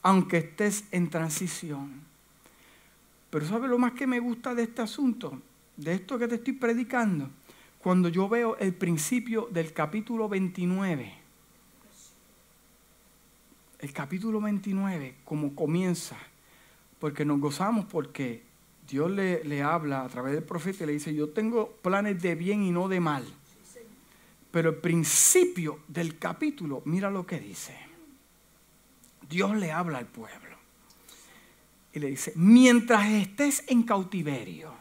Aunque 0.00 0.38
estés 0.38 0.84
en 0.92 1.10
transición. 1.10 2.00
Pero 3.28 3.44
¿sabes 3.44 3.68
lo 3.68 3.76
más 3.76 3.92
que 3.92 4.06
me 4.06 4.18
gusta 4.18 4.54
de 4.54 4.62
este 4.62 4.80
asunto? 4.80 5.38
De 5.76 5.92
esto 5.92 6.18
que 6.18 6.26
te 6.26 6.36
estoy 6.36 6.54
predicando. 6.54 7.28
Cuando 7.80 8.08
yo 8.08 8.30
veo 8.30 8.56
el 8.56 8.72
principio 8.72 9.46
del 9.52 9.74
capítulo 9.74 10.26
29. 10.26 11.12
El 13.80 13.92
capítulo 13.92 14.40
29, 14.40 15.16
como 15.22 15.54
comienza. 15.54 16.16
Porque 16.98 17.26
nos 17.26 17.40
gozamos 17.40 17.84
porque 17.84 18.42
Dios 18.88 19.10
le, 19.10 19.62
habla 19.62 20.02
a 20.02 20.08
través 20.08 20.32
del 20.32 20.44
profeta 20.44 20.84
y 20.84 20.86
le 20.86 20.92
dice, 20.94 21.14
yo 21.14 21.28
tengo 21.28 21.72
planes 21.82 22.22
de 22.22 22.34
bien 22.36 22.62
y 22.62 22.70
no 22.70 22.88
de 22.88 23.00
mal. 23.00 23.26
Pero 24.56 24.70
el 24.70 24.76
principio 24.76 25.80
del 25.86 26.18
capítulo, 26.18 26.80
mira 26.86 27.10
lo 27.10 27.26
que 27.26 27.38
dice. 27.38 27.76
Dios 29.28 29.54
le 29.54 29.70
habla 29.70 29.98
al 29.98 30.06
pueblo. 30.06 30.56
Y 31.92 31.98
le 31.98 32.06
dice, 32.06 32.32
mientras 32.36 33.06
estés 33.06 33.64
en 33.66 33.82
cautiverio, 33.82 34.72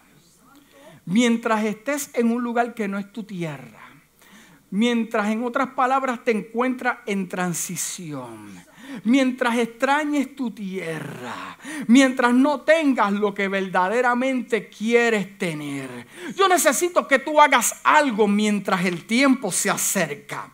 mientras 1.03 1.65
estés 1.65 2.09
en 2.13 2.31
un 2.31 2.41
lugar 2.41 2.73
que 2.73 2.87
no 2.87 2.97
es 2.97 3.11
tu 3.11 3.25
tierra, 3.25 3.81
mientras 4.71 5.27
en 5.27 5.43
otras 5.43 5.67
palabras 5.71 6.23
te 6.23 6.31
encuentras 6.31 6.99
en 7.05 7.27
transición, 7.27 8.57
mientras 9.03 9.57
extrañes 9.57 10.35
tu 10.35 10.51
tierra, 10.51 11.57
mientras 11.87 12.33
no 12.33 12.61
tengas 12.61 13.11
lo 13.13 13.33
que 13.33 13.47
verdaderamente 13.47 14.69
quieres 14.69 15.37
tener. 15.37 16.07
Yo 16.35 16.47
necesito 16.47 17.07
que 17.07 17.19
tú 17.19 17.39
hagas 17.39 17.81
algo 17.83 18.27
mientras 18.27 18.85
el 18.85 19.05
tiempo 19.05 19.51
se 19.51 19.69
acerca. 19.69 20.51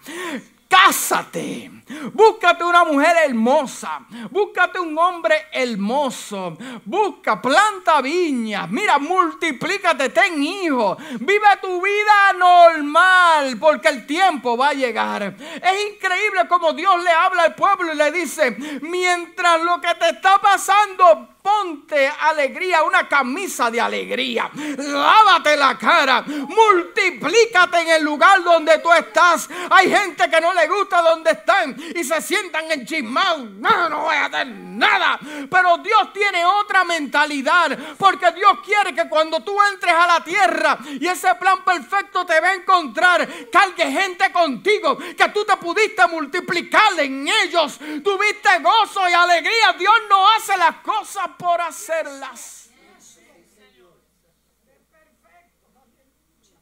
Cásate. 0.84 1.70
Búscate 2.12 2.64
una 2.64 2.84
mujer 2.84 3.16
hermosa. 3.28 4.00
Búscate 4.32 4.80
un 4.80 4.98
hombre 4.98 5.36
hermoso. 5.52 6.58
Busca, 6.86 7.40
planta 7.40 8.02
viñas. 8.02 8.68
Mira, 8.70 8.98
multiplícate, 8.98 10.10
ten 10.10 10.42
hijos. 10.42 10.98
Vive 11.20 11.48
tu 11.62 11.82
vida 11.82 12.34
normal 12.36 13.58
porque 13.60 13.90
el 13.90 14.08
tiempo 14.08 14.58
va 14.58 14.70
a 14.70 14.74
llegar. 14.74 15.36
Es 15.62 15.94
increíble 15.94 16.48
como 16.50 16.74
Dios 16.74 17.04
le 17.04 17.12
habla 17.12 17.44
al 17.44 17.56
pueblo 17.56 17.94
y 17.94 17.98
le 17.98 18.12
dice, 18.12 18.52
mientras 18.82 19.62
lo 19.62 19.80
que 19.80 19.94
te 19.96 20.10
está 20.10 20.40
pasando 20.42 21.31
ponte 21.42 22.08
alegría, 22.08 22.84
una 22.84 23.08
camisa 23.08 23.72
de 23.72 23.82
alegría. 23.82 24.50
Lávate 24.78 25.58
la 25.58 25.78
cara, 25.78 26.24
multiplícate 26.26 27.80
en 27.82 27.90
el 27.90 28.04
lugar 28.04 28.44
donde 28.44 28.80
tú 28.80 28.92
estás. 28.94 29.50
Hay 29.70 29.90
gente 29.90 30.30
que 30.30 30.42
no 30.42 30.54
le 30.54 30.68
gusta 30.68 31.02
donde 31.02 31.32
están 31.32 31.76
y 31.96 32.04
se 32.04 32.22
sientan 32.22 32.72
enchismados. 32.72 33.50
No, 33.52 33.90
no 33.90 34.02
voy 34.02 34.16
a 34.16 34.26
hacer 34.26 34.48
nada. 34.48 35.20
Pero 35.50 35.78
Dios 35.80 36.14
tiene 36.14 36.46
otra 36.46 36.84
mentalidad 36.84 37.78
porque 37.98 38.32
Dios 38.32 38.60
quiere 38.64 38.94
que 38.94 39.10
cuando 39.10 39.42
tú 39.42 39.58
entres 39.72 39.94
a 39.94 40.08
la 40.08 40.24
tierra 40.24 40.78
y 41.00 41.08
ese 41.08 41.34
plan 41.36 41.64
perfecto 41.64 42.26
te 42.26 42.40
va 42.40 42.50
a 42.50 42.54
encontrar, 42.56 43.28
cargue 43.52 43.92
gente 43.92 44.32
contigo, 44.32 44.98
que 44.98 45.30
tú 45.30 45.44
te 45.46 45.58
pudiste 45.58 46.06
multiplicar 46.08 47.00
en 47.00 47.28
ellos. 47.28 47.80
Tuviste 48.04 48.60
gozo 48.60 49.08
y 49.10 49.14
alegría. 49.14 49.74
Dios 49.78 49.94
no 50.10 50.30
hace 50.30 50.58
las 50.58 50.78
cosas 50.78 51.31
por 51.38 51.62
hacerlas. 51.62 52.61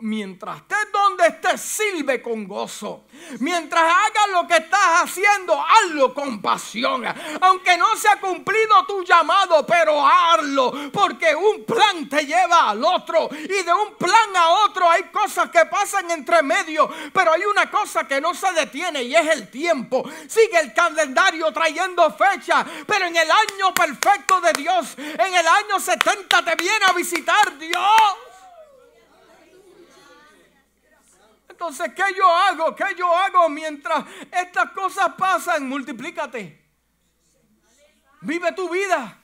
Mientras 0.02 0.58
estés 0.58 0.91
donde 0.93 1.28
estés, 1.28 1.60
sirve 1.60 2.22
con 2.22 2.47
gozo. 2.47 3.04
Mientras 3.39 3.84
hagas 3.84 4.30
lo 4.32 4.47
que 4.47 4.56
estás 4.56 5.04
haciendo, 5.04 5.62
hazlo 5.62 6.14
con 6.14 6.41
pasión. 6.41 7.04
Aunque 7.41 7.78
no 7.78 7.95
se 7.97 8.08
ha 8.08 8.20
cumplido 8.20 8.86
tu 8.88 9.04
llamado, 9.04 9.66
pero 9.66 10.06
hazlo. 10.06 10.74
Porque 10.93 11.36
un 11.36 11.66
plan 11.66 12.08
te 12.08 12.26
lleva 12.26 12.70
al 12.70 12.84
otro. 12.84 13.30
Y 13.32 13.64
de 13.64 13.74
un 13.74 13.95
plan 13.95 14.36
a 14.38 14.50
otro 14.66 14.89
hay 14.89 15.04
cosas 15.04 15.50
que 15.50 15.66
pasan 15.66 16.10
entre 16.12 16.43
medio. 16.43 16.89
Pero 17.14 17.34
hay 17.34 17.43
una 17.43 17.70
cosa 17.70 18.08
que 18.08 18.22
no 18.22 18.34
se 18.34 18.52
detiene 18.54 19.04
y 19.04 19.16
es 19.16 19.28
el 19.28 19.50
tiempo. 19.50 20.10
Sigue 20.30 20.60
el 20.60 20.74
calendario 20.74 21.52
trayendo 21.52 22.10
fecha. 22.14 22.66
Pero 22.88 23.06
en 23.06 23.18
el 23.18 23.30
año 23.30 23.74
perfecto 23.74 24.39
de 24.39 24.54
Dios, 24.54 24.97
en 24.97 25.34
el 25.34 25.47
año 25.47 25.78
70 25.78 26.45
te 26.45 26.56
viene 26.56 26.86
a 26.88 26.93
visitar 26.93 27.58
Dios. 27.58 28.29
Entonces, 31.60 31.91
¿qué 31.93 32.16
yo 32.16 32.26
hago? 32.26 32.74
¿Qué 32.74 32.86
yo 32.97 33.14
hago 33.14 33.49
mientras 33.49 34.05
estas 34.32 34.72
cosas 34.72 35.14
pasan? 35.18 35.68
Multiplícate. 35.68 36.57
Vive 38.22 38.53
tu 38.53 38.70
vida. 38.70 39.22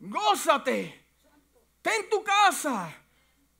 Gózate. 0.00 1.04
Ten 1.82 2.08
tu 2.08 2.24
casa. 2.24 2.90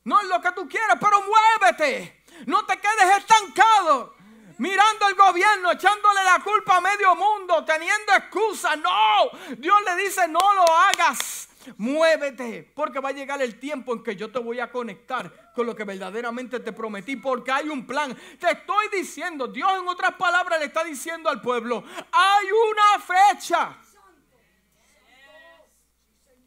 No 0.04 0.18
es 0.18 0.28
lo 0.28 0.40
que 0.40 0.50
tú 0.52 0.66
quieras, 0.66 0.96
pero 0.98 1.18
muévete. 1.20 2.24
No 2.46 2.64
te 2.64 2.78
quedes 2.78 3.18
estancado. 3.18 4.16
Mirando 4.56 5.04
al 5.04 5.14
gobierno, 5.14 5.72
echándole 5.72 6.24
la 6.24 6.42
culpa 6.42 6.78
a 6.78 6.80
medio 6.80 7.14
mundo, 7.16 7.62
teniendo 7.66 8.14
excusas. 8.14 8.78
No, 8.78 9.30
Dios 9.58 9.76
le 9.84 10.04
dice, 10.04 10.26
no 10.26 10.54
lo 10.54 10.74
hagas. 10.74 11.50
Muévete, 11.76 12.72
porque 12.74 12.98
va 12.98 13.10
a 13.10 13.12
llegar 13.12 13.42
el 13.42 13.60
tiempo 13.60 13.92
en 13.92 14.02
que 14.02 14.16
yo 14.16 14.32
te 14.32 14.38
voy 14.38 14.58
a 14.58 14.72
conectar 14.72 15.45
con 15.56 15.66
lo 15.66 15.74
que 15.74 15.84
verdaderamente 15.84 16.60
te 16.60 16.70
prometí, 16.70 17.16
porque 17.16 17.50
hay 17.50 17.70
un 17.70 17.86
plan. 17.86 18.14
Te 18.38 18.50
estoy 18.50 18.88
diciendo, 18.92 19.48
Dios 19.48 19.70
en 19.80 19.88
otras 19.88 20.12
palabras 20.12 20.60
le 20.60 20.66
está 20.66 20.84
diciendo 20.84 21.30
al 21.30 21.40
pueblo, 21.40 21.82
hay 22.12 22.46
una 22.52 23.02
fecha. 23.02 23.76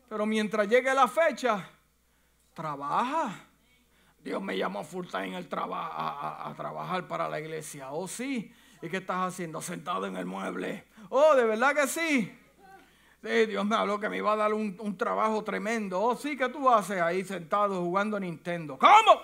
Pero 0.08 0.26
mientras 0.28 0.68
llegue 0.68 0.94
la 0.94 1.08
fecha, 1.08 1.68
trabaja. 2.54 3.48
Dios 4.20 4.42
me 4.42 4.56
llamó 4.56 4.84
full 4.84 5.08
time 5.08 5.38
el 5.38 5.48
a, 5.52 6.48
a, 6.48 6.54
trabajar 6.54 7.08
para 7.08 7.28
la 7.28 7.40
iglesia. 7.40 7.92
Oh, 7.92 8.08
sí. 8.08 8.54
¿Y 8.82 8.90
qué 8.90 8.98
estás 8.98 9.34
haciendo? 9.34 9.62
Sentado 9.62 10.06
en 10.06 10.18
el 10.18 10.26
mueble. 10.26 10.86
Oh, 11.10 11.36
de 11.36 11.46
verdad 11.46 11.74
que 11.74 11.88
sí. 11.88 12.39
Dios 13.22 13.66
me 13.66 13.76
habló 13.76 14.00
que 14.00 14.08
me 14.08 14.18
iba 14.18 14.32
a 14.32 14.38
dar 14.38 14.54
un, 14.54 14.98
trabajo 14.98 15.44
tremendo. 15.44 16.02
Oh, 16.02 16.16
sí, 16.16 16.38
que 16.38 16.48
tú 16.50 16.70
haces 16.70 17.02
ahí 17.02 17.24
sentado 17.26 17.82
jugando 17.82 18.20
Nintendo? 18.20 18.78
¿Cómo? 18.78 19.22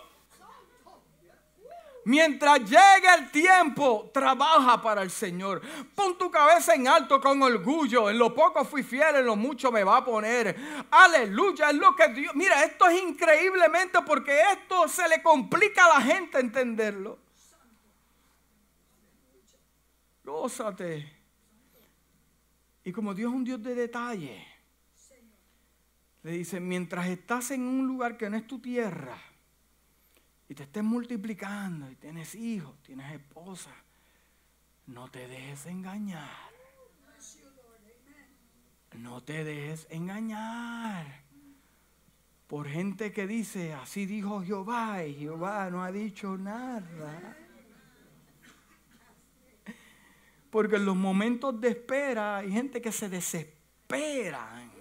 Mientras 2.04 2.60
llegue 2.60 3.08
el 3.18 3.32
tiempo, 3.32 4.12
trabaja 4.14 4.80
para 4.80 5.02
el 5.02 5.10
Señor. 5.10 5.60
Pon 5.96 6.16
tu 6.18 6.30
cabeza 6.30 6.76
en 6.76 6.88
alto 6.88 7.20
con 7.20 7.42
orgullo. 7.42 8.12
En 8.12 8.20
lo 8.20 8.36
poco 8.36 8.64
fui 8.64 8.84
fiel, 8.84 9.16
en 9.16 9.26
lo 9.26 9.36
mucho 9.36 9.72
me 9.72 9.84
va 9.84 9.98
a 9.98 10.06
poner. 10.06 10.56
Aleluya, 10.92 11.72
es 11.72 11.76
lo 11.76 11.96
que 11.96 12.10
Dios. 12.10 12.36
Mira, 12.36 12.64
esto 12.64 12.88
es 12.88 13.02
increíblemente 13.02 14.00
porque 14.06 14.40
esto 14.52 14.88
se 14.88 15.08
le 15.08 15.24
complica 15.24 15.86
a 15.86 15.98
la 15.98 16.02
gente 16.02 16.40
entenderlo. 16.40 17.18
Gózate. 20.24 21.15
Y 22.86 22.92
como 22.92 23.16
Dios 23.16 23.32
es 23.32 23.36
un 23.36 23.44
Dios 23.44 23.62
de 23.64 23.74
detalle, 23.74 24.46
le 26.22 26.32
dice, 26.32 26.60
mientras 26.60 27.08
estás 27.08 27.52
en 27.52 27.62
un 27.62 27.88
lugar 27.88 28.16
que 28.16 28.30
no 28.30 28.38
es 28.38 28.46
tu 28.46 28.60
tierra 28.60 29.18
y 30.48 30.54
te 30.54 30.64
estés 30.64 30.84
multiplicando 30.84 31.90
y 31.90 31.96
tienes 31.96 32.36
hijos, 32.36 32.82
tienes 32.84 33.12
esposa, 33.12 33.72
no 34.86 35.10
te 35.10 35.28
dejes 35.28 35.66
engañar. 35.66 36.54
No 38.94 39.22
te 39.22 39.44
dejes 39.44 39.88
engañar 39.90 41.24
por 42.48 42.68
gente 42.68 43.12
que 43.12 43.28
dice, 43.28 43.74
así 43.74 44.06
dijo 44.06 44.42
Jehová 44.44 45.04
y 45.04 45.16
Jehová 45.16 45.70
no 45.70 45.84
ha 45.84 45.92
dicho 45.92 46.38
nada. 46.38 47.36
Porque 50.56 50.78
en 50.78 50.86
los 50.86 50.96
momentos 50.96 51.60
de 51.60 51.68
espera 51.68 52.38
hay 52.38 52.50
gente 52.50 52.82
que 52.82 52.94
se 52.94 53.10
desespera 53.10 54.72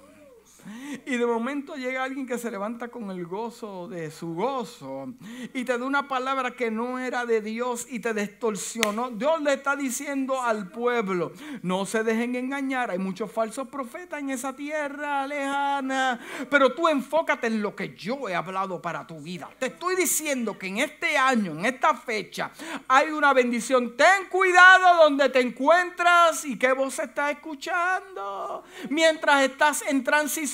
y 1.06 1.16
de 1.16 1.26
momento 1.26 1.74
llega 1.74 2.04
alguien 2.04 2.26
que 2.26 2.38
se 2.38 2.50
levanta 2.50 2.88
con 2.88 3.10
el 3.10 3.26
gozo 3.26 3.88
de 3.88 4.10
su 4.10 4.34
gozo 4.34 5.12
y 5.52 5.64
te 5.64 5.78
da 5.78 5.84
una 5.84 6.08
palabra 6.08 6.52
que 6.52 6.70
no 6.70 6.98
era 6.98 7.26
de 7.26 7.40
Dios 7.40 7.86
y 7.90 8.00
te 8.00 8.14
distorsionó. 8.14 9.10
Dios 9.10 9.42
le 9.42 9.54
está 9.54 9.76
diciendo 9.76 10.40
al 10.40 10.70
pueblo, 10.70 11.32
no 11.62 11.86
se 11.86 12.02
dejen 12.04 12.36
engañar, 12.36 12.90
hay 12.90 12.98
muchos 12.98 13.30
falsos 13.30 13.68
profetas 13.68 14.20
en 14.20 14.30
esa 14.30 14.54
tierra 14.54 15.26
lejana, 15.26 16.20
pero 16.50 16.74
tú 16.74 16.88
enfócate 16.88 17.48
en 17.48 17.60
lo 17.62 17.74
que 17.74 17.94
yo 17.94 18.28
he 18.28 18.34
hablado 18.34 18.80
para 18.80 19.06
tu 19.06 19.20
vida. 19.20 19.50
Te 19.58 19.66
estoy 19.66 19.96
diciendo 19.96 20.58
que 20.58 20.68
en 20.68 20.78
este 20.78 21.16
año, 21.16 21.52
en 21.52 21.66
esta 21.66 21.94
fecha, 21.94 22.50
hay 22.88 23.10
una 23.10 23.32
bendición. 23.32 23.96
Ten 23.96 24.28
cuidado 24.30 25.04
donde 25.04 25.28
te 25.28 25.40
encuentras 25.40 26.44
y 26.44 26.58
qué 26.58 26.72
voz 26.72 26.98
estás 26.98 27.32
escuchando 27.32 28.64
mientras 28.88 29.42
estás 29.42 29.82
en 29.88 30.02
transición 30.04 30.53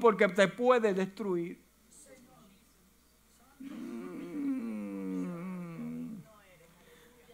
porque 0.00 0.28
te 0.28 0.48
puede 0.48 0.94
destruir. 0.94 1.62
Mm. 3.60 4.04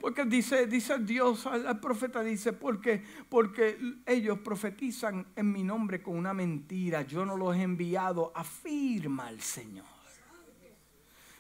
Porque 0.01 0.25
dice, 0.25 0.67
dice 0.67 0.99
Dios, 0.99 1.47
el 1.47 1.79
profeta 1.79 2.23
dice, 2.23 2.53
porque, 2.53 3.05
porque 3.29 3.79
ellos 4.07 4.39
profetizan 4.39 5.27
en 5.37 5.53
mi 5.53 5.63
nombre 5.63 6.03
con 6.03 6.17
una 6.17 6.33
mentira, 6.33 7.03
yo 7.03 7.27
no 7.27 7.37
los 7.37 7.55
he 7.57 7.63
enviado, 7.63 8.33
afirma 8.35 9.29
el 9.29 9.41
Señor. 9.43 9.85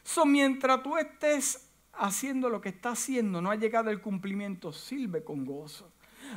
So, 0.03 0.27
mientras 0.27 0.83
tú 0.83 0.97
estés 0.99 1.71
haciendo 1.93 2.51
lo 2.51 2.61
que 2.61 2.71
está 2.71 2.91
haciendo, 2.91 3.41
no 3.41 3.51
ha 3.51 3.57
llegado 3.57 3.91
el 3.91 4.01
cumplimiento, 4.01 4.73
sirve 4.73 5.23
con 5.23 5.45
gozo. 5.45 5.93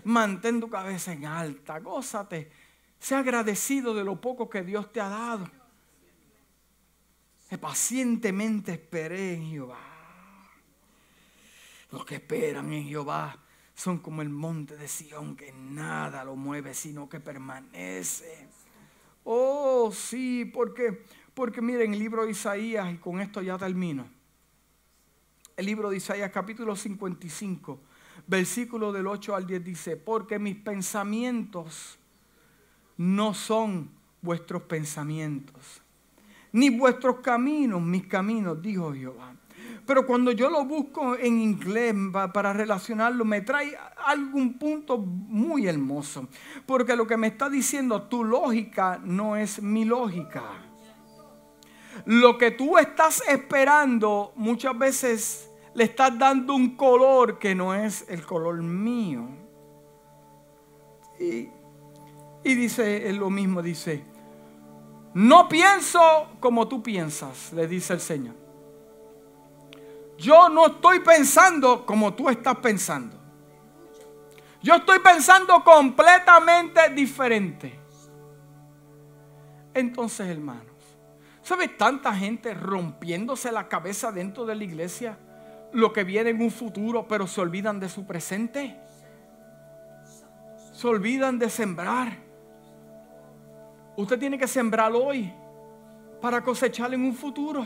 Mantén 0.05 0.59
tu 0.59 0.69
cabeza 0.69 1.11
en 1.11 1.25
alta, 1.25 1.79
gózate 1.79 2.62
Sé 3.03 3.15
agradecido 3.15 3.93
de 3.93 4.05
lo 4.05 4.21
poco 4.21 4.49
que 4.49 4.63
Dios 4.63 4.93
te 4.93 5.01
ha 5.01 5.09
dado. 5.09 5.51
Que 7.49 7.57
pacientemente 7.57 8.71
esperé 8.71 9.33
en 9.33 9.49
Jehová. 9.49 9.77
Los 11.91 12.05
que 12.05 12.15
esperan 12.15 12.71
en 12.71 12.87
Jehová 12.87 13.37
son 13.75 13.99
como 13.99 14.21
el 14.21 14.29
monte 14.29 14.77
de 14.77 14.87
Sión 14.87 15.35
que 15.35 15.51
nada 15.51 16.23
lo 16.23 16.37
mueve, 16.37 16.73
sino 16.73 17.09
que 17.09 17.19
permanece. 17.19 18.47
Oh, 19.25 19.91
sí, 19.91 20.45
porque, 20.45 21.03
porque 21.33 21.61
miren, 21.61 21.91
el 21.91 21.99
libro 21.99 22.23
de 22.23 22.31
Isaías, 22.31 22.89
y 22.89 22.99
con 22.99 23.19
esto 23.19 23.41
ya 23.41 23.57
termino. 23.57 24.07
El 25.57 25.65
libro 25.65 25.89
de 25.89 25.97
Isaías, 25.97 26.31
capítulo 26.31 26.73
55, 26.73 27.81
versículo 28.27 28.93
del 28.93 29.07
8 29.07 29.35
al 29.35 29.45
10 29.45 29.61
dice, 29.61 29.97
porque 29.97 30.39
mis 30.39 30.55
pensamientos 30.55 31.99
no 32.97 33.33
son 33.33 33.89
vuestros 34.21 34.63
pensamientos, 34.63 35.81
ni 36.51 36.69
vuestros 36.69 37.19
caminos, 37.19 37.81
mis 37.81 38.07
caminos, 38.07 38.61
dijo 38.61 38.93
Jehová. 38.93 39.33
Pero 39.85 40.05
cuando 40.07 40.31
yo 40.31 40.49
lo 40.49 40.63
busco 40.65 41.17
en 41.17 41.39
inglés 41.39 41.93
para 42.33 42.53
relacionarlo, 42.53 43.25
me 43.25 43.41
trae 43.41 43.77
algún 44.05 44.57
punto 44.57 44.97
muy 44.97 45.67
hermoso. 45.67 46.27
Porque 46.65 46.95
lo 46.95 47.05
que 47.05 47.17
me 47.17 47.27
está 47.27 47.49
diciendo, 47.49 48.03
tu 48.03 48.23
lógica 48.23 48.99
no 49.03 49.35
es 49.35 49.61
mi 49.61 49.83
lógica. 49.83 50.43
Lo 52.05 52.37
que 52.37 52.51
tú 52.51 52.77
estás 52.77 53.23
esperando 53.27 54.31
muchas 54.35 54.77
veces 54.77 55.49
le 55.73 55.83
estás 55.85 56.17
dando 56.17 56.55
un 56.55 56.75
color 56.75 57.37
que 57.39 57.53
no 57.53 57.75
es 57.75 58.05
el 58.09 58.25
color 58.25 58.61
mío. 58.61 59.27
Y 61.19 61.49
Y 62.43 62.55
dice 62.55 63.11
lo 63.13 63.29
mismo, 63.29 63.61
dice, 63.61 64.03
no 65.13 65.47
pienso 65.47 66.27
como 66.39 66.67
tú 66.67 66.81
piensas, 66.81 67.53
le 67.53 67.67
dice 67.67 67.93
el 67.93 68.01
Señor. 68.01 68.35
Yo 70.17 70.49
no 70.49 70.67
estoy 70.67 70.99
pensando 70.99 71.85
como 71.85 72.13
tú 72.13 72.29
estás 72.29 72.57
pensando. 72.57 73.17
Yo 74.61 74.75
estoy 74.75 74.99
pensando 74.99 75.63
completamente 75.63 76.89
diferente. 76.89 77.79
Entonces, 79.73 80.27
hermanos, 80.27 80.65
¿sabes 81.41 81.75
tanta 81.77 82.13
gente 82.13 82.53
rompiéndose 82.53 83.51
la 83.51 83.67
cabeza 83.67 84.11
dentro 84.11 84.45
de 84.45 84.55
la 84.55 84.63
iglesia? 84.63 85.17
Lo 85.73 85.91
que 85.91 86.03
viene 86.03 86.29
en 86.29 86.41
un 86.41 86.51
futuro, 86.51 87.07
pero 87.07 87.27
se 87.27 87.41
olvidan 87.41 87.79
de 87.79 87.89
su 87.89 88.05
presente. 88.05 88.79
Se 90.71 90.87
olvidan 90.87 91.39
de 91.39 91.49
sembrar. 91.49 92.17
Usted 93.95 94.19
tiene 94.19 94.37
que 94.37 94.47
sembrar 94.47 94.91
hoy 94.93 95.31
para 96.21 96.43
cosechar 96.43 96.93
en 96.93 97.03
un 97.03 97.13
futuro. 97.13 97.65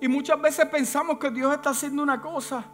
Y 0.00 0.08
muchas 0.08 0.40
veces 0.40 0.66
pensamos 0.66 1.18
que 1.18 1.30
Dios 1.30 1.54
está 1.54 1.70
haciendo 1.70 2.02
una 2.02 2.20
cosa. 2.20 2.64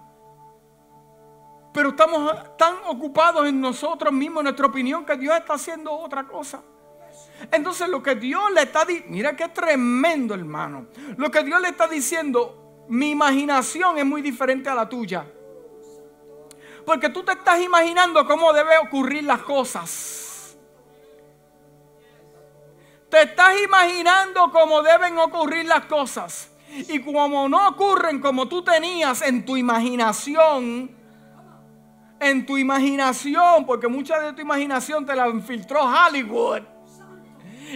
Pero 1.72 1.90
estamos 1.90 2.56
tan 2.56 2.76
ocupados 2.86 3.46
en 3.46 3.60
nosotros 3.60 4.12
mismos, 4.12 4.40
en 4.40 4.44
nuestra 4.44 4.66
opinión, 4.66 5.04
que 5.04 5.16
Dios 5.16 5.36
está 5.36 5.54
haciendo 5.54 5.92
otra 5.92 6.26
cosa. 6.26 6.62
Entonces 7.50 7.88
lo 7.88 8.02
que 8.02 8.14
Dios 8.14 8.42
le 8.52 8.62
está 8.62 8.84
diciendo, 8.84 9.10
mira 9.10 9.36
qué 9.36 9.48
tremendo 9.48 10.34
hermano. 10.34 10.86
Lo 11.16 11.30
que 11.30 11.42
Dios 11.42 11.60
le 11.60 11.68
está 11.68 11.86
diciendo, 11.86 12.84
mi 12.88 13.10
imaginación 13.10 13.98
es 13.98 14.04
muy 14.04 14.22
diferente 14.22 14.68
a 14.68 14.74
la 14.74 14.88
tuya. 14.88 15.24
Porque 16.84 17.08
tú 17.08 17.22
te 17.22 17.32
estás 17.32 17.60
imaginando 17.60 18.26
cómo 18.26 18.52
deben 18.52 18.86
ocurrir 18.86 19.24
las 19.24 19.42
cosas. 19.42 20.29
Te 23.10 23.22
estás 23.22 23.54
imaginando 23.60 24.52
cómo 24.52 24.82
deben 24.82 25.18
ocurrir 25.18 25.66
las 25.66 25.86
cosas. 25.86 26.50
Y 26.70 27.00
como 27.00 27.48
no 27.48 27.68
ocurren 27.68 28.20
como 28.20 28.46
tú 28.46 28.62
tenías 28.62 29.22
en 29.22 29.44
tu 29.44 29.56
imaginación, 29.56 30.96
en 32.20 32.46
tu 32.46 32.56
imaginación, 32.56 33.66
porque 33.66 33.88
mucha 33.88 34.20
de 34.20 34.32
tu 34.32 34.40
imaginación 34.40 35.04
te 35.04 35.16
la 35.16 35.28
infiltró 35.28 35.80
Hollywood. 35.82 36.62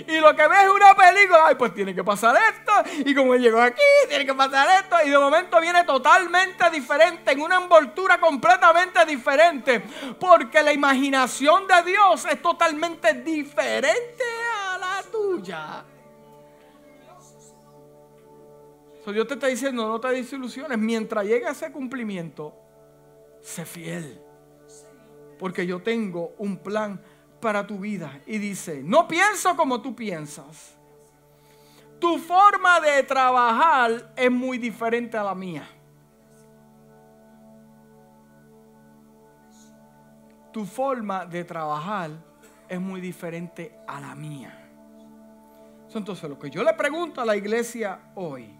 Y 0.06 0.18
lo 0.18 0.34
que 0.34 0.46
ves 0.46 0.64
es 0.64 0.70
una 0.70 0.94
película, 0.94 1.46
ay, 1.46 1.54
pues 1.56 1.74
tiene 1.74 1.94
que 1.94 2.04
pasar 2.04 2.36
esto. 2.36 2.72
Y 3.08 3.14
como 3.14 3.34
llegó 3.34 3.60
aquí, 3.60 3.82
tiene 4.08 4.26
que 4.26 4.34
pasar 4.34 4.68
esto. 4.82 4.96
Y 5.04 5.10
de 5.10 5.18
momento 5.18 5.60
viene 5.60 5.84
totalmente 5.84 6.68
diferente, 6.70 7.32
en 7.32 7.40
una 7.40 7.56
envoltura 7.56 8.18
completamente 8.18 9.04
diferente. 9.04 9.80
Porque 10.18 10.62
la 10.62 10.72
imaginación 10.72 11.66
de 11.66 11.90
Dios 11.90 12.24
es 12.30 12.40
totalmente 12.42 13.14
diferente 13.14 14.33
la 14.94 15.10
tuya. 15.10 15.84
Dios 19.12 19.26
te 19.26 19.34
está 19.34 19.48
diciendo, 19.48 19.86
no 19.86 20.00
te 20.00 20.08
desilusiones. 20.08 20.78
Mientras 20.78 21.24
llegue 21.24 21.46
a 21.46 21.50
ese 21.50 21.70
cumplimiento, 21.70 22.54
sé 23.42 23.66
fiel. 23.66 24.20
Porque 25.38 25.66
yo 25.66 25.82
tengo 25.82 26.34
un 26.38 26.56
plan 26.56 27.00
para 27.40 27.66
tu 27.66 27.78
vida. 27.78 28.20
Y 28.26 28.38
dice, 28.38 28.82
no 28.82 29.06
pienso 29.06 29.56
como 29.56 29.82
tú 29.82 29.94
piensas. 29.94 30.76
Tu 31.98 32.18
forma 32.18 32.80
de 32.80 33.02
trabajar 33.02 34.12
es 34.16 34.30
muy 34.30 34.58
diferente 34.58 35.16
a 35.16 35.22
la 35.22 35.34
mía. 35.34 35.68
Tu 40.52 40.64
forma 40.64 41.26
de 41.26 41.44
trabajar 41.44 42.10
es 42.68 42.80
muy 42.80 43.00
diferente 43.00 43.76
a 43.86 44.00
la 44.00 44.14
mía. 44.14 44.63
Entonces 45.98 46.28
lo 46.28 46.38
que 46.38 46.50
yo 46.50 46.62
le 46.62 46.74
pregunto 46.74 47.20
a 47.20 47.24
la 47.24 47.36
iglesia 47.36 48.12
hoy, 48.14 48.58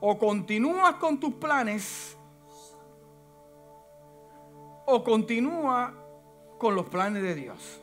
o 0.00 0.18
continúas 0.18 0.94
con 0.94 1.20
tus 1.20 1.34
planes 1.34 2.16
o 4.86 5.04
continúa 5.04 5.94
con 6.58 6.74
los 6.74 6.88
planes 6.88 7.22
de 7.22 7.34
Dios. 7.34 7.80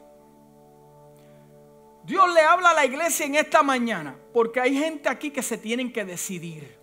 Dios 2.04 2.34
le 2.34 2.42
habla 2.42 2.72
a 2.72 2.74
la 2.74 2.86
iglesia 2.86 3.26
en 3.26 3.36
esta 3.36 3.64
mañana 3.64 4.18
porque 4.34 4.60
hay 4.60 4.78
gente 4.78 5.10
aquí 5.10 5.32
que 5.32 5.44
se 5.44 5.58
tienen 5.58 5.92
que 5.92 6.04
decidir. 6.04 6.78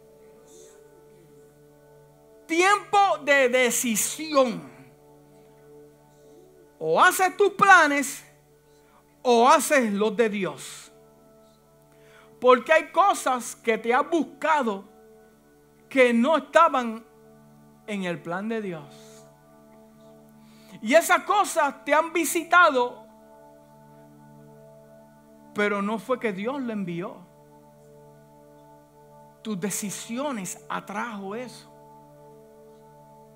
Tiempo 2.46 2.98
de 3.24 3.48
decisión. 3.48 4.72
O 6.78 7.00
haces 7.00 7.34
tus 7.36 7.50
planes 7.52 8.22
o 9.24 9.48
haces 9.48 9.92
los 9.92 10.14
de 10.16 10.28
Dios. 10.28 10.92
Porque 12.40 12.72
hay 12.72 12.92
cosas 12.92 13.56
que 13.56 13.78
te 13.78 13.92
has 13.92 14.08
buscado 14.08 14.84
que 15.88 16.12
no 16.12 16.36
estaban 16.36 17.02
en 17.86 18.04
el 18.04 18.20
plan 18.20 18.48
de 18.48 18.60
Dios. 18.60 18.84
Y 20.82 20.94
esas 20.94 21.22
cosas 21.22 21.84
te 21.86 21.94
han 21.94 22.12
visitado, 22.12 23.06
pero 25.54 25.80
no 25.80 25.98
fue 25.98 26.20
que 26.20 26.32
Dios 26.32 26.60
lo 26.60 26.72
envió. 26.72 27.16
Tus 29.42 29.58
decisiones 29.58 30.62
atrajo 30.68 31.34
eso. 31.34 31.70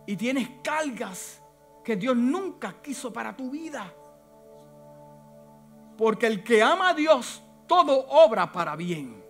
Y 0.07 0.16
tienes 0.16 0.51
cargas 0.62 1.43
que 1.82 1.97
Dios 1.97 2.16
nunca 2.16 2.74
quiso 2.82 3.11
para 3.11 3.34
tu 3.34 3.51
vida. 3.51 3.91
Porque 5.99 6.28
el 6.28 6.44
que 6.44 6.62
ama 6.62 6.90
a 6.90 6.94
Dios, 6.94 7.42
todo 7.66 8.07
obra 8.07 8.53
para 8.53 8.76
bien. 8.76 9.20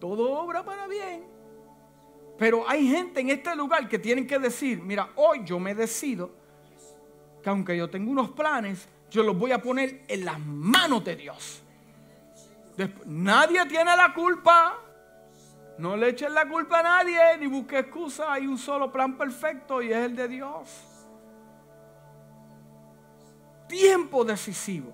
Todo 0.00 0.32
obra 0.32 0.64
para 0.64 0.86
bien. 0.86 1.26
Pero 2.38 2.66
hay 2.66 2.88
gente 2.88 3.20
en 3.20 3.28
este 3.28 3.54
lugar 3.54 3.86
que 3.86 3.98
tienen 3.98 4.26
que 4.26 4.38
decir, 4.38 4.80
mira, 4.80 5.10
hoy 5.16 5.42
yo 5.44 5.58
me 5.58 5.74
decido 5.74 6.30
que 7.42 7.50
aunque 7.50 7.76
yo 7.76 7.90
tengo 7.90 8.10
unos 8.10 8.30
planes, 8.30 8.88
yo 9.10 9.22
los 9.22 9.38
voy 9.38 9.52
a 9.52 9.60
poner 9.60 10.04
en 10.08 10.24
las 10.24 10.40
manos 10.40 11.04
de 11.04 11.14
Dios. 11.14 11.62
nadie 13.04 13.66
tiene 13.66 13.94
la 13.94 14.14
culpa. 14.14 14.78
No 15.76 15.94
le 15.94 16.08
echen 16.08 16.32
la 16.32 16.48
culpa 16.48 16.80
a 16.80 16.82
nadie, 16.82 17.18
ni 17.38 17.46
busque 17.46 17.80
excusa. 17.80 18.32
Hay 18.32 18.46
un 18.46 18.56
solo 18.56 18.90
plan 18.90 19.18
perfecto 19.18 19.82
y 19.82 19.92
es 19.92 19.98
el 19.98 20.16
de 20.16 20.28
Dios. 20.28 20.89
Tiempo 23.70 24.24
decisivo. 24.24 24.92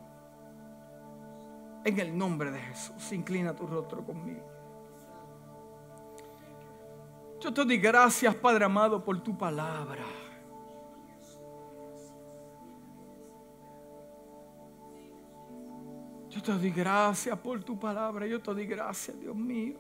En 1.82 1.98
el 1.98 2.16
nombre 2.16 2.50
de 2.50 2.60
Jesús. 2.60 3.10
Inclina 3.12 3.56
tu 3.56 3.66
rostro 3.66 4.04
conmigo. 4.04 4.42
Yo 7.40 7.54
te 7.54 7.64
doy 7.64 7.78
gracias, 7.78 8.34
Padre 8.34 8.66
amado, 8.66 9.02
por 9.02 9.18
tu 9.22 9.36
palabra. 9.36 10.04
Yo 16.28 16.42
te 16.42 16.52
doy 16.52 16.70
gracias 16.70 17.38
por 17.38 17.64
tu 17.64 17.78
palabra. 17.78 18.26
Yo 18.26 18.42
te 18.42 18.52
doy 18.52 18.66
gracias, 18.66 19.18
Dios 19.18 19.34
mío, 19.34 19.78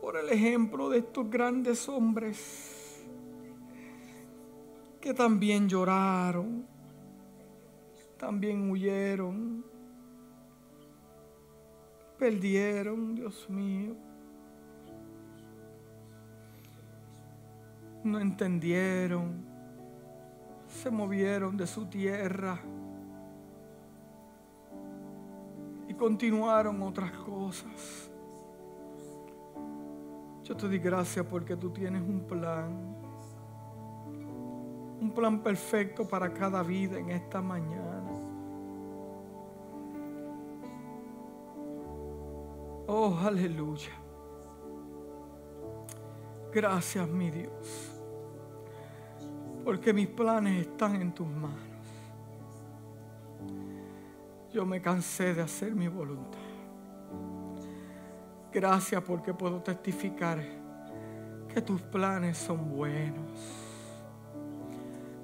por 0.00 0.16
el 0.16 0.28
ejemplo 0.28 0.88
de 0.88 0.98
estos 0.98 1.28
grandes 1.28 1.88
hombres 1.88 3.04
que 5.00 5.12
también 5.12 5.68
lloraron, 5.68 6.73
también 8.24 8.70
huyeron, 8.70 9.62
perdieron, 12.18 13.14
Dios 13.14 13.50
mío. 13.50 13.94
no 18.02 18.20
entendieron, 18.20 19.44
se 20.68 20.90
movieron 20.90 21.56
de 21.56 21.66
su 21.66 21.86
tierra 21.86 22.58
y 25.88 25.94
continuaron 25.94 26.82
otras 26.82 27.12
cosas. 27.12 28.10
Yo 30.44 30.56
te 30.56 30.66
doy 30.66 30.78
gracias 30.78 31.24
porque 31.26 31.56
tú 31.56 31.70
tienes 31.70 32.02
un 32.02 32.26
plan, 32.26 32.96
un 35.00 35.12
plan 35.14 35.42
perfecto 35.42 36.06
para 36.08 36.32
cada 36.32 36.62
vida 36.62 36.98
en 36.98 37.10
esta 37.10 37.40
mañana. 37.40 37.93
Oh, 42.86 43.18
aleluya. 43.24 43.92
Gracias, 46.52 47.08
mi 47.08 47.30
Dios 47.30 47.94
porque 49.64 49.94
mis 49.94 50.08
planes 50.08 50.66
están 50.66 51.00
en 51.00 51.12
tus 51.12 51.26
manos. 51.26 51.58
Yo 54.52 54.64
me 54.66 54.80
cansé 54.80 55.34
de 55.34 55.42
hacer 55.42 55.74
mi 55.74 55.88
voluntad. 55.88 56.38
Gracias 58.52 59.02
porque 59.02 59.32
puedo 59.32 59.60
testificar 59.62 60.38
que 61.52 61.60
tus 61.60 61.80
planes 61.80 62.38
son 62.38 62.76
buenos. 62.76 63.40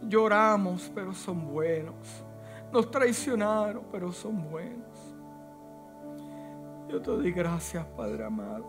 Lloramos, 0.09 0.91
pero 0.93 1.13
son 1.13 1.47
buenos. 1.53 1.95
Nos 2.73 2.91
traicionaron, 2.91 3.85
pero 3.93 4.11
son 4.11 4.51
buenos. 4.51 4.90
Yo 6.91 7.01
te 7.01 7.11
doy 7.11 7.31
gracias, 7.31 7.87
Padre 7.97 8.25
amado. 8.25 8.65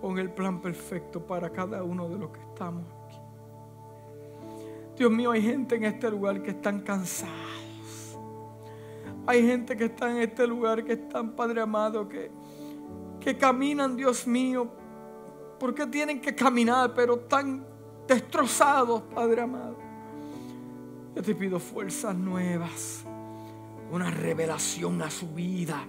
Pon 0.00 0.18
el 0.18 0.30
plan 0.30 0.60
perfecto 0.60 1.20
para 1.20 1.50
cada 1.50 1.82
uno 1.82 2.08
de 2.08 2.18
los 2.18 2.30
que 2.30 2.40
estamos 2.40 2.84
aquí. 3.06 3.18
Dios 4.96 5.10
mío, 5.10 5.32
hay 5.32 5.42
gente 5.42 5.74
en 5.74 5.84
este 5.84 6.10
lugar 6.10 6.42
que 6.42 6.52
están 6.52 6.80
cansados. 6.80 8.18
Hay 9.26 9.46
gente 9.46 9.76
que 9.76 9.86
está 9.86 10.10
en 10.10 10.18
este 10.18 10.46
lugar 10.46 10.82
que 10.84 10.94
están, 10.94 11.32
Padre 11.32 11.60
amado, 11.60 12.08
que, 12.08 12.30
que 13.20 13.36
caminan, 13.36 13.96
Dios 13.96 14.26
mío, 14.26 14.68
porque 15.58 15.86
tienen 15.86 16.20
que 16.20 16.34
caminar, 16.34 16.94
pero 16.94 17.16
están 17.16 17.66
destrozados, 18.06 19.02
Padre 19.14 19.42
amado. 19.42 19.76
Yo 21.14 21.22
te 21.22 21.34
pido 21.34 21.58
fuerzas 21.58 22.14
nuevas, 22.14 23.04
una 23.90 24.10
revelación 24.10 25.02
a 25.02 25.10
su 25.10 25.28
vida, 25.28 25.86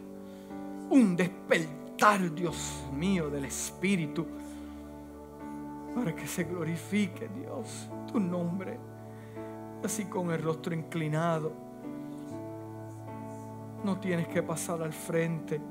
un 0.89 1.15
despertar, 1.15 2.33
Dios 2.33 2.83
mío, 2.93 3.29
del 3.29 3.45
Espíritu, 3.45 4.25
para 5.93 6.15
que 6.15 6.27
se 6.27 6.43
glorifique, 6.43 7.29
Dios, 7.29 7.89
tu 8.11 8.19
nombre, 8.19 8.77
así 9.83 10.05
con 10.05 10.31
el 10.31 10.41
rostro 10.41 10.73
inclinado. 10.73 11.53
No 13.83 13.99
tienes 13.99 14.27
que 14.27 14.41
pasar 14.41 14.81
al 14.81 14.93
frente. 14.93 15.61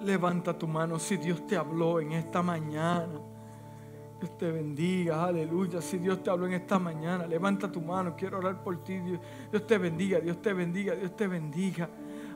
Levanta 0.00 0.56
tu 0.56 0.66
mano 0.66 0.98
si 0.98 1.16
Dios 1.16 1.46
te 1.46 1.56
habló 1.56 2.00
en 2.00 2.12
esta 2.12 2.42
mañana. 2.42 3.31
Dios 4.22 4.38
te 4.38 4.52
bendiga, 4.52 5.24
aleluya. 5.24 5.80
Si 5.82 5.98
Dios 5.98 6.22
te 6.22 6.30
habló 6.30 6.46
en 6.46 6.52
esta 6.52 6.78
mañana, 6.78 7.26
levanta 7.26 7.70
tu 7.72 7.80
mano. 7.80 8.14
Quiero 8.16 8.38
orar 8.38 8.62
por 8.62 8.84
ti. 8.84 8.96
Dios, 9.00 9.20
Dios 9.50 9.66
te 9.66 9.78
bendiga, 9.78 10.20
Dios 10.20 10.40
te 10.40 10.52
bendiga, 10.52 10.94
Dios 10.94 11.16
te 11.16 11.26
bendiga. 11.26 11.90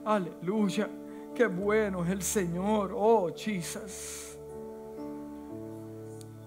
Aleluya. 0.04 0.90
Qué 1.32 1.46
bueno 1.46 2.02
es 2.02 2.10
el 2.10 2.22
Señor. 2.22 2.92
Oh, 2.92 3.30
Jesus. 3.32 4.36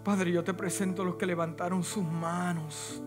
Padre, 0.04 0.34
yo 0.34 0.44
te 0.44 0.54
presento 0.54 1.04
a 1.04 1.06
los 1.06 1.16
que 1.16 1.26
levantaron 1.26 1.84
sus 1.84 2.04
manos. 2.04 3.02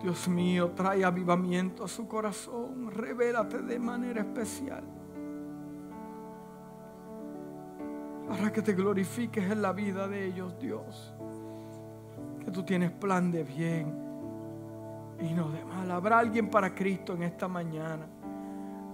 Dios 0.00 0.28
mío, 0.28 0.70
trae 0.70 1.04
avivamiento 1.04 1.82
a 1.82 1.88
su 1.88 2.06
corazón. 2.06 2.92
Revélate 2.92 3.58
de 3.58 3.76
manera 3.80 4.20
especial. 4.20 4.84
Para 8.28 8.52
que 8.52 8.62
te 8.62 8.72
glorifiques 8.72 9.50
en 9.50 9.62
la 9.62 9.72
vida 9.72 10.08
de 10.08 10.26
ellos, 10.26 10.58
Dios. 10.58 11.14
Que 12.44 12.50
tú 12.50 12.62
tienes 12.62 12.90
plan 12.90 13.30
de 13.30 13.44
bien 13.44 14.04
y 15.20 15.32
no 15.32 15.50
de 15.50 15.64
mal. 15.64 15.90
Habrá 15.90 16.18
alguien 16.18 16.48
para 16.48 16.74
Cristo 16.74 17.14
en 17.14 17.22
esta 17.22 17.48
mañana. 17.48 18.06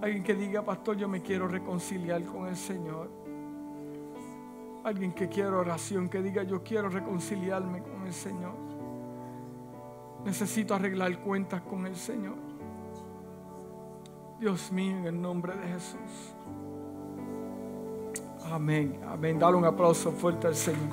Alguien 0.01 0.23
que 0.23 0.33
diga, 0.33 0.63
pastor, 0.63 0.97
yo 0.97 1.07
me 1.07 1.21
quiero 1.21 1.47
reconciliar 1.47 2.23
con 2.25 2.47
el 2.47 2.55
Señor. 2.55 3.09
Alguien 4.83 5.13
que 5.13 5.29
quiera 5.29 5.55
oración, 5.55 6.09
que 6.09 6.21
diga, 6.21 6.43
yo 6.43 6.63
quiero 6.63 6.89
reconciliarme 6.89 7.83
con 7.83 8.07
el 8.07 8.13
Señor. 8.13 8.55
Necesito 10.25 10.73
arreglar 10.73 11.19
cuentas 11.19 11.61
con 11.61 11.85
el 11.85 11.95
Señor. 11.95 12.37
Dios 14.39 14.71
mío, 14.71 14.97
en 14.97 15.05
el 15.05 15.21
nombre 15.21 15.55
de 15.55 15.67
Jesús. 15.67 16.35
Amén. 18.51 18.99
Amén. 19.07 19.39
Dale 19.39 19.55
un 19.55 19.63
aplauso 19.63 20.11
fuerte 20.11 20.47
al 20.47 20.55
Señor. 20.55 20.89